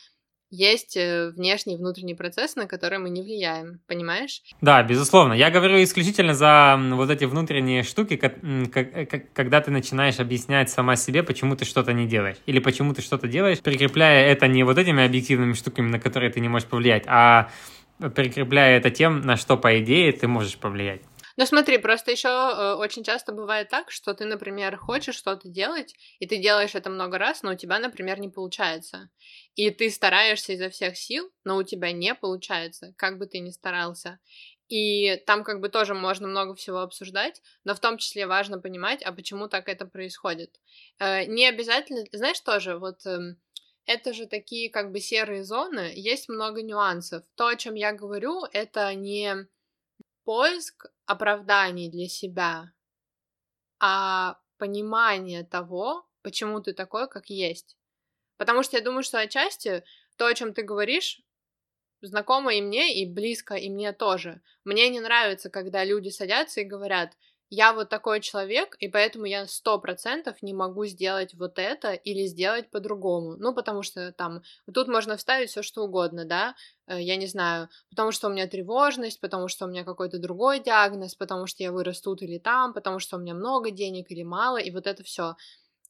есть 0.50 0.98
э, 0.98 1.30
внешний 1.30 1.76
и 1.76 1.78
внутренний 1.78 2.16
процесс, 2.16 2.56
на 2.56 2.66
который 2.66 3.00
мы 3.00 3.10
не 3.10 3.22
влияем, 3.22 3.80
понимаешь? 3.88 4.42
Да, 4.62 4.82
безусловно. 4.84 5.34
Я 5.34 5.52
говорю 5.52 5.82
исключительно 5.84 6.34
за 6.34 6.80
вот 6.94 7.10
эти 7.10 7.26
внутренние 7.26 7.84
штуки, 7.84 8.16
когда 8.18 9.62
ты 9.62 9.72
начинаешь 9.72 10.20
объяснять 10.20 10.70
сама 10.70 10.96
себе, 10.96 11.24
почему 11.24 11.56
ты 11.56 11.66
что-то 11.66 11.94
не 11.94 12.08
делаешь. 12.08 12.38
Или 12.46 12.60
почему 12.60 12.94
ты 12.94 13.02
что-то 13.02 13.28
делаешь, 13.28 13.60
прикрепляя 13.60 14.26
это 14.26 14.48
не 14.48 14.64
вот 14.64 14.78
этими 14.78 15.06
объективными 15.06 15.54
штуками, 15.54 15.90
на 15.90 16.00
которые 16.00 16.32
ты 16.32 16.40
не 16.40 16.50
можешь 16.50 16.68
повлиять, 16.68 17.04
а 17.08 17.50
прикрепляя 18.16 18.78
это 18.78 18.90
тем, 18.90 19.22
на 19.22 19.36
что, 19.38 19.58
по 19.58 19.80
идее, 19.80 20.12
ты 20.14 20.28
можешь 20.28 20.58
повлиять. 20.58 21.02
Ну 21.40 21.46
смотри, 21.46 21.78
просто 21.78 22.12
еще 22.12 22.28
э, 22.28 22.74
очень 22.74 23.02
часто 23.02 23.32
бывает 23.32 23.70
так, 23.70 23.92
что 23.92 24.14
ты, 24.14 24.26
например, 24.26 24.76
хочешь 24.76 25.16
что-то 25.16 25.48
делать, 25.48 25.96
и 26.20 26.28
ты 26.28 26.36
делаешь 26.36 26.76
это 26.76 26.90
много 26.90 27.18
раз, 27.18 27.44
но 27.44 27.52
у 27.52 27.56
тебя, 27.56 27.80
например, 27.80 28.20
не 28.20 28.28
получается. 28.28 29.10
И 29.56 29.70
ты 29.70 29.90
стараешься 29.90 30.52
изо 30.52 30.70
всех 30.70 30.98
сил, 30.98 31.32
но 31.46 31.56
у 31.56 31.64
тебя 31.64 31.94
не 31.94 32.14
получается, 32.14 32.94
как 32.98 33.18
бы 33.18 33.26
ты 33.26 33.40
ни 33.40 33.52
старался. 33.52 34.20
И 34.68 35.16
там 35.26 35.46
как 35.46 35.62
бы 35.62 35.70
тоже 35.70 35.94
можно 35.94 36.28
много 36.28 36.56
всего 36.56 36.80
обсуждать, 36.80 37.42
но 37.64 37.74
в 37.74 37.80
том 37.80 38.00
числе 38.00 38.28
важно 38.28 38.60
понимать, 38.60 39.02
а 39.02 39.14
почему 39.14 39.48
так 39.48 39.70
это 39.70 39.86
происходит. 39.86 40.60
Э, 41.00 41.24
не 41.24 41.48
обязательно, 41.48 42.04
знаешь, 42.12 42.42
тоже 42.42 42.78
вот 42.78 43.06
э, 43.06 43.36
это 43.86 44.12
же 44.12 44.28
такие 44.28 44.70
как 44.70 44.92
бы 44.92 45.00
серые 45.00 45.46
зоны, 45.46 45.94
есть 45.96 46.28
много 46.28 46.64
нюансов. 46.64 47.24
То, 47.36 47.48
о 47.48 47.56
чем 47.56 47.76
я 47.76 47.94
говорю, 47.94 48.44
это 48.52 48.94
не 48.94 49.48
поиск 50.26 50.86
оправданий 51.10 51.90
для 51.90 52.08
себя, 52.08 52.72
а 53.80 54.40
понимание 54.60 55.44
того, 55.44 56.08
почему 56.22 56.62
ты 56.62 56.74
такой, 56.74 57.10
как 57.10 57.32
есть. 57.32 57.78
Потому 58.38 58.62
что 58.62 58.78
я 58.78 58.84
думаю, 58.84 59.02
что 59.02 59.20
отчасти 59.20 59.84
то, 60.18 60.28
о 60.28 60.34
чем 60.36 60.54
ты 60.54 60.62
говоришь, 60.62 61.24
знакомо 62.02 62.54
и 62.54 62.62
мне, 62.62 63.02
и 63.02 63.12
близко, 63.12 63.56
и 63.56 63.72
мне 63.72 63.92
тоже. 63.92 64.42
Мне 64.64 64.88
не 64.90 65.00
нравится, 65.00 65.50
когда 65.50 65.84
люди 65.84 66.10
садятся 66.10 66.62
и 66.62 66.66
говорят, 66.66 67.18
я 67.50 67.74
вот 67.74 67.90
такой 67.90 68.22
человек, 68.22 68.76
и 68.80 68.88
поэтому 68.88 69.26
я 69.26 69.48
сто 69.48 69.80
процентов 69.80 70.42
не 70.44 70.54
могу 70.54 70.86
сделать 70.86 71.34
вот 71.34 71.58
это 71.58 71.94
или 71.94 72.26
сделать 72.26 72.70
по-другому. 72.70 73.36
Ну, 73.38 73.56
потому 73.56 73.82
что 73.82 74.12
там, 74.12 74.44
тут 74.72 74.88
можно 74.88 75.18
вставить 75.18 75.50
все 75.50 75.64
что 75.64 75.84
угодно, 75.84 76.26
да, 76.26 76.56
э, 76.88 77.02
я 77.02 77.16
не 77.16 77.26
знаю, 77.26 77.70
потому 77.90 78.12
что 78.12 78.28
у 78.28 78.32
меня 78.32 78.48
тревожность, 78.48 79.20
потому 79.20 79.48
что 79.48 79.66
у 79.66 79.70
меня 79.70 79.84
какой-то 79.84 80.20
другой 80.20 80.60
диагноз, 80.60 81.16
потому 81.16 81.48
что 81.48 81.64
я 81.64 81.72
вырос 81.72 82.02
тут 82.02 82.22
или 82.22 82.38
там, 82.38 82.74
потому 82.74 83.00
что 83.00 83.18
у 83.18 83.20
меня 83.20 83.34
много 83.34 83.72
денег 83.72 84.12
или 84.12 84.24
мало, 84.24 84.58
и 84.58 84.70
вот 84.70 84.86
это 84.86 85.04
все. 85.04 85.36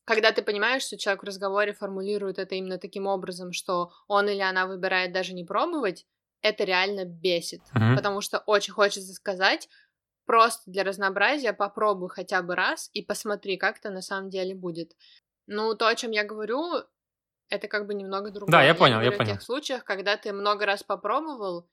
Когда 0.06 0.32
ты 0.32 0.42
понимаешь, 0.42 0.84
что 0.84 0.98
человек 0.98 1.24
в 1.24 1.28
разговоре 1.28 1.74
формулирует 1.74 2.40
это 2.40 2.56
именно 2.56 2.78
таким 2.78 3.06
образом, 3.06 3.52
что 3.52 3.92
он 4.08 4.30
или 4.30 4.42
она 4.42 4.66
выбирает 4.66 5.12
даже 5.12 5.34
не 5.34 5.44
пробовать, 5.44 6.06
это 6.42 6.64
реально 6.64 7.04
бесит, 7.04 7.62
uh-huh. 7.76 7.96
потому 7.96 8.22
что 8.22 8.40
очень 8.40 8.72
хочется 8.72 9.14
сказать, 9.14 9.68
просто 10.30 10.70
для 10.70 10.84
разнообразия 10.84 11.54
попробуй 11.54 12.10
хотя 12.10 12.44
бы 12.44 12.54
раз 12.54 12.92
и 12.94 13.02
посмотри, 13.02 13.58
как 13.58 13.80
это 13.80 13.90
на 13.90 14.04
самом 14.04 14.30
деле 14.30 14.54
будет. 14.54 14.96
Ну, 15.48 15.74
то, 15.74 15.88
о 15.88 15.96
чем 15.96 16.12
я 16.12 16.24
говорю, 16.24 16.84
это 17.50 17.68
как 17.68 17.88
бы 17.88 17.96
немного 17.96 18.30
другое. 18.30 18.52
Да, 18.52 18.62
я 18.62 18.76
понял, 18.76 19.00
я, 19.00 19.06
я 19.06 19.12
понял. 19.12 19.32
В 19.32 19.34
тех 19.34 19.42
случаях, 19.42 19.84
когда 19.84 20.18
ты 20.18 20.32
много 20.32 20.68
раз 20.68 20.84
попробовал 20.84 21.68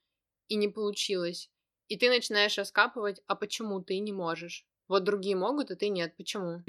и 0.48 0.57
не 0.57 0.68
получилось, 0.68 1.50
и 1.88 1.98
ты 1.98 2.09
начинаешь 2.09 2.57
раскапывать, 2.57 3.20
а 3.26 3.34
почему 3.34 3.82
ты 3.82 3.98
не 3.98 4.14
можешь? 4.14 4.64
Вот 4.88 5.04
другие 5.04 5.36
могут, 5.36 5.70
а 5.70 5.76
ты 5.76 5.90
нет. 5.90 6.16
Почему? 6.16 6.62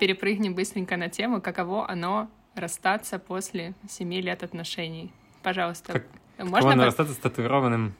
Перепрыгнем 0.00 0.54
быстренько 0.54 0.96
на 0.96 1.10
тему, 1.10 1.42
каково 1.42 1.90
оно 1.90 2.30
расстаться 2.54 3.18
после 3.18 3.74
семи 3.86 4.22
лет 4.22 4.42
отношений. 4.42 5.12
Пожалуйста. 5.42 5.92
Как, 5.92 6.06
Можно 6.38 6.70
каково 6.70 6.84
расстаться 6.86 7.12
с 7.12 7.18
татуированным 7.18 7.94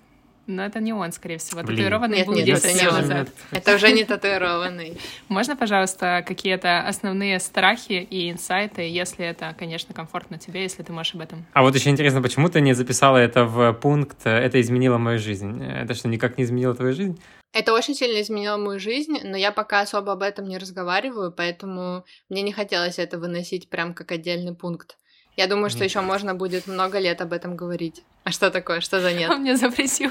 но 0.47 0.65
это 0.65 0.81
не 0.81 0.93
он, 0.93 1.13
скорее 1.13 1.39
всего. 1.39 1.63
Блин. 1.63 1.77
Татуированный 1.77 2.19
нет, 2.19 2.27
был 2.27 2.35
нет, 2.35 2.47
10 2.47 2.65
это 2.65 2.85
лет 2.85 2.93
назад. 2.93 3.29
Это 3.51 3.75
уже 3.75 3.93
не 3.93 4.05
татуированный. 4.05 4.99
Можно, 5.29 5.57
пожалуйста, 5.57 6.25
какие-то 6.27 6.81
основные 6.87 7.41
страхи 7.41 8.07
и 8.09 8.31
инсайты, 8.31 8.83
если 8.83 9.27
это, 9.27 9.55
конечно, 9.59 9.95
комфортно 9.95 10.39
тебе, 10.39 10.63
если 10.63 10.83
ты 10.83 10.93
можешь 10.93 11.15
об 11.15 11.23
этом? 11.23 11.45
А 11.53 11.63
вот 11.63 11.75
еще 11.75 11.91
интересно, 11.91 12.23
почему 12.23 12.49
ты 12.49 12.61
не 12.61 12.75
записала 12.75 13.17
это 13.17 13.45
в 13.45 13.73
пункт 13.75 14.19
«Это 14.25 14.61
изменило 14.61 14.99
мою 14.99 15.19
жизнь»? 15.19 15.63
Это 15.63 15.95
что, 15.95 16.09
никак 16.09 16.39
не 16.39 16.45
изменило 16.45 16.75
твою 16.75 16.93
жизнь? 16.95 17.21
Это 17.53 17.73
очень 17.73 17.95
сильно 17.95 18.21
изменило 18.21 18.57
мою 18.57 18.79
жизнь, 18.79 19.19
но 19.25 19.37
я 19.37 19.51
пока 19.51 19.81
особо 19.81 20.13
об 20.13 20.23
этом 20.23 20.47
не 20.47 20.59
разговариваю, 20.59 21.33
поэтому 21.33 22.05
мне 22.29 22.43
не 22.43 22.53
хотелось 22.53 22.99
это 22.99 23.19
выносить 23.19 23.71
прям 23.71 23.95
как 23.95 24.13
отдельный 24.13 24.55
пункт. 24.55 24.99
Я 25.37 25.47
думаю, 25.47 25.71
что 25.71 25.85
еще 25.85 26.01
можно 26.01 26.35
будет 26.35 26.67
много 26.67 26.99
лет 26.99 27.21
об 27.21 27.33
этом 27.33 27.57
говорить. 27.57 28.03
А 28.27 28.33
что 28.33 28.51
такое? 28.51 28.81
Что 28.81 29.01
за 29.01 29.13
нет? 29.13 29.31
Он 29.31 29.43
мне 29.43 29.55
запретил. 29.55 30.11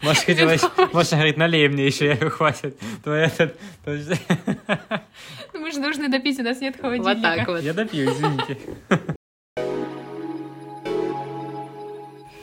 Может, 0.00 0.22
хотелось, 0.22 0.62
может, 0.92 1.10
говорит, 1.10 1.36
налей 1.36 1.68
мне 1.68 1.86
еще, 1.86 2.06
я 2.06 2.12
его 2.12 2.30
хватит. 2.30 2.78
Твой 3.02 3.22
этот... 3.22 3.58
Мы 3.84 5.72
же 5.72 5.80
должны 5.80 6.08
допить, 6.08 6.38
у 6.38 6.44
нас 6.44 6.60
нет 6.60 6.80
холодильника. 6.80 7.16
Вот 7.16 7.20
так 7.20 7.48
вот. 7.48 7.62
Я 7.62 7.74
допью, 7.74 8.12
извините. 8.12 8.58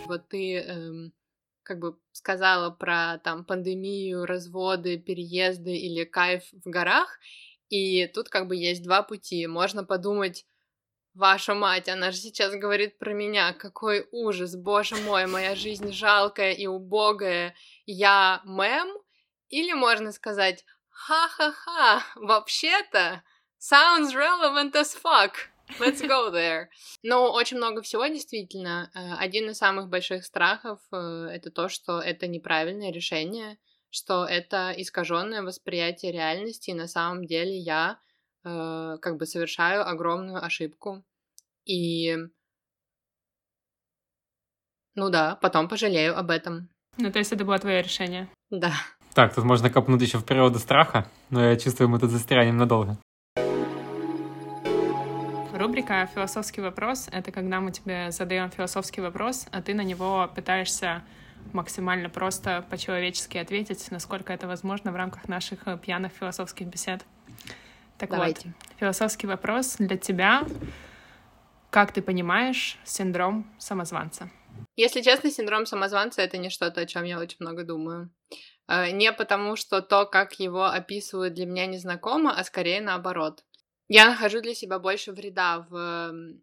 Вот 0.05 0.27
ты 0.27 0.57
эм, 0.57 1.13
как 1.63 1.79
бы 1.79 1.97
сказала 2.11 2.69
про 2.71 3.17
там 3.19 3.45
пандемию, 3.45 4.25
разводы, 4.25 4.97
переезды 4.97 5.77
или 5.77 6.03
кайф 6.03 6.43
в 6.51 6.69
горах, 6.69 7.19
и 7.69 8.05
тут 8.07 8.27
как 8.27 8.49
бы 8.49 8.57
есть 8.57 8.83
два 8.83 9.01
пути. 9.01 9.47
Можно 9.47 9.85
подумать, 9.85 10.45
Ваша 11.15 11.53
мать, 11.53 11.87
она 11.87 12.11
же 12.11 12.17
сейчас 12.17 12.53
говорит 12.55 12.97
про 12.99 13.13
меня. 13.13 13.53
Какой 13.53 14.05
ужас, 14.11 14.57
боже 14.57 14.97
мой, 14.97 15.27
моя 15.27 15.55
жизнь 15.55 15.93
жалкая 15.93 16.51
и 16.51 16.67
убогая. 16.67 17.55
Я 17.85 18.41
мэм? 18.43 18.89
Или 19.47 19.71
можно 19.71 20.11
сказать, 20.11 20.65
ха-ха-ха, 20.89 22.03
вообще-то, 22.15 23.23
sounds 23.57 24.13
relevant 24.13 24.73
as 24.73 24.93
fuck. 24.93 25.31
Let's 25.79 26.01
go 26.01 26.31
there. 26.31 26.65
Ну, 27.03 27.31
очень 27.31 27.57
много 27.57 27.81
всего, 27.81 28.05
действительно. 28.07 28.91
Э, 28.93 29.13
один 29.17 29.49
из 29.49 29.57
самых 29.57 29.87
больших 29.87 30.25
страхов 30.25 30.79
э,— 30.91 31.29
это 31.31 31.49
то, 31.49 31.69
что 31.69 32.01
это 32.01 32.27
неправильное 32.27 32.91
решение, 32.91 33.57
что 33.89 34.25
это 34.25 34.73
искаженное 34.75 35.43
восприятие 35.43 36.11
реальности, 36.11 36.71
и 36.71 36.75
на 36.75 36.87
самом 36.87 37.25
деле 37.25 37.57
я 37.57 37.99
э, 38.45 38.97
как 39.01 39.17
бы 39.17 39.25
совершаю 39.25 39.87
огромную 39.87 40.43
ошибку. 40.43 41.03
И 41.65 42.15
ну 44.95 45.09
да, 45.09 45.35
потом 45.41 45.67
пожалею 45.67 46.17
об 46.17 46.29
этом. 46.29 46.69
Ну, 46.97 47.11
то 47.11 47.19
есть 47.19 47.33
это 47.33 47.43
было 47.43 47.59
твое 47.59 47.81
решение? 47.81 48.29
Да. 48.49 48.71
Так, 49.13 49.35
тут 49.35 49.43
можно 49.43 49.69
копнуть 49.69 50.01
еще 50.01 50.17
в 50.17 50.25
природу 50.25 50.59
страха, 50.59 51.05
но 51.29 51.43
я 51.43 51.57
чувствую, 51.57 51.89
мы 51.89 51.99
тут 51.99 52.11
застрянем 52.11 52.55
надолго. 52.57 52.97
Рубрика 55.53 56.09
«Философский 56.13 56.61
вопрос»— 56.61 57.09
это 57.11 57.31
когда 57.31 57.59
мы 57.59 57.71
тебе 57.71 58.11
задаем 58.11 58.51
философский 58.51 59.01
вопрос, 59.01 59.47
а 59.51 59.61
ты 59.61 59.73
на 59.73 59.81
него 59.81 60.29
пытаешься 60.33 61.03
максимально 61.53 62.09
просто 62.09 62.65
по-человечески 62.69 63.37
ответить, 63.37 63.89
насколько 63.91 64.31
это 64.33 64.47
возможно 64.47 64.91
в 64.91 64.95
рамках 64.95 65.27
наших 65.27 65.67
э, 65.67 65.77
пьяных 65.77 66.11
философских 66.11 66.67
бесед. 66.67 67.05
Так 67.97 68.09
Давайте. 68.09 68.49
вот, 68.49 68.77
философский 68.79 69.27
вопрос 69.27 69.75
для 69.79 69.97
тебя. 69.97 70.45
Как 71.69 71.91
ты 71.91 72.01
понимаешь 72.01 72.77
синдром 72.83 73.45
самозванца? 73.57 74.29
Если 74.75 75.01
честно, 75.01 75.31
синдром 75.31 75.65
самозванца— 75.65 76.21
это 76.23 76.37
не 76.37 76.49
что-то, 76.49 76.81
о 76.81 76.85
чем 76.85 77.03
я 77.03 77.19
очень 77.19 77.37
много 77.39 77.63
думаю. 77.63 78.09
Э, 78.67 78.91
Не 78.91 79.11
потому, 79.13 79.55
что 79.55 79.81
то, 79.81 80.05
как 80.05 80.39
его 80.39 80.65
описывают, 80.65 81.33
для 81.33 81.45
меня 81.45 81.65
незнакомо, 81.65 82.33
а 82.37 82.43
скорее 82.43 82.81
наоборот. 82.81 83.43
Я 83.87 84.09
нахожу 84.09 84.41
для 84.41 84.53
себя 84.55 84.79
больше 84.79 85.11
вреда 85.11 85.65
в 85.69 85.75
м, 85.75 86.41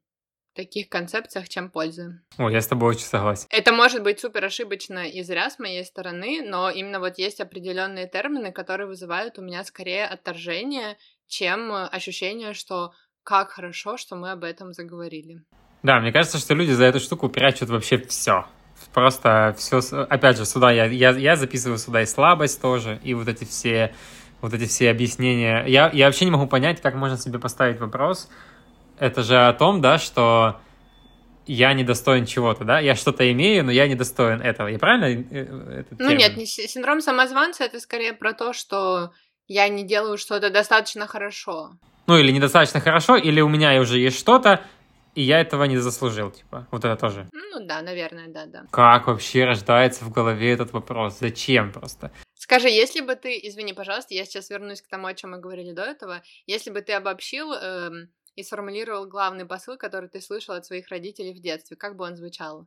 таких 0.55 0.89
концепциях, 0.89 1.49
чем 1.49 1.71
пользы. 1.71 2.21
О, 2.39 2.49
я 2.51 2.61
с 2.61 2.67
тобой 2.67 2.91
очень 2.91 3.07
согласен. 3.07 3.47
Это 3.51 3.73
может 3.73 4.03
быть 4.03 4.21
супер 4.21 4.45
ошибочно 4.45 5.09
и 5.09 5.23
зря 5.23 5.51
с 5.51 5.59
моей 5.59 5.85
стороны, 5.85 6.43
но 6.47 6.71
именно 6.71 7.01
вот 7.01 7.19
есть 7.19 7.41
определенные 7.41 8.07
термины, 8.07 8.53
которые 8.53 8.87
вызывают 8.87 9.39
у 9.39 9.43
меня 9.43 9.65
скорее 9.65 10.07
отторжение, 10.07 10.97
чем 11.29 11.73
э, 11.73 11.87
ощущение, 11.87 12.55
что 12.55 12.93
как 13.25 13.51
хорошо, 13.51 13.97
что 13.97 14.17
мы 14.17 14.33
об 14.33 14.45
этом 14.45 14.73
заговорили. 14.73 15.43
Да, 15.83 16.01
мне 16.01 16.13
кажется, 16.13 16.39
что 16.39 16.55
люди 16.55 16.71
за 16.73 16.85
эту 16.85 17.01
штуку 17.01 17.29
прячут 17.29 17.69
вообще 17.71 17.99
все. 17.99 18.47
Просто 18.93 19.55
все, 19.59 19.79
опять 20.09 20.37
же, 20.37 20.45
сюда 20.45 20.71
я, 20.73 20.87
я, 20.87 21.11
я 21.11 21.37
записываю 21.37 21.79
сюда 21.79 22.03
и 22.03 22.07
слабость 22.07 22.61
тоже, 22.61 23.01
и 23.05 23.15
вот 23.15 23.29
эти 23.29 23.45
все, 23.45 23.95
вот 24.41 24.53
эти 24.55 24.67
все 24.67 24.91
объяснения. 24.91 25.65
Я, 25.67 25.91
я 25.93 26.07
вообще 26.07 26.25
не 26.25 26.31
могу 26.33 26.47
понять, 26.47 26.81
как 26.81 26.95
можно 26.95 27.17
себе 27.17 27.39
поставить 27.39 27.79
вопрос. 27.81 28.29
Это 28.99 29.23
же 29.23 29.37
о 29.37 29.53
том, 29.53 29.81
да, 29.81 29.99
что 29.99 30.61
я 31.47 31.73
недостоин 31.75 32.27
чего-то, 32.27 32.65
да? 32.65 32.79
Я 32.81 32.95
что-то 32.95 33.31
имею, 33.33 33.65
но 33.65 33.71
я 33.73 33.89
недостоин 33.89 34.41
этого. 34.41 34.69
Я 34.69 34.79
правильно 34.79 35.07
э, 35.07 35.25
э, 35.31 35.81
этот 35.81 35.93
Ну 35.99 36.09
термин? 36.09 36.19
нет, 36.19 36.37
не 36.37 36.47
си- 36.47 36.69
синдром 36.69 37.01
самозванца 37.01 37.65
это 37.65 37.81
скорее 37.81 38.13
про 38.13 38.33
то, 38.33 38.53
что 38.53 39.13
я 39.49 39.69
не 39.69 39.85
делаю 39.85 40.19
что-то 40.19 40.51
достаточно 40.51 41.07
хорошо. 41.07 41.73
Ну, 42.07 42.19
или 42.19 42.33
недостаточно 42.33 42.81
хорошо, 42.81 43.17
или 43.17 43.41
у 43.41 43.49
меня 43.49 43.81
уже 43.81 43.99
есть 43.99 44.19
что-то, 44.19 44.65
и 45.15 45.23
я 45.23 45.41
этого 45.41 45.65
не 45.65 45.79
заслужил, 45.79 46.31
типа. 46.31 46.67
Вот 46.71 46.85
это 46.85 46.97
тоже. 46.97 47.29
Ну 47.33 47.67
да, 47.67 47.83
наверное, 47.83 48.29
да, 48.29 48.47
да. 48.47 48.65
Как 48.71 49.07
вообще 49.07 49.45
рождается 49.45 50.05
в 50.05 50.11
голове 50.11 50.53
этот 50.53 50.73
вопрос? 50.73 51.19
Зачем 51.21 51.71
просто? 51.73 52.11
Скажи, 52.35 52.69
если 52.69 53.03
бы 53.03 53.15
ты, 53.15 53.39
извини, 53.43 53.73
пожалуйста, 53.73 54.15
я 54.15 54.25
сейчас 54.25 54.51
вернусь 54.51 54.83
к 54.83 54.89
тому, 54.89 55.07
о 55.07 55.15
чем 55.15 55.31
мы 55.31 55.39
говорили 55.39 55.73
до 55.73 55.83
этого, 55.83 56.23
если 56.47 56.71
бы 56.71 56.81
ты 56.81 56.93
обобщил 56.93 57.53
эм, 57.53 58.09
и 58.35 58.43
сформулировал 58.43 59.07
главный 59.07 59.47
посыл, 59.47 59.77
который 59.77 60.09
ты 60.09 60.21
слышал 60.21 60.55
от 60.55 60.67
своих 60.67 60.89
родителей 60.89 61.35
в 61.35 61.41
детстве, 61.41 61.77
как 61.77 61.97
бы 61.97 62.05
он 62.05 62.17
звучал? 62.17 62.67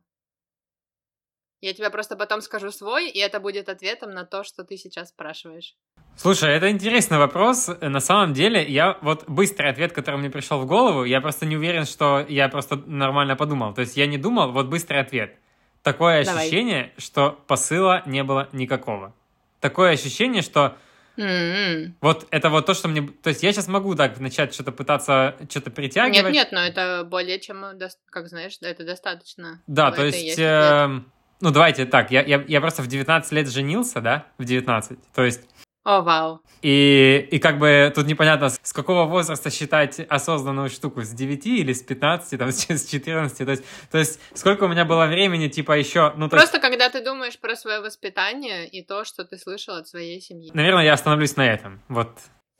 Я 1.60 1.72
тебе 1.72 1.90
просто 1.90 2.16
потом 2.16 2.42
скажу 2.42 2.70
свой, 2.70 3.08
и 3.08 3.18
это 3.18 3.40
будет 3.40 3.68
ответом 3.68 4.10
на 4.10 4.24
то, 4.24 4.44
что 4.44 4.62
ты 4.62 4.76
сейчас 4.76 5.08
спрашиваешь. 5.08 5.74
Слушай, 6.16 6.54
это 6.54 6.70
интересный 6.70 7.18
вопрос. 7.18 7.68
На 7.80 8.00
самом 8.00 8.32
деле, 8.32 8.64
я 8.66 8.98
вот 9.02 9.24
быстрый 9.28 9.70
ответ, 9.70 9.92
который 9.92 10.16
мне 10.16 10.30
пришел 10.30 10.60
в 10.60 10.66
голову, 10.66 11.04
я 11.04 11.20
просто 11.20 11.46
не 11.46 11.56
уверен, 11.56 11.84
что 11.84 12.24
я 12.28 12.48
просто 12.48 12.76
нормально 12.76 13.36
подумал. 13.36 13.74
То 13.74 13.82
есть 13.82 13.96
я 13.96 14.06
не 14.06 14.18
думал, 14.18 14.52
вот 14.52 14.66
быстрый 14.66 15.00
ответ. 15.00 15.36
Такое 15.82 16.24
Давай. 16.24 16.42
ощущение, 16.42 16.92
что 16.98 17.38
посыла 17.46 18.02
не 18.06 18.22
было 18.24 18.48
никакого. 18.52 19.14
Такое 19.60 19.92
ощущение, 19.92 20.42
что 20.42 20.76
М-м. 21.16 21.94
вот 22.00 22.26
это 22.30 22.50
вот 22.50 22.66
то, 22.66 22.74
что 22.74 22.88
мне... 22.88 23.02
То 23.02 23.30
есть 23.30 23.42
я 23.42 23.52
сейчас 23.52 23.68
могу 23.68 23.94
так 23.94 24.18
начать 24.18 24.52
что-то 24.52 24.72
пытаться, 24.72 25.36
что-то 25.48 25.70
притягивать. 25.70 26.32
Нет, 26.32 26.32
нет, 26.32 26.52
но 26.52 26.60
это 26.60 27.04
более 27.04 27.38
чем, 27.40 27.64
э, 27.64 27.88
как 28.10 28.28
знаешь, 28.28 28.56
это 28.60 28.84
достаточно. 28.84 29.62
Да, 29.66 29.90
Ну, 29.90 29.96
то 29.96 30.04
есть... 30.04 30.32
ответ. 30.32 31.02
Ну, 31.40 31.50
давайте 31.50 31.86
так, 31.86 32.10
я, 32.10 32.22
я, 32.22 32.42
я 32.46 32.60
просто 32.60 32.82
в 32.82 32.86
19 32.86 33.32
лет 33.32 33.48
женился, 33.48 34.00
да? 34.00 34.26
В 34.38 34.44
19. 34.44 34.98
То 35.14 35.24
есть 35.24 35.42
О, 35.84 36.00
вау. 36.00 36.40
И, 36.62 37.28
и 37.30 37.38
как 37.38 37.58
бы 37.58 37.92
тут 37.94 38.06
непонятно, 38.06 38.48
с 38.48 38.72
какого 38.72 39.04
возраста 39.04 39.50
считать 39.50 40.00
осознанную 40.00 40.70
штуку, 40.70 41.02
с 41.02 41.10
9 41.10 41.46
или 41.46 41.72
с 41.72 41.82
15, 41.82 42.38
там, 42.38 42.50
с 42.52 42.86
14, 42.86 43.38
то 43.38 43.50
есть, 43.50 43.64
то 43.90 43.98
есть 43.98 44.20
сколько 44.34 44.64
у 44.64 44.68
меня 44.68 44.84
было 44.84 45.06
времени, 45.06 45.48
типа, 45.48 45.78
еще, 45.78 46.12
ну, 46.16 46.28
то 46.28 46.36
есть, 46.36 46.50
Просто 46.50 46.58
когда 46.58 46.88
ты 46.88 47.04
думаешь 47.04 47.38
про 47.38 47.54
свое 47.54 47.80
воспитание 47.80 48.66
и 48.68 48.82
то, 48.82 49.04
что 49.04 49.24
ты 49.24 49.38
слышал 49.38 49.76
от 49.76 49.86
своей 49.86 50.20
семьи. 50.20 50.50
наверное, 50.54 50.84
я 50.84 50.94
остановлюсь 50.94 51.36
на 51.36 51.46
этом, 51.46 51.82
вот. 51.88 52.10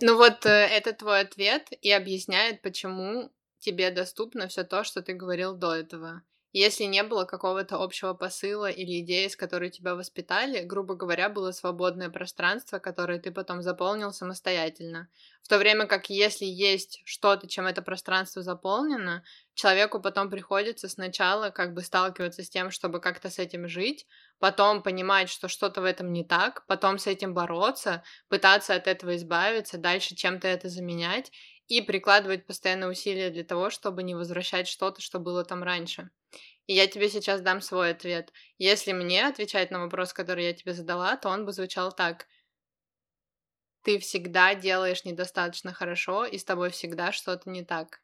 Ну 0.00 0.16
вот 0.16 0.44
э, 0.44 0.50
это 0.50 0.92
твой 0.92 1.20
ответ 1.20 1.68
и 1.80 1.90
объясняет, 1.90 2.60
почему 2.60 3.30
тебе 3.58 3.90
доступно 3.90 4.46
все 4.48 4.62
то, 4.62 4.84
что 4.84 5.02
ты 5.02 5.14
говорил 5.14 5.54
до 5.54 5.74
этого. 5.74 6.22
Если 6.52 6.84
не 6.84 7.02
было 7.02 7.24
какого-то 7.24 7.76
общего 7.82 8.14
посыла 8.14 8.70
или 8.70 9.00
идеи, 9.00 9.28
с 9.28 9.36
которой 9.36 9.68
тебя 9.70 9.94
воспитали, 9.94 10.62
грубо 10.62 10.94
говоря, 10.94 11.28
было 11.28 11.52
свободное 11.52 12.08
пространство, 12.08 12.78
которое 12.78 13.18
ты 13.18 13.30
потом 13.30 13.60
заполнил 13.62 14.10
самостоятельно. 14.12 15.08
В 15.42 15.48
то 15.48 15.58
время 15.58 15.86
как 15.86 16.08
если 16.08 16.46
есть 16.46 17.02
что-то, 17.04 17.46
чем 17.46 17.66
это 17.66 17.82
пространство 17.82 18.42
заполнено, 18.42 19.22
человеку 19.54 20.00
потом 20.00 20.30
приходится 20.30 20.88
сначала 20.88 21.50
как 21.50 21.74
бы 21.74 21.82
сталкиваться 21.82 22.42
с 22.42 22.48
тем, 22.48 22.70
чтобы 22.70 23.00
как-то 23.00 23.28
с 23.28 23.38
этим 23.38 23.68
жить, 23.68 24.06
потом 24.38 24.82
понимать, 24.82 25.28
что 25.28 25.48
что-то 25.48 25.82
в 25.82 25.84
этом 25.84 26.12
не 26.12 26.24
так, 26.24 26.64
потом 26.66 26.98
с 26.98 27.06
этим 27.06 27.34
бороться, 27.34 28.02
пытаться 28.28 28.74
от 28.74 28.86
этого 28.86 29.16
избавиться, 29.16 29.78
дальше 29.78 30.14
чем-то 30.14 30.48
это 30.48 30.68
заменять 30.70 31.30
и 31.68 31.80
прикладывать 31.80 32.46
постоянно 32.46 32.88
усилия 32.88 33.30
для 33.30 33.44
того, 33.44 33.70
чтобы 33.70 34.02
не 34.02 34.14
возвращать 34.14 34.68
что-то, 34.68 35.00
что 35.00 35.18
было 35.18 35.44
там 35.44 35.62
раньше. 35.62 36.10
И 36.66 36.74
я 36.74 36.86
тебе 36.86 37.08
сейчас 37.08 37.40
дам 37.40 37.60
свой 37.60 37.90
ответ. 37.90 38.32
Если 38.58 38.92
мне 38.92 39.26
отвечать 39.26 39.70
на 39.70 39.80
вопрос, 39.80 40.12
который 40.12 40.44
я 40.44 40.52
тебе 40.52 40.72
задала, 40.72 41.16
то 41.16 41.28
он 41.28 41.44
бы 41.44 41.52
звучал 41.52 41.92
так. 41.92 42.26
Ты 43.82 43.98
всегда 44.00 44.54
делаешь 44.54 45.04
недостаточно 45.04 45.72
хорошо, 45.72 46.24
и 46.24 46.38
с 46.38 46.44
тобой 46.44 46.70
всегда 46.70 47.12
что-то 47.12 47.50
не 47.50 47.64
так. 47.64 48.00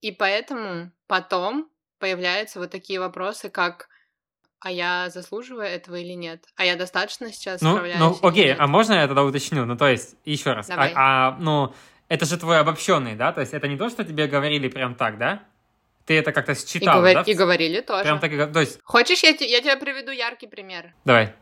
И 0.00 0.12
поэтому 0.12 0.92
потом 1.06 1.70
появляются 1.98 2.58
вот 2.60 2.70
такие 2.70 3.00
вопросы, 3.00 3.50
как 3.50 3.88
а 4.60 4.70
я 4.70 5.08
заслуживаю 5.08 5.66
этого 5.66 5.96
или 5.96 6.12
нет? 6.12 6.44
А 6.54 6.66
я 6.66 6.76
достаточно 6.76 7.32
сейчас 7.32 7.62
Ну, 7.62 7.70
справляюсь 7.72 8.20
ну, 8.20 8.28
окей, 8.28 8.54
а 8.54 8.66
можно 8.66 8.92
я 8.92 9.06
тогда 9.06 9.24
уточню? 9.24 9.64
Ну, 9.64 9.76
то 9.76 9.88
есть, 9.88 10.16
еще 10.26 10.52
раз, 10.52 10.68
а, 10.68 10.74
Давай. 10.74 10.92
а, 10.94 11.36
ну, 11.40 11.74
это 12.10 12.26
же 12.26 12.36
твой 12.36 12.58
обобщенный, 12.60 13.14
да? 13.14 13.32
То 13.32 13.40
есть, 13.40 13.54
это 13.54 13.66
не 13.68 13.78
то, 13.78 13.88
что 13.88 14.04
тебе 14.04 14.26
говорили 14.26 14.68
прям 14.68 14.94
так, 14.94 15.16
да? 15.16 15.42
Ты 16.06 16.18
это 16.18 16.32
как-то 16.32 16.52
И, 16.52 16.54
считал, 16.66 17.00
говор- 17.02 17.14
да? 17.14 17.22
и 17.22 17.34
говорили 17.34 17.80
тоже. 17.80 18.02
Прям 18.04 18.18
так 18.20 18.32
и 18.32 18.36
то 18.52 18.60
есть, 18.60 18.80
Хочешь, 18.84 19.22
я, 19.22 19.32
те- 19.32 19.48
я 19.50 19.60
тебе 19.60 19.76
приведу 19.76 20.10
яркий 20.10 20.46
пример? 20.48 20.92
давай. 21.06 21.32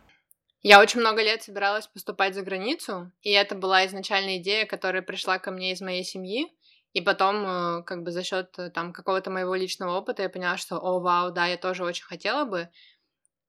Я 0.62 0.80
очень 0.80 1.00
много 1.00 1.22
лет 1.22 1.42
собиралась 1.42 1.86
поступать 1.86 2.34
за 2.34 2.42
границу, 2.42 3.10
и 3.22 3.30
это 3.30 3.54
была 3.54 3.86
изначальная 3.86 4.38
идея, 4.38 4.66
которая 4.66 5.02
пришла 5.02 5.38
ко 5.38 5.50
мне 5.52 5.72
из 5.72 5.80
моей 5.80 6.02
семьи, 6.04 6.46
и 6.92 7.00
потом, 7.00 7.46
э, 7.46 7.82
как 7.84 8.02
бы 8.02 8.10
за 8.10 8.24
счет 8.24 8.54
там 8.74 8.92
какого-то 8.92 9.30
моего 9.30 9.54
личного 9.54 9.96
опыта, 9.96 10.22
я 10.22 10.28
поняла, 10.28 10.56
что, 10.56 10.76
о, 10.78 10.98
вау, 11.00 11.30
да, 11.32 11.46
я 11.46 11.56
тоже 11.56 11.84
очень 11.84 12.04
хотела 12.04 12.44
бы, 12.44 12.68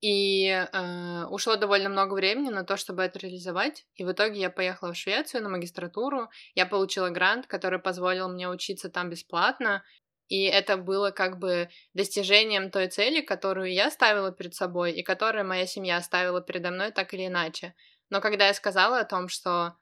и 0.01 0.47
э, 0.47 1.25
ушло 1.25 1.55
довольно 1.55 1.89
много 1.89 2.13
времени 2.13 2.49
на 2.49 2.63
то, 2.63 2.77
чтобы 2.77 3.03
это 3.03 3.19
реализовать, 3.19 3.85
и 3.95 4.05
в 4.05 4.11
итоге 4.11 4.39
я 4.39 4.49
поехала 4.49 4.93
в 4.93 4.97
Швецию 4.97 5.43
на 5.43 5.49
магистратуру, 5.49 6.29
я 6.55 6.65
получила 6.65 7.09
грант, 7.09 7.47
который 7.47 7.79
позволил 7.79 8.29
мне 8.29 8.49
учиться 8.49 8.89
там 8.89 9.09
бесплатно, 9.09 9.83
и 10.29 10.43
это 10.43 10.77
было 10.77 11.11
как 11.11 11.39
бы 11.39 11.69
достижением 11.93 12.69
той 12.71 12.87
цели, 12.87 13.21
которую 13.21 13.73
я 13.73 13.89
ставила 13.89 14.31
перед 14.31 14.53
собой 14.53 14.93
и 14.93 15.03
которую 15.03 15.45
моя 15.45 15.65
семья 15.65 15.99
ставила 16.01 16.39
передо 16.39 16.71
мной 16.71 16.91
так 16.91 17.13
или 17.13 17.27
иначе. 17.27 17.75
Но 18.09 18.21
когда 18.21 18.47
я 18.47 18.53
сказала 18.53 18.99
о 18.99 19.05
том, 19.05 19.27
что 19.27 19.75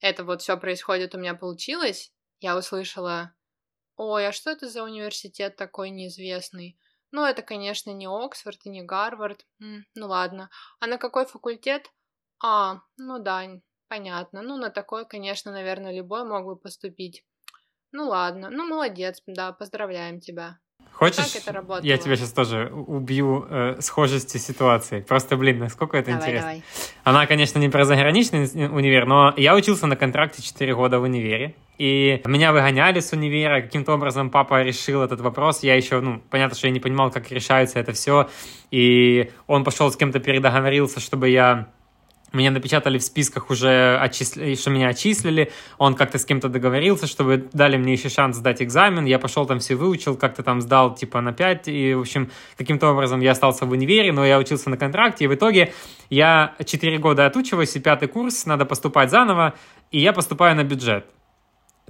это 0.00 0.24
вот 0.24 0.42
все 0.42 0.56
происходит, 0.56 1.14
у 1.14 1.18
меня 1.18 1.34
получилось, 1.34 2.12
я 2.40 2.56
услышала, 2.56 3.34
ой, 3.96 4.28
а 4.28 4.32
что 4.32 4.50
это 4.50 4.68
за 4.68 4.84
университет 4.84 5.56
такой 5.56 5.90
неизвестный? 5.90 6.78
Ну, 7.10 7.24
это, 7.24 7.42
конечно, 7.42 7.90
не 7.90 8.06
Оксфорд 8.06 8.58
и 8.64 8.70
не 8.70 8.82
Гарвард. 8.82 9.46
М, 9.60 9.84
ну 9.94 10.08
ладно. 10.08 10.50
А 10.80 10.86
на 10.86 10.98
какой 10.98 11.26
факультет? 11.26 11.90
А, 12.42 12.80
ну 12.96 13.18
да, 13.18 13.44
понятно. 13.88 14.42
Ну, 14.42 14.56
на 14.56 14.70
такой, 14.70 15.06
конечно, 15.06 15.50
наверное, 15.52 15.96
любой 15.96 16.24
мог 16.24 16.44
бы 16.44 16.56
поступить. 16.56 17.24
Ну 17.92 18.08
ладно, 18.08 18.50
ну 18.50 18.66
молодец, 18.66 19.22
да, 19.26 19.52
поздравляем 19.52 20.20
тебя. 20.20 20.58
Хочешь, 20.92 21.34
это 21.36 21.52
работало? 21.52 21.86
я 21.86 21.96
тебя 21.96 22.16
сейчас 22.16 22.32
тоже 22.32 22.70
убью 22.72 23.46
э, 23.48 23.80
схожести 23.80 24.36
ситуации. 24.36 25.00
Просто, 25.00 25.36
блин, 25.36 25.60
насколько 25.60 25.96
это 25.96 26.10
давай, 26.10 26.20
интересно. 26.20 26.48
давай. 26.48 26.64
Она, 27.04 27.26
конечно, 27.26 27.58
не 27.60 27.68
про 27.68 27.84
заграничный 27.84 28.46
ин- 28.46 28.72
универ, 28.72 29.06
но 29.06 29.32
я 29.36 29.54
учился 29.54 29.86
на 29.86 29.96
контракте 29.96 30.42
4 30.42 30.74
года 30.74 30.98
в 30.98 31.04
универе. 31.04 31.54
И 31.78 32.20
меня 32.26 32.52
выгоняли 32.52 33.00
с 33.00 33.12
универа. 33.12 33.62
Каким-то 33.62 33.94
образом 33.94 34.30
папа 34.30 34.62
решил 34.62 35.02
этот 35.02 35.20
вопрос. 35.20 35.62
Я 35.62 35.76
еще, 35.76 36.00
ну, 36.00 36.20
понятно, 36.28 36.56
что 36.56 36.66
я 36.66 36.72
не 36.72 36.80
понимал, 36.80 37.10
как 37.10 37.30
решается 37.30 37.78
это 37.78 37.92
все. 37.92 38.28
И 38.70 39.30
он 39.46 39.64
пошел 39.64 39.90
с 39.90 39.96
кем-то 39.96 40.18
передоговорился, 40.18 40.98
чтобы 40.98 41.28
я 41.28 41.68
меня 42.32 42.50
напечатали 42.50 42.98
в 42.98 43.02
списках 43.02 43.50
уже, 43.50 43.98
отчисли, 44.02 44.54
что 44.54 44.70
меня 44.70 44.88
отчислили, 44.88 45.50
он 45.78 45.94
как-то 45.94 46.18
с 46.18 46.24
кем-то 46.24 46.48
договорился, 46.48 47.06
чтобы 47.06 47.48
дали 47.52 47.76
мне 47.78 47.94
еще 47.94 48.10
шанс 48.10 48.36
сдать 48.36 48.60
экзамен, 48.60 49.06
я 49.06 49.18
пошел 49.18 49.46
там 49.46 49.60
все 49.60 49.76
выучил, 49.76 50.16
как-то 50.16 50.42
там 50.42 50.60
сдал 50.60 50.94
типа 50.94 51.20
на 51.20 51.32
5, 51.32 51.68
и, 51.68 51.94
в 51.94 52.00
общем, 52.00 52.30
каким-то 52.58 52.90
образом 52.90 53.20
я 53.20 53.30
остался 53.30 53.64
в 53.64 53.70
универе, 53.70 54.12
но 54.12 54.26
я 54.26 54.38
учился 54.38 54.68
на 54.68 54.76
контракте, 54.76 55.24
и 55.24 55.26
в 55.26 55.34
итоге 55.34 55.72
я 56.10 56.54
4 56.62 56.98
года 56.98 57.24
отучиваюсь, 57.24 57.74
и 57.76 57.80
пятый 57.80 58.08
курс, 58.08 58.44
надо 58.44 58.66
поступать 58.66 59.10
заново, 59.10 59.54
и 59.90 59.98
я 59.98 60.12
поступаю 60.12 60.54
на 60.54 60.64
бюджет. 60.64 61.06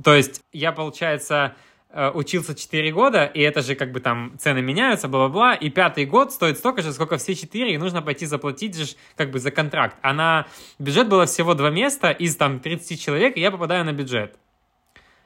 То 0.03 0.15
есть 0.15 0.43
я, 0.53 0.73
получается, 0.73 1.55
Э, 1.91 2.11
учился 2.11 2.55
4 2.55 2.93
года, 2.93 3.25
и 3.25 3.41
это 3.41 3.63
же 3.63 3.75
как 3.75 3.93
бы 3.93 4.01
там 4.01 4.35
цены 4.39 4.61
меняются, 4.61 5.09
бла-бла-бла, 5.09 5.55
и 5.55 5.71
пятый 5.71 6.05
год 6.05 6.33
стоит 6.33 6.59
столько 6.59 6.83
же, 6.83 6.93
сколько 6.93 7.17
все 7.17 7.35
4, 7.35 7.73
и 7.73 7.79
нужно 7.79 8.03
пойти 8.03 8.27
заплатить 8.27 8.77
же 8.77 8.95
как 9.17 9.31
бы 9.31 9.39
за 9.39 9.51
контракт. 9.51 9.97
А 10.03 10.13
на 10.13 10.47
бюджет 10.79 11.09
было 11.09 11.25
всего 11.25 11.55
два 11.55 11.71
места 11.71 12.11
из 12.11 12.37
там 12.37 12.61
30 12.61 13.01
человек, 13.01 13.39
и 13.39 13.41
я 13.41 13.51
попадаю 13.51 13.87
на 13.87 13.95
бюджет. 13.95 14.39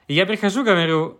И 0.07 0.13
я 0.13 0.25
прихожу, 0.25 0.63
говорю, 0.63 1.19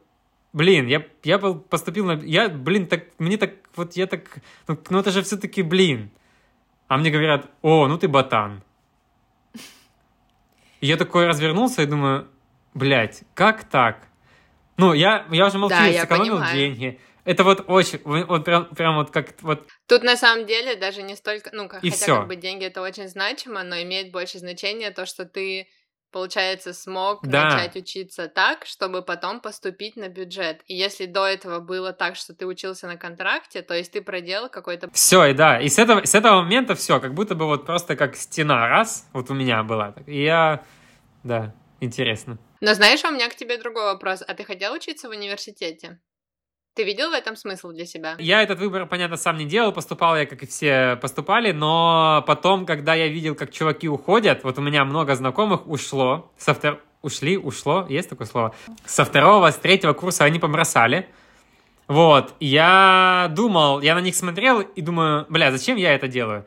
блин, 0.54 0.88
я, 0.88 1.06
я 1.26 1.38
был, 1.38 1.60
поступил 1.60 2.06
на... 2.06 2.14
Я, 2.24 2.48
блин, 2.48 2.88
так, 2.88 3.08
мне 3.18 3.36
так, 3.36 3.52
вот 3.76 3.98
я 3.98 4.08
так, 4.08 4.38
ну, 4.70 4.80
ну 4.90 5.00
это 5.00 5.12
же 5.12 5.24
все-таки, 5.24 5.62
блин. 5.62 6.10
А 6.88 6.98
мне 6.98 7.12
говорят, 7.12 7.50
о, 7.62 7.88
ну 7.88 7.98
ты 7.98 8.08
ботан. 8.08 8.64
И 10.80 10.88
я 10.88 10.96
такой 10.96 11.28
развернулся 11.28 11.82
и 11.82 11.86
думаю, 11.86 12.30
блядь, 12.74 13.24
как 13.34 13.64
так? 13.64 14.08
Ну, 14.78 14.94
я, 14.94 15.26
я 15.32 15.48
уже 15.48 15.58
молчу, 15.58 15.76
да, 15.76 15.86
я 15.86 16.02
сэкономил 16.02 16.34
понимаю. 16.36 16.56
деньги. 16.56 17.00
Это 17.26 17.44
вот 17.44 17.64
очень, 17.68 18.02
вот 18.04 18.44
прям, 18.44 18.66
прям 18.76 18.96
вот 18.96 19.12
как 19.12 19.42
вот. 19.42 19.68
Тут 19.88 20.04
на 20.04 20.18
самом 20.18 20.46
деле 20.46 20.76
даже 20.76 21.04
не 21.04 21.16
столько, 21.16 21.52
ну, 21.54 21.70
как, 21.70 21.84
и 21.84 21.90
хотя 21.90 22.04
всё. 22.04 22.18
как 22.18 22.28
бы 22.28 22.36
деньги 22.36 22.66
это 22.66 22.82
очень 22.82 23.08
значимо, 23.08 23.64
но 23.64 23.82
имеет 23.82 24.12
больше 24.12 24.40
значения 24.40 24.92
то, 24.92 25.06
что 25.06 25.24
ты, 25.24 25.68
получается, 26.12 26.74
смог 26.74 27.26
да. 27.26 27.46
начать 27.46 27.78
учиться 27.78 28.28
так, 28.28 28.66
чтобы 28.66 29.04
потом 29.04 29.40
поступить 29.40 29.96
на 29.96 30.10
бюджет. 30.10 30.64
И 30.66 30.76
если 30.76 31.06
до 31.06 31.26
этого 31.26 31.62
было 31.62 31.94
так, 31.94 32.18
что 32.18 32.34
ты 32.34 32.46
учился 32.46 32.88
на 32.88 32.98
контракте, 32.98 33.62
то 33.62 33.74
есть 33.74 33.94
ты 33.94 34.02
проделал 34.02 34.50
какой-то... 34.50 34.90
Все, 34.92 35.26
и 35.28 35.34
да, 35.34 35.62
и 35.62 35.70
с 35.70 35.80
этого, 35.80 36.04
с 36.04 36.14
этого 36.14 36.42
момента 36.42 36.76
все, 36.76 37.00
как 37.00 37.14
будто 37.14 37.36
бы 37.36 37.46
вот 37.46 37.66
просто 37.66 37.96
как 37.96 38.18
стена 38.18 38.68
раз, 38.68 39.08
вот 39.14 39.30
у 39.30 39.34
меня 39.34 39.64
была. 39.64 39.96
И 40.08 40.24
я, 40.24 40.66
да, 41.24 41.56
интересно. 41.80 42.38
Но 42.64 42.74
знаешь, 42.76 43.04
у 43.04 43.12
меня 43.12 43.28
к 43.28 43.36
тебе 43.36 43.58
другой 43.58 43.84
вопрос. 43.84 44.24
А 44.26 44.34
ты 44.36 44.46
хотел 44.46 44.72
учиться 44.72 45.10
в 45.10 45.12
университете? 45.12 46.00
Ты 46.76 46.86
видел 46.86 47.10
в 47.10 47.14
этом 47.14 47.36
смысл 47.36 47.72
для 47.72 47.86
себя? 47.86 48.16
Я 48.20 48.42
этот 48.42 48.58
выбор, 48.58 48.86
понятно, 48.86 49.18
сам 49.18 49.38
не 49.38 49.44
делал, 49.44 49.74
поступал 49.74 50.16
я, 50.16 50.26
как 50.26 50.44
и 50.44 50.46
все 50.46 50.98
поступали, 51.02 51.52
но 51.52 52.24
потом, 52.26 52.66
когда 52.66 52.94
я 52.94 53.10
видел, 53.10 53.36
как 53.36 53.52
чуваки 53.52 53.90
уходят, 53.90 54.46
вот 54.46 54.58
у 54.60 54.62
меня 54.62 54.86
много 54.86 55.14
знакомых 55.14 55.68
ушло, 55.68 56.32
со 56.38 56.54
втор... 56.54 56.80
ушли, 57.02 57.38
ушло, 57.38 57.86
есть 57.90 58.08
такое 58.08 58.28
слово? 58.28 58.56
Со 58.86 59.04
второго, 59.04 59.52
с 59.52 59.58
третьего 59.58 59.92
курса 59.92 60.24
они 60.24 60.40
побросали. 60.40 61.10
Вот, 61.90 62.34
я 62.40 63.28
думал, 63.36 63.82
я 63.82 63.94
на 63.94 64.00
них 64.00 64.16
смотрел 64.16 64.62
и 64.62 64.82
думаю, 64.82 65.26
бля, 65.28 65.52
зачем 65.52 65.76
я 65.76 65.94
это 65.94 66.08
делаю? 66.08 66.46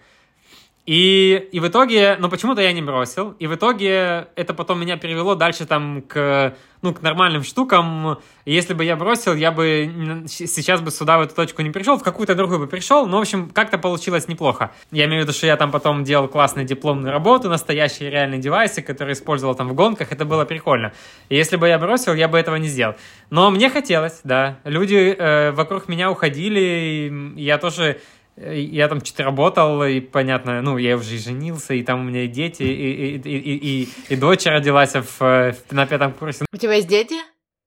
И, 0.87 1.49
и 1.51 1.59
в 1.59 1.67
итоге, 1.67 2.17
ну 2.21 2.29
почему-то 2.29 2.63
я 2.63 2.73
не 2.73 2.81
бросил, 2.81 3.33
и 3.41 3.49
в 3.49 3.55
итоге 3.57 4.29
это 4.37 4.55
потом 4.55 4.81
меня 4.81 4.97
перевело 4.97 5.35
дальше 5.35 5.67
там 5.67 6.01
к, 6.03 6.55
ну, 6.81 6.95
к 6.95 7.03
нормальным 7.03 7.43
штукам. 7.43 8.19
Если 8.45 8.73
бы 8.73 8.85
я 8.85 8.95
бросил, 8.95 9.35
я 9.35 9.51
бы 9.51 10.25
сейчас 10.29 10.81
бы 10.81 10.93
сюда 10.93 11.19
в 11.19 11.23
эту 11.23 11.35
точку 11.35 11.63
не 11.63 11.71
пришел, 11.71 11.99
в 11.99 12.05
какую-то 12.05 12.37
другую 12.37 12.61
бы 12.61 12.69
пришел, 12.69 13.05
но, 13.07 13.19
в 13.19 13.23
общем, 13.23 13.51
как-то 13.51 13.79
получилось 13.79 14.29
неплохо. 14.29 14.71
Я 14.93 15.07
имею 15.07 15.23
в 15.23 15.25
виду, 15.25 15.37
что 15.37 15.49
я 15.49 15.57
там 15.57 15.73
потом 15.73 16.05
делал 16.05 16.29
классную 16.29 16.65
дипломную 16.65 17.11
работу, 17.11 17.49
настоящие 17.49 18.09
реальные 18.09 18.39
девайсы, 18.39 18.81
которые 18.81 19.15
использовал 19.15 19.57
там 19.57 19.69
в 19.69 19.75
гонках, 19.75 20.13
это 20.13 20.25
было 20.25 20.45
прикольно. 20.45 20.93
И 21.29 21.35
если 21.35 21.57
бы 21.57 21.67
я 21.67 21.81
бросил, 21.81 22.15
я 22.15 22.29
бы 22.29 22.39
этого 22.39 22.55
не 22.55 22.69
сделал. 22.69 22.95
Но 23.31 23.51
мне 23.51 23.71
хотелось, 23.71 24.21
да. 24.23 24.61
Люди 24.63 25.17
э, 25.19 25.51
вокруг 25.51 25.89
меня 25.89 26.13
уходили, 26.13 26.61
и 26.61 27.41
я 27.41 27.59
тоже 27.59 28.01
я 28.37 28.89
там 28.89 29.05
что-то 29.05 29.25
работал, 29.25 29.83
и 29.85 30.01
понятно, 30.01 30.61
ну, 30.63 30.79
я 30.79 30.97
уже 30.97 31.15
и 31.15 31.19
женился, 31.19 31.75
и 31.75 31.83
там 31.83 32.01
у 32.01 32.05
меня 32.05 32.25
и 32.25 32.29
дети, 32.29 32.63
и, 32.63 32.67
и, 32.67 33.17
и, 33.17 33.83
и, 33.83 33.89
и, 34.09 34.17
дочь 34.17 34.47
родилась 34.47 34.95
в, 34.95 35.21
в, 35.21 35.55
на 35.71 35.87
пятом 35.87 36.13
курсе. 36.13 36.45
У 36.53 36.57
тебя 36.57 36.75
есть 36.75 36.89
дети? 36.89 37.17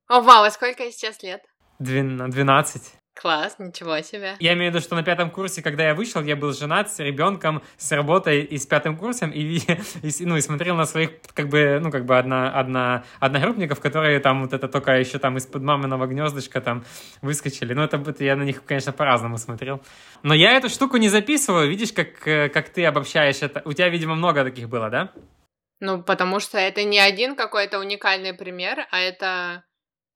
О, 0.07 0.21
вау, 0.21 0.43
а 0.43 0.51
сколько 0.51 0.91
сейчас 0.91 1.23
лет? 1.23 1.41
Двенадцать. 1.79 2.98
Класс, 3.19 3.55
ничего 3.59 3.99
себе. 3.99 4.37
Я 4.39 4.53
имею 4.53 4.71
в 4.71 4.75
виду, 4.75 4.81
что 4.81 4.95
на 4.95 5.03
пятом 5.03 5.29
курсе, 5.29 5.61
когда 5.61 5.83
я 5.83 5.93
вышел, 5.93 6.23
я 6.23 6.37
был 6.37 6.53
женат 6.53 6.89
с 6.89 6.99
ребенком, 6.99 7.61
с 7.75 7.91
работой 7.91 8.43
и 8.43 8.57
с 8.57 8.65
пятым 8.65 8.95
курсом, 8.95 9.31
и, 9.31 9.41
и, 10.03 10.25
ну, 10.25 10.37
и 10.37 10.41
смотрел 10.41 10.77
на 10.77 10.85
своих, 10.85 11.09
как 11.33 11.49
бы, 11.49 11.79
ну, 11.81 11.91
как 11.91 12.05
бы 12.05 12.17
одна, 12.17 12.49
одна, 12.49 13.03
одногруппников, 13.19 13.81
которые 13.81 14.21
там 14.21 14.43
вот 14.43 14.53
это 14.53 14.69
только 14.69 14.93
еще 14.97 15.19
там 15.19 15.35
из-под 15.35 15.63
маминого 15.63 16.07
гнездышка 16.07 16.61
там 16.61 16.85
выскочили. 17.21 17.73
Ну, 17.73 17.83
это, 17.83 17.97
это 17.97 18.23
я 18.23 18.37
на 18.37 18.43
них, 18.43 18.63
конечно, 18.63 18.93
по-разному 18.93 19.37
смотрел. 19.37 19.81
Но 20.23 20.33
я 20.33 20.53
эту 20.53 20.69
штуку 20.69 20.95
не 20.95 21.09
записываю, 21.09 21.67
видишь, 21.67 21.91
как, 21.91 22.25
э, 22.25 22.47
как 22.47 22.69
ты 22.69 22.85
обобщаешь 22.85 23.41
это. 23.41 23.61
У 23.65 23.73
тебя, 23.73 23.89
видимо, 23.89 24.15
много 24.15 24.45
таких 24.45 24.69
было, 24.69 24.89
да? 24.89 25.11
Ну, 25.81 26.01
потому 26.01 26.39
что 26.39 26.57
это 26.57 26.85
не 26.85 26.99
один 26.99 27.35
какой-то 27.35 27.79
уникальный 27.79 28.33
пример, 28.33 28.87
а 28.91 28.99
это 28.99 29.65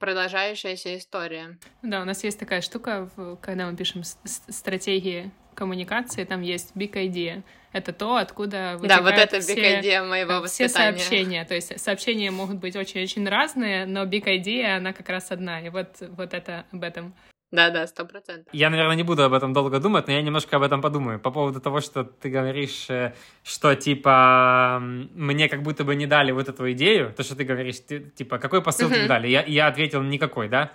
продолжающаяся 0.03 0.97
история. 0.97 1.57
Да, 1.81 2.01
у 2.01 2.03
нас 2.03 2.25
есть 2.25 2.37
такая 2.37 2.59
штука, 2.59 3.09
когда 3.41 3.71
мы 3.71 3.77
пишем 3.77 4.03
стратегии 4.03 5.31
коммуникации, 5.55 6.25
там 6.25 6.41
есть 6.41 6.73
big 6.75 6.91
idea. 6.91 7.41
Это 7.71 7.93
то, 7.93 8.17
откуда 8.17 8.77
Да, 8.83 9.01
вот 9.01 9.13
это 9.13 9.39
все, 9.39 9.55
big 9.55 9.81
idea 9.81 10.05
моего 10.05 10.41
воспитания. 10.41 10.97
Все 10.97 11.07
сообщения. 11.07 11.45
То 11.45 11.55
есть 11.55 11.79
сообщения 11.79 12.31
могут 12.31 12.57
быть 12.57 12.75
очень-очень 12.75 13.25
разные, 13.29 13.85
но 13.85 14.03
big 14.03 14.25
idea, 14.25 14.75
она 14.75 14.91
как 14.91 15.07
раз 15.07 15.31
одна. 15.31 15.61
И 15.61 15.69
вот, 15.69 15.95
вот 16.01 16.33
это 16.33 16.65
об 16.73 16.83
этом. 16.83 17.15
Да-да, 17.53 17.85
сто 17.85 18.03
процентов. 18.05 18.51
Я, 18.51 18.71
наверное, 18.71 18.95
не 18.95 19.03
буду 19.03 19.23
об 19.23 19.31
этом 19.31 19.53
долго 19.53 19.79
думать, 19.79 20.07
но 20.07 20.13
я 20.13 20.23
немножко 20.23 20.55
об 20.55 20.63
этом 20.63 20.81
подумаю. 20.81 21.19
По 21.19 21.29
поводу 21.29 21.61
того, 21.61 21.81
что 21.81 22.03
ты 22.03 22.31
говоришь, 22.31 22.89
э, 22.89 23.13
что, 23.43 23.75
типа, 23.75 24.79
мне 24.81 25.47
как 25.47 25.61
будто 25.61 25.83
бы 25.83 25.95
не 25.95 26.07
дали 26.07 26.31
вот 26.31 26.49
эту 26.49 26.71
идею, 26.71 27.13
то, 27.13 27.21
что 27.21 27.35
ты 27.35 27.43
говоришь, 27.43 27.79
ты, 27.87 27.99
типа, 27.99 28.39
какой 28.39 28.63
посыл 28.63 28.89
uh-huh. 28.89 28.95
тебе 28.95 29.07
дали? 29.07 29.27
Я, 29.27 29.43
я 29.45 29.67
ответил, 29.67 30.01
никакой, 30.01 30.49
да? 30.49 30.71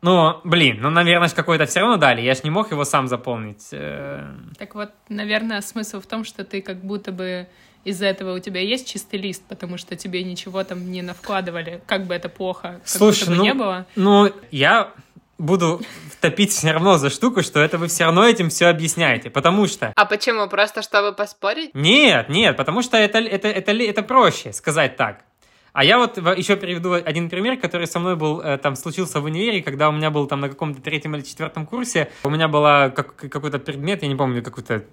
Ну, 0.00 0.40
блин, 0.44 0.78
ну, 0.80 0.88
наверное, 0.88 1.28
какой-то 1.28 1.66
все 1.66 1.80
равно 1.80 1.98
дали, 1.98 2.22
я 2.22 2.34
ж 2.34 2.42
не 2.42 2.50
мог 2.50 2.70
его 2.70 2.84
сам 2.84 3.06
заполнить. 3.06 3.68
Э. 3.72 4.34
Так 4.58 4.74
вот, 4.74 4.92
наверное, 5.10 5.60
смысл 5.60 6.00
в 6.00 6.06
том, 6.06 6.24
что 6.24 6.42
ты 6.42 6.62
как 6.62 6.82
будто 6.82 7.12
бы 7.12 7.48
из-за 7.84 8.06
этого 8.06 8.34
у 8.34 8.38
тебя 8.38 8.60
есть 8.60 8.90
чистый 8.90 9.20
лист, 9.20 9.42
потому 9.46 9.76
что 9.76 9.94
тебе 9.94 10.24
ничего 10.24 10.64
там 10.64 10.90
не 10.90 11.02
навкладывали, 11.02 11.82
как 11.86 12.06
бы 12.06 12.14
это 12.14 12.30
плохо, 12.30 12.80
как 12.80 12.88
Слушай, 12.88 13.28
будто 13.28 13.30
бы 13.30 13.36
ну, 13.36 13.44
не 13.44 13.54
было. 13.54 13.86
Ну, 13.94 14.32
я 14.50 14.94
буду 15.42 15.82
топить 16.20 16.52
все 16.52 16.72
равно 16.72 16.98
за 16.98 17.10
штуку, 17.10 17.42
что 17.42 17.60
это 17.60 17.76
вы 17.76 17.88
все 17.88 18.04
равно 18.04 18.26
этим 18.26 18.48
все 18.48 18.66
объясняете, 18.66 19.28
потому 19.28 19.66
что... 19.66 19.92
А 19.96 20.06
почему? 20.06 20.48
Просто 20.48 20.82
чтобы 20.82 21.12
поспорить? 21.12 21.74
Нет, 21.74 22.28
нет, 22.28 22.56
потому 22.56 22.82
что 22.82 22.96
это, 22.96 23.18
это, 23.18 23.48
это, 23.48 23.72
это 23.72 24.02
проще 24.02 24.52
сказать 24.52 24.96
так. 24.96 25.24
А 25.72 25.84
я 25.84 25.98
вот 25.98 26.18
еще 26.18 26.56
приведу 26.56 26.92
один 26.92 27.28
пример, 27.28 27.58
который 27.58 27.86
со 27.86 27.98
мной 27.98 28.14
был, 28.14 28.40
э, 28.40 28.58
там, 28.58 28.76
случился 28.76 29.20
в 29.20 29.24
универе, 29.24 29.62
когда 29.62 29.88
у 29.88 29.92
меня 29.92 30.10
был 30.10 30.26
там 30.26 30.40
на 30.40 30.48
каком-то 30.48 30.80
третьем 30.82 31.16
или 31.16 31.22
четвертом 31.22 31.66
курсе, 31.66 32.10
у 32.24 32.30
меня 32.30 32.46
была 32.46 32.90
как, 32.90 33.16
какой-то 33.16 33.58
предмет, 33.58 34.02
я 34.02 34.08
не 34.08 34.16
помню, 34.16 34.42
какой-то 34.42 34.84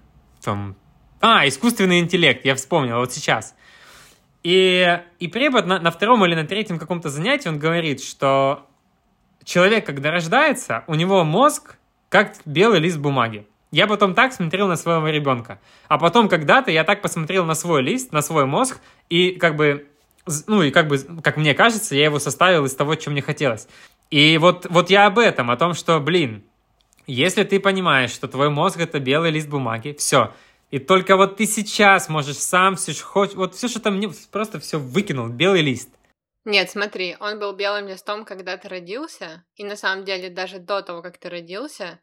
там... 0.42 0.74
А, 1.20 1.46
искусственный 1.46 2.00
интеллект, 2.00 2.44
я 2.46 2.54
вспомнил, 2.54 2.96
вот 2.96 3.12
сейчас. 3.12 3.54
И, 4.42 5.00
и 5.18 5.28
препод 5.28 5.66
на, 5.66 5.78
на 5.78 5.90
втором 5.90 6.24
или 6.24 6.34
на 6.34 6.46
третьем 6.46 6.78
каком-то 6.78 7.10
занятии, 7.10 7.48
он 7.48 7.58
говорит, 7.58 8.02
что 8.02 8.69
человек, 9.50 9.84
когда 9.84 10.12
рождается, 10.12 10.84
у 10.86 10.94
него 10.94 11.24
мозг 11.24 11.76
как 12.08 12.34
белый 12.44 12.78
лист 12.78 12.98
бумаги. 12.98 13.46
Я 13.72 13.86
потом 13.86 14.14
так 14.14 14.32
смотрел 14.32 14.68
на 14.68 14.76
своего 14.76 15.08
ребенка. 15.08 15.60
А 15.88 15.98
потом 15.98 16.28
когда-то 16.28 16.70
я 16.70 16.84
так 16.84 17.02
посмотрел 17.02 17.44
на 17.44 17.54
свой 17.54 17.82
лист, 17.82 18.12
на 18.12 18.22
свой 18.22 18.46
мозг, 18.46 18.78
и 19.08 19.32
как 19.32 19.56
бы, 19.56 19.88
ну 20.46 20.62
и 20.62 20.70
как 20.70 20.86
бы, 20.86 20.98
как 21.22 21.36
мне 21.36 21.54
кажется, 21.54 21.96
я 21.96 22.04
его 22.04 22.20
составил 22.20 22.64
из 22.64 22.74
того, 22.74 22.94
что 22.94 23.10
мне 23.10 23.22
хотелось. 23.22 23.66
И 24.10 24.38
вот, 24.38 24.66
вот 24.70 24.88
я 24.90 25.06
об 25.06 25.18
этом, 25.18 25.50
о 25.50 25.56
том, 25.56 25.74
что, 25.74 25.98
блин, 25.98 26.44
если 27.06 27.42
ты 27.42 27.58
понимаешь, 27.58 28.10
что 28.10 28.28
твой 28.28 28.50
мозг 28.50 28.78
это 28.78 29.00
белый 29.00 29.32
лист 29.32 29.48
бумаги, 29.48 29.96
все. 29.98 30.32
И 30.70 30.78
только 30.78 31.16
вот 31.16 31.36
ты 31.36 31.46
сейчас 31.46 32.08
можешь 32.08 32.38
сам 32.38 32.76
все, 32.76 32.92
хоть, 33.02 33.34
вот 33.34 33.56
все, 33.56 33.66
что 33.66 33.80
там, 33.80 34.00
просто 34.30 34.60
все 34.60 34.78
выкинул, 34.78 35.26
белый 35.26 35.62
лист. 35.62 35.88
Нет, 36.44 36.70
смотри, 36.70 37.16
он 37.20 37.38
был 37.38 37.52
белым 37.52 37.86
листом, 37.88 38.24
когда 38.24 38.56
ты 38.56 38.68
родился, 38.68 39.44
и 39.56 39.64
на 39.64 39.76
самом 39.76 40.04
деле 40.04 40.30
даже 40.30 40.58
до 40.58 40.80
того, 40.82 41.02
как 41.02 41.18
ты 41.18 41.28
родился, 41.28 42.00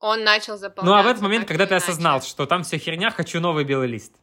он 0.00 0.24
начал 0.24 0.56
заполняться. 0.56 0.94
Ну 0.94 0.98
а 0.98 1.02
в 1.02 1.06
этот 1.10 1.22
момент, 1.22 1.46
когда 1.46 1.66
ты 1.66 1.74
иначе. 1.74 1.84
осознал, 1.84 2.22
что 2.22 2.46
там 2.46 2.62
все 2.64 2.78
херня, 2.78 3.10
хочу 3.10 3.40
новый 3.40 3.64
белый 3.64 3.88
лист. 3.88 4.14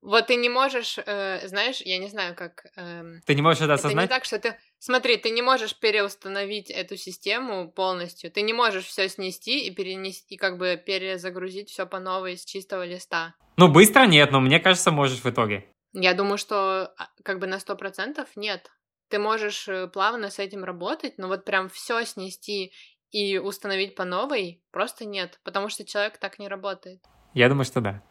Вот 0.00 0.28
ты 0.28 0.36
не 0.36 0.48
можешь, 0.48 0.96
э, 1.04 1.46
знаешь, 1.48 1.80
я 1.80 1.98
не 1.98 2.08
знаю, 2.08 2.36
как... 2.36 2.66
эм, 2.76 3.20
Ты 3.26 3.34
не 3.34 3.42
можешь 3.42 3.60
это 3.62 3.72
Это 3.72 3.82
не 3.82 3.86
осознать? 3.86 4.08
так, 4.08 4.24
что 4.24 4.38
ты... 4.38 4.56
Смотри, 4.78 5.16
ты 5.16 5.30
не 5.30 5.42
можешь 5.42 5.76
переустановить 5.76 6.70
эту 6.70 6.96
систему 6.96 7.68
полностью. 7.72 8.30
Ты 8.30 8.42
не 8.42 8.52
можешь 8.52 8.84
все 8.86 9.08
снести 9.08 9.66
и 9.66 9.74
перенести, 9.74 10.36
и 10.36 10.38
как 10.38 10.56
бы 10.56 10.80
перезагрузить 10.86 11.68
все 11.70 11.84
по 11.84 11.98
новой 11.98 12.36
с 12.36 12.44
чистого 12.44 12.86
листа. 12.86 13.34
Ну, 13.56 13.66
быстро 13.66 14.06
нет, 14.06 14.30
но 14.30 14.40
мне 14.40 14.60
кажется, 14.60 14.92
можешь 14.92 15.18
в 15.18 15.26
итоге. 15.28 15.66
Я 15.92 16.14
думаю, 16.14 16.38
что 16.38 16.92
а, 16.96 17.08
как 17.24 17.38
бы 17.38 17.46
на 17.46 17.58
сто 17.58 17.76
процентов 17.76 18.28
нет. 18.36 18.70
Ты 19.08 19.18
можешь 19.18 19.68
э, 19.68 19.88
плавно 19.88 20.30
с 20.30 20.38
этим 20.38 20.64
работать, 20.64 21.16
но 21.16 21.28
вот 21.28 21.44
прям 21.44 21.68
все 21.68 22.04
снести 22.04 22.72
и 23.10 23.38
установить 23.38 23.94
по 23.94 24.04
новой 24.04 24.62
просто 24.70 25.06
нет, 25.06 25.40
потому 25.44 25.70
что 25.70 25.84
человек 25.84 26.18
так 26.18 26.38
не 26.38 26.48
работает. 26.48 27.00
Я 27.32 27.48
думаю, 27.48 27.64
что 27.64 27.80
да. 27.80 28.02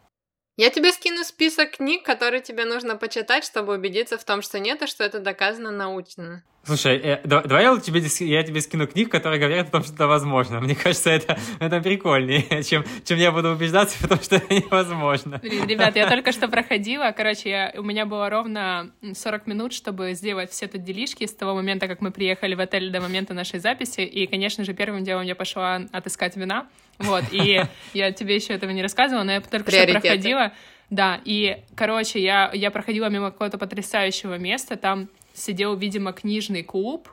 Я 0.56 0.70
тебе 0.70 0.90
скину 0.90 1.22
список 1.22 1.76
книг, 1.76 2.04
которые 2.04 2.42
тебе 2.42 2.64
нужно 2.64 2.96
почитать, 2.96 3.44
чтобы 3.44 3.74
убедиться 3.74 4.18
в 4.18 4.24
том, 4.24 4.42
что 4.42 4.58
нет, 4.58 4.82
и 4.82 4.86
что 4.88 5.04
это 5.04 5.20
доказано 5.20 5.70
научно. 5.70 6.42
Слушай, 6.68 6.98
э, 6.98 7.20
да- 7.24 7.40
давай 7.40 7.64
я 7.64 7.74
тебе, 7.78 8.02
я 8.26 8.42
тебе 8.42 8.60
скину 8.60 8.86
книг, 8.86 9.10
которые 9.10 9.40
говорят 9.40 9.68
о 9.68 9.70
том, 9.70 9.82
что 9.82 9.94
это 9.94 10.06
возможно. 10.06 10.60
Мне 10.60 10.74
кажется, 10.74 11.08
это, 11.08 11.38
это 11.60 11.80
прикольнее, 11.80 12.62
чем, 12.62 12.84
чем 13.04 13.16
я 13.16 13.32
буду 13.32 13.52
убеждаться 13.52 13.96
в 13.98 14.06
том, 14.06 14.20
что 14.20 14.36
это 14.36 14.52
невозможно. 14.52 15.38
Блин, 15.38 15.66
ребят, 15.66 15.96
я 15.96 16.06
только 16.06 16.30
что 16.30 16.46
проходила, 16.46 17.10
короче, 17.16 17.48
я, 17.48 17.74
у 17.78 17.82
меня 17.82 18.04
было 18.04 18.28
ровно 18.28 18.90
40 19.14 19.46
минут, 19.46 19.72
чтобы 19.72 20.12
сделать 20.12 20.50
все 20.50 20.66
тут 20.66 20.84
делишки 20.84 21.26
с 21.26 21.34
того 21.34 21.54
момента, 21.54 21.88
как 21.88 22.02
мы 22.02 22.10
приехали 22.10 22.54
в 22.54 22.60
отель 22.60 22.90
до 22.90 23.00
момента 23.00 23.32
нашей 23.32 23.60
записи, 23.60 24.02
и, 24.02 24.26
конечно 24.26 24.62
же, 24.62 24.74
первым 24.74 25.04
делом 25.04 25.22
я 25.22 25.34
пошла 25.34 25.80
отыскать 25.90 26.36
вина, 26.36 26.68
вот, 26.98 27.24
и 27.32 27.62
я 27.94 28.12
тебе 28.12 28.34
еще 28.34 28.52
этого 28.52 28.72
не 28.72 28.82
рассказывала, 28.82 29.24
но 29.24 29.32
я 29.32 29.40
только 29.40 29.70
что 29.70 29.86
проходила, 29.86 30.52
да, 30.90 31.18
и, 31.24 31.64
короче, 31.74 32.20
я, 32.20 32.50
я 32.52 32.70
проходила 32.70 33.08
мимо 33.08 33.30
какого-то 33.30 33.56
потрясающего 33.56 34.36
места, 34.36 34.76
там 34.76 35.08
сидел, 35.38 35.76
видимо, 35.76 36.12
книжный 36.12 36.62
клуб, 36.62 37.08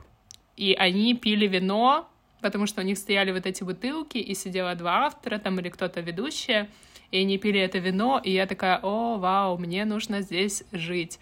и 0.57 0.73
они 0.73 1.15
пили 1.15 1.47
вино, 1.47 2.09
потому 2.41 2.65
что 2.67 2.81
у 2.81 2.83
них 2.83 2.97
стояли 2.97 3.31
вот 3.31 3.45
эти 3.45 3.63
бутылки, 3.63 4.17
и 4.17 4.33
сидело 4.33 4.75
два 4.75 5.05
автора 5.05 5.37
там 5.39 5.59
или 5.59 5.69
кто-то 5.69 6.01
ведущая, 6.01 6.69
и 7.11 7.19
они 7.21 7.37
пили 7.37 7.59
это 7.59 7.77
вино, 7.79 8.19
и 8.23 8.31
я 8.31 8.45
такая, 8.45 8.79
о, 8.81 9.17
вау, 9.17 9.57
мне 9.57 9.85
нужно 9.85 10.21
здесь 10.21 10.63
жить. 10.71 11.19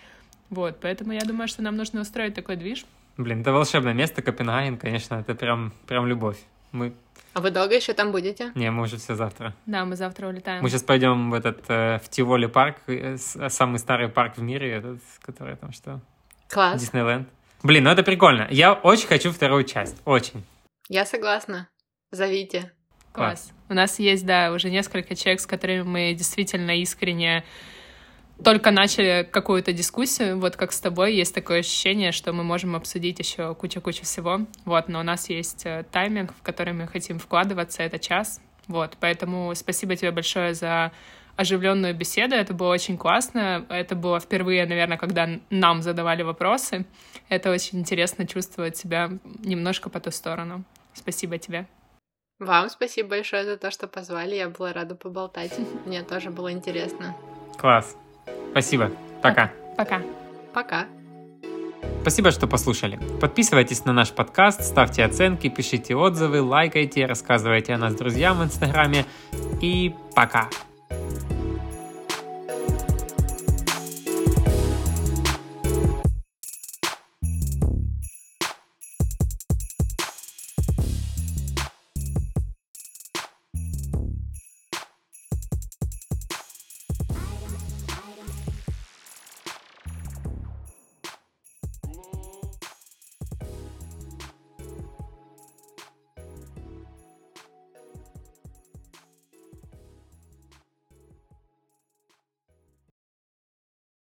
Вот, 0.49 0.79
поэтому 0.81 1.13
я 1.13 1.21
думаю, 1.21 1.47
что 1.47 1.61
нам 1.61 1.75
нужно 1.75 2.01
устроить 2.01 2.35
такой 2.35 2.55
движ. 2.55 2.85
Блин, 3.17 3.41
это 3.41 3.51
волшебное 3.51 3.93
место, 3.93 4.21
Копенгаген, 4.21 4.77
конечно, 4.77 5.15
это 5.15 5.35
прям, 5.35 5.71
прям 5.87 6.07
любовь. 6.07 6.37
Мы, 6.71 6.93
А 7.33 7.41
вы 7.41 7.51
долго 7.51 7.75
еще 7.75 7.93
там 7.93 8.11
будете? 8.11 8.51
не, 8.55 8.71
мы 8.71 8.83
уже 8.83 8.97
все 8.97 9.15
завтра. 9.15 9.55
Да, 9.67 9.85
мы 9.85 9.95
завтра 9.95 10.27
улетаем. 10.27 10.63
Мы 10.63 10.69
сейчас 10.69 10.83
пойдем 10.83 11.29
в 11.29 11.33
этот, 11.35 11.63
э, 11.69 11.99
в 12.03 12.09
Тиволи 12.09 12.47
парк, 12.47 12.77
э, 12.87 13.17
самый 13.17 13.77
старый 13.77 14.09
парк 14.09 14.37
в 14.37 14.41
мире, 14.41 14.71
этот, 14.71 14.99
который 15.21 15.55
там 15.55 15.71
что, 15.71 16.01
Класс. 16.53 16.81
Диснейленд. 16.81 17.27
Блин, 17.63 17.83
ну 17.85 17.89
это 17.89 18.03
прикольно. 18.03 18.47
Я 18.51 18.73
очень 18.73 19.07
хочу 19.07 19.31
вторую 19.31 19.63
часть, 19.63 20.01
очень. 20.05 20.43
Я 20.89 21.05
согласна. 21.05 21.69
Зовите. 22.11 22.71
Класс. 23.11 23.51
У 23.69 23.73
нас 23.73 23.99
есть, 23.99 24.25
да, 24.25 24.51
уже 24.51 24.69
несколько 24.69 25.15
человек, 25.15 25.39
с 25.39 25.45
которыми 25.45 25.83
мы 25.83 26.13
действительно 26.13 26.71
искренне 26.71 27.43
только 28.43 28.71
начали 28.71 29.27
какую-то 29.29 29.71
дискуссию, 29.71 30.39
вот 30.39 30.55
как 30.55 30.71
с 30.71 30.79
тобой, 30.79 31.13
есть 31.13 31.33
такое 31.33 31.59
ощущение, 31.59 32.11
что 32.11 32.33
мы 32.33 32.43
можем 32.43 32.75
обсудить 32.75 33.19
еще 33.19 33.55
кучу-кучу 33.55 34.03
всего, 34.03 34.41
вот, 34.65 34.89
но 34.89 34.99
у 34.99 35.03
нас 35.03 35.29
есть 35.29 35.65
э, 35.65 35.85
тайминг, 35.91 36.33
в 36.33 36.41
который 36.41 36.73
мы 36.73 36.87
хотим 36.87 37.19
вкладываться, 37.19 37.83
это 37.83 37.99
час, 37.99 38.41
вот, 38.67 38.97
поэтому 38.99 39.53
спасибо 39.55 39.95
тебе 39.95 40.11
большое 40.11 40.55
за 40.55 40.91
оживленную 41.35 41.95
беседу, 41.95 42.35
это 42.35 42.53
было 42.53 42.69
очень 42.69 42.97
классно, 42.97 43.65
это 43.69 43.95
было 43.95 44.19
впервые, 44.19 44.65
наверное, 44.65 44.97
когда 44.97 45.29
нам 45.49 45.81
задавали 45.81 46.23
вопросы, 46.23 46.85
это 47.29 47.51
очень 47.51 47.79
интересно 47.79 48.27
чувствовать 48.27 48.77
себя 48.77 49.09
немножко 49.43 49.89
по 49.89 49.99
ту 49.99 50.11
сторону. 50.11 50.63
Спасибо 50.93 51.37
тебе. 51.37 51.65
Вам 52.39 52.69
спасибо 52.69 53.09
большое 53.09 53.45
за 53.45 53.57
то, 53.57 53.71
что 53.71 53.87
позвали. 53.87 54.35
Я 54.35 54.49
была 54.49 54.73
рада 54.73 54.95
поболтать. 54.95 55.53
Мне 55.85 56.03
тоже 56.03 56.29
было 56.29 56.51
интересно. 56.51 57.15
Класс. 57.57 57.95
Спасибо. 58.51 58.91
Пока. 59.21 59.51
Пока. 59.77 60.01
Пока. 60.53 60.87
Спасибо, 62.01 62.31
что 62.31 62.47
послушали. 62.47 62.99
Подписывайтесь 63.21 63.85
на 63.85 63.93
наш 63.93 64.11
подкаст, 64.11 64.63
ставьте 64.63 65.05
оценки, 65.05 65.47
пишите 65.47 65.95
отзывы, 65.95 66.41
лайкайте, 66.41 67.05
рассказывайте 67.05 67.73
о 67.73 67.77
нас 67.77 67.95
друзьям 67.95 68.39
в 68.39 68.43
Инстаграме. 68.43 69.05
И 69.61 69.93
пока. 70.13 70.49